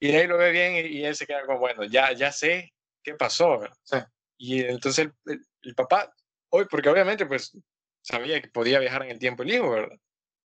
Y 0.00 0.10
ahí 0.10 0.26
lo 0.26 0.36
ve 0.36 0.50
bien 0.50 0.74
y, 0.86 1.04
él 1.04 1.14
se 1.14 1.26
queda 1.26 1.46
como, 1.46 1.60
bueno, 1.60 1.84
ya, 1.84 2.12
ya 2.12 2.32
sé 2.32 2.72
qué 3.02 3.14
pasó, 3.14 3.60
¿verdad? 3.60 3.76
Sí. 3.84 3.98
Y 4.38 4.60
entonces 4.62 5.10
el, 5.24 5.40
el, 5.62 5.74
papá, 5.74 6.12
hoy, 6.50 6.66
porque 6.68 6.88
obviamente 6.88 7.26
pues 7.26 7.56
sabía 8.02 8.40
que 8.42 8.48
podía 8.48 8.80
viajar 8.80 9.04
en 9.04 9.10
el 9.10 9.18
tiempo 9.18 9.44
el 9.44 9.52
hijo, 9.52 9.70
¿verdad? 9.70 9.96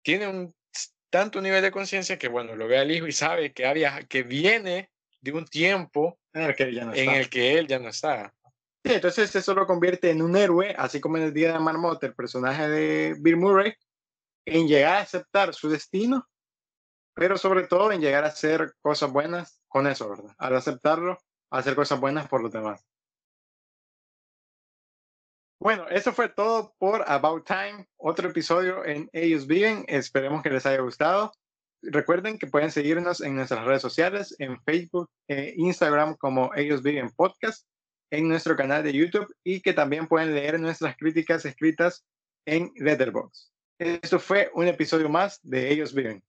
tiene 0.05 0.27
un 0.27 0.55
tanto 1.09 1.41
nivel 1.41 1.63
de 1.63 1.71
conciencia 1.71 2.19
que, 2.19 2.27
bueno, 2.27 2.55
lo 2.55 2.67
ve 2.67 2.77
al 2.77 2.91
hijo 2.91 3.07
y 3.07 3.11
sabe 3.11 3.53
que, 3.53 3.65
había, 3.65 4.03
que 4.03 4.21
viene 4.21 4.91
de 5.25 5.33
un 5.33 5.45
tiempo 5.45 6.19
En 6.33 6.43
el 6.43 6.55
que 6.55 6.63
él 6.63 6.75
ya 6.75 6.85
no 6.85 6.93
en 6.93 6.99
está. 6.99 7.17
el 7.17 7.29
que 7.29 7.57
él 7.57 7.67
ya 7.67 7.79
no 7.79 7.89
está. 7.89 8.33
Sí, 8.83 8.93
entonces 8.93 9.35
eso 9.35 9.55
lo 9.55 9.65
convierte 9.65 10.11
en 10.11 10.21
un 10.21 10.35
héroe, 10.37 10.75
así 10.77 11.01
como 11.01 11.17
en 11.17 11.23
el 11.23 11.33
Día 11.33 11.53
de 11.53 11.59
Marmota, 11.59 12.05
el 12.05 12.13
personaje 12.13 12.69
de 12.69 13.15
Bill 13.19 13.37
Murray, 13.37 13.73
en 14.45 14.67
llegar 14.67 14.97
a 14.97 14.99
aceptar 15.01 15.55
su 15.55 15.69
destino, 15.69 16.29
pero 17.15 17.37
sobre 17.37 17.65
todo 17.65 17.91
en 17.91 17.99
llegar 17.99 18.23
a 18.23 18.27
hacer 18.27 18.75
cosas 18.81 19.11
buenas 19.11 19.59
con 19.67 19.87
eso, 19.87 20.07
¿verdad? 20.09 20.35
Al 20.37 20.55
aceptarlo, 20.55 21.17
hacer 21.49 21.75
cosas 21.75 21.99
buenas 21.99 22.27
por 22.27 22.43
los 22.43 22.51
demás. 22.51 22.85
Bueno, 25.59 25.87
eso 25.89 26.13
fue 26.13 26.29
todo 26.29 26.75
por 26.77 27.03
About 27.09 27.47
Time, 27.47 27.87
otro 27.97 28.29
episodio 28.29 28.85
en 28.85 29.09
Ellos 29.13 29.47
Viven. 29.47 29.83
Esperemos 29.87 30.43
que 30.43 30.51
les 30.51 30.65
haya 30.67 30.81
gustado. 30.81 31.31
Recuerden 31.81 32.39
que 32.39 32.47
pueden 32.47 32.71
seguirnos 32.71 33.21
en 33.21 33.35
nuestras 33.35 33.63
redes 33.65 33.81
sociales, 33.81 34.35
en 34.39 34.61
Facebook 34.63 35.09
e 35.27 35.53
Instagram 35.57 36.15
como 36.15 36.51
Ellos 36.55 36.81
Viven 36.81 37.09
Podcast, 37.11 37.65
en 38.11 38.27
nuestro 38.27 38.55
canal 38.55 38.83
de 38.83 38.93
YouTube 38.93 39.33
y 39.43 39.61
que 39.61 39.73
también 39.73 40.07
pueden 40.07 40.33
leer 40.33 40.59
nuestras 40.59 40.95
críticas 40.97 41.45
escritas 41.45 42.05
en 42.45 42.71
Letterboxd. 42.75 43.51
Esto 43.77 44.19
fue 44.19 44.49
un 44.53 44.67
episodio 44.67 45.09
más 45.09 45.39
de 45.43 45.71
Ellos 45.71 45.93
Viven. 45.93 46.23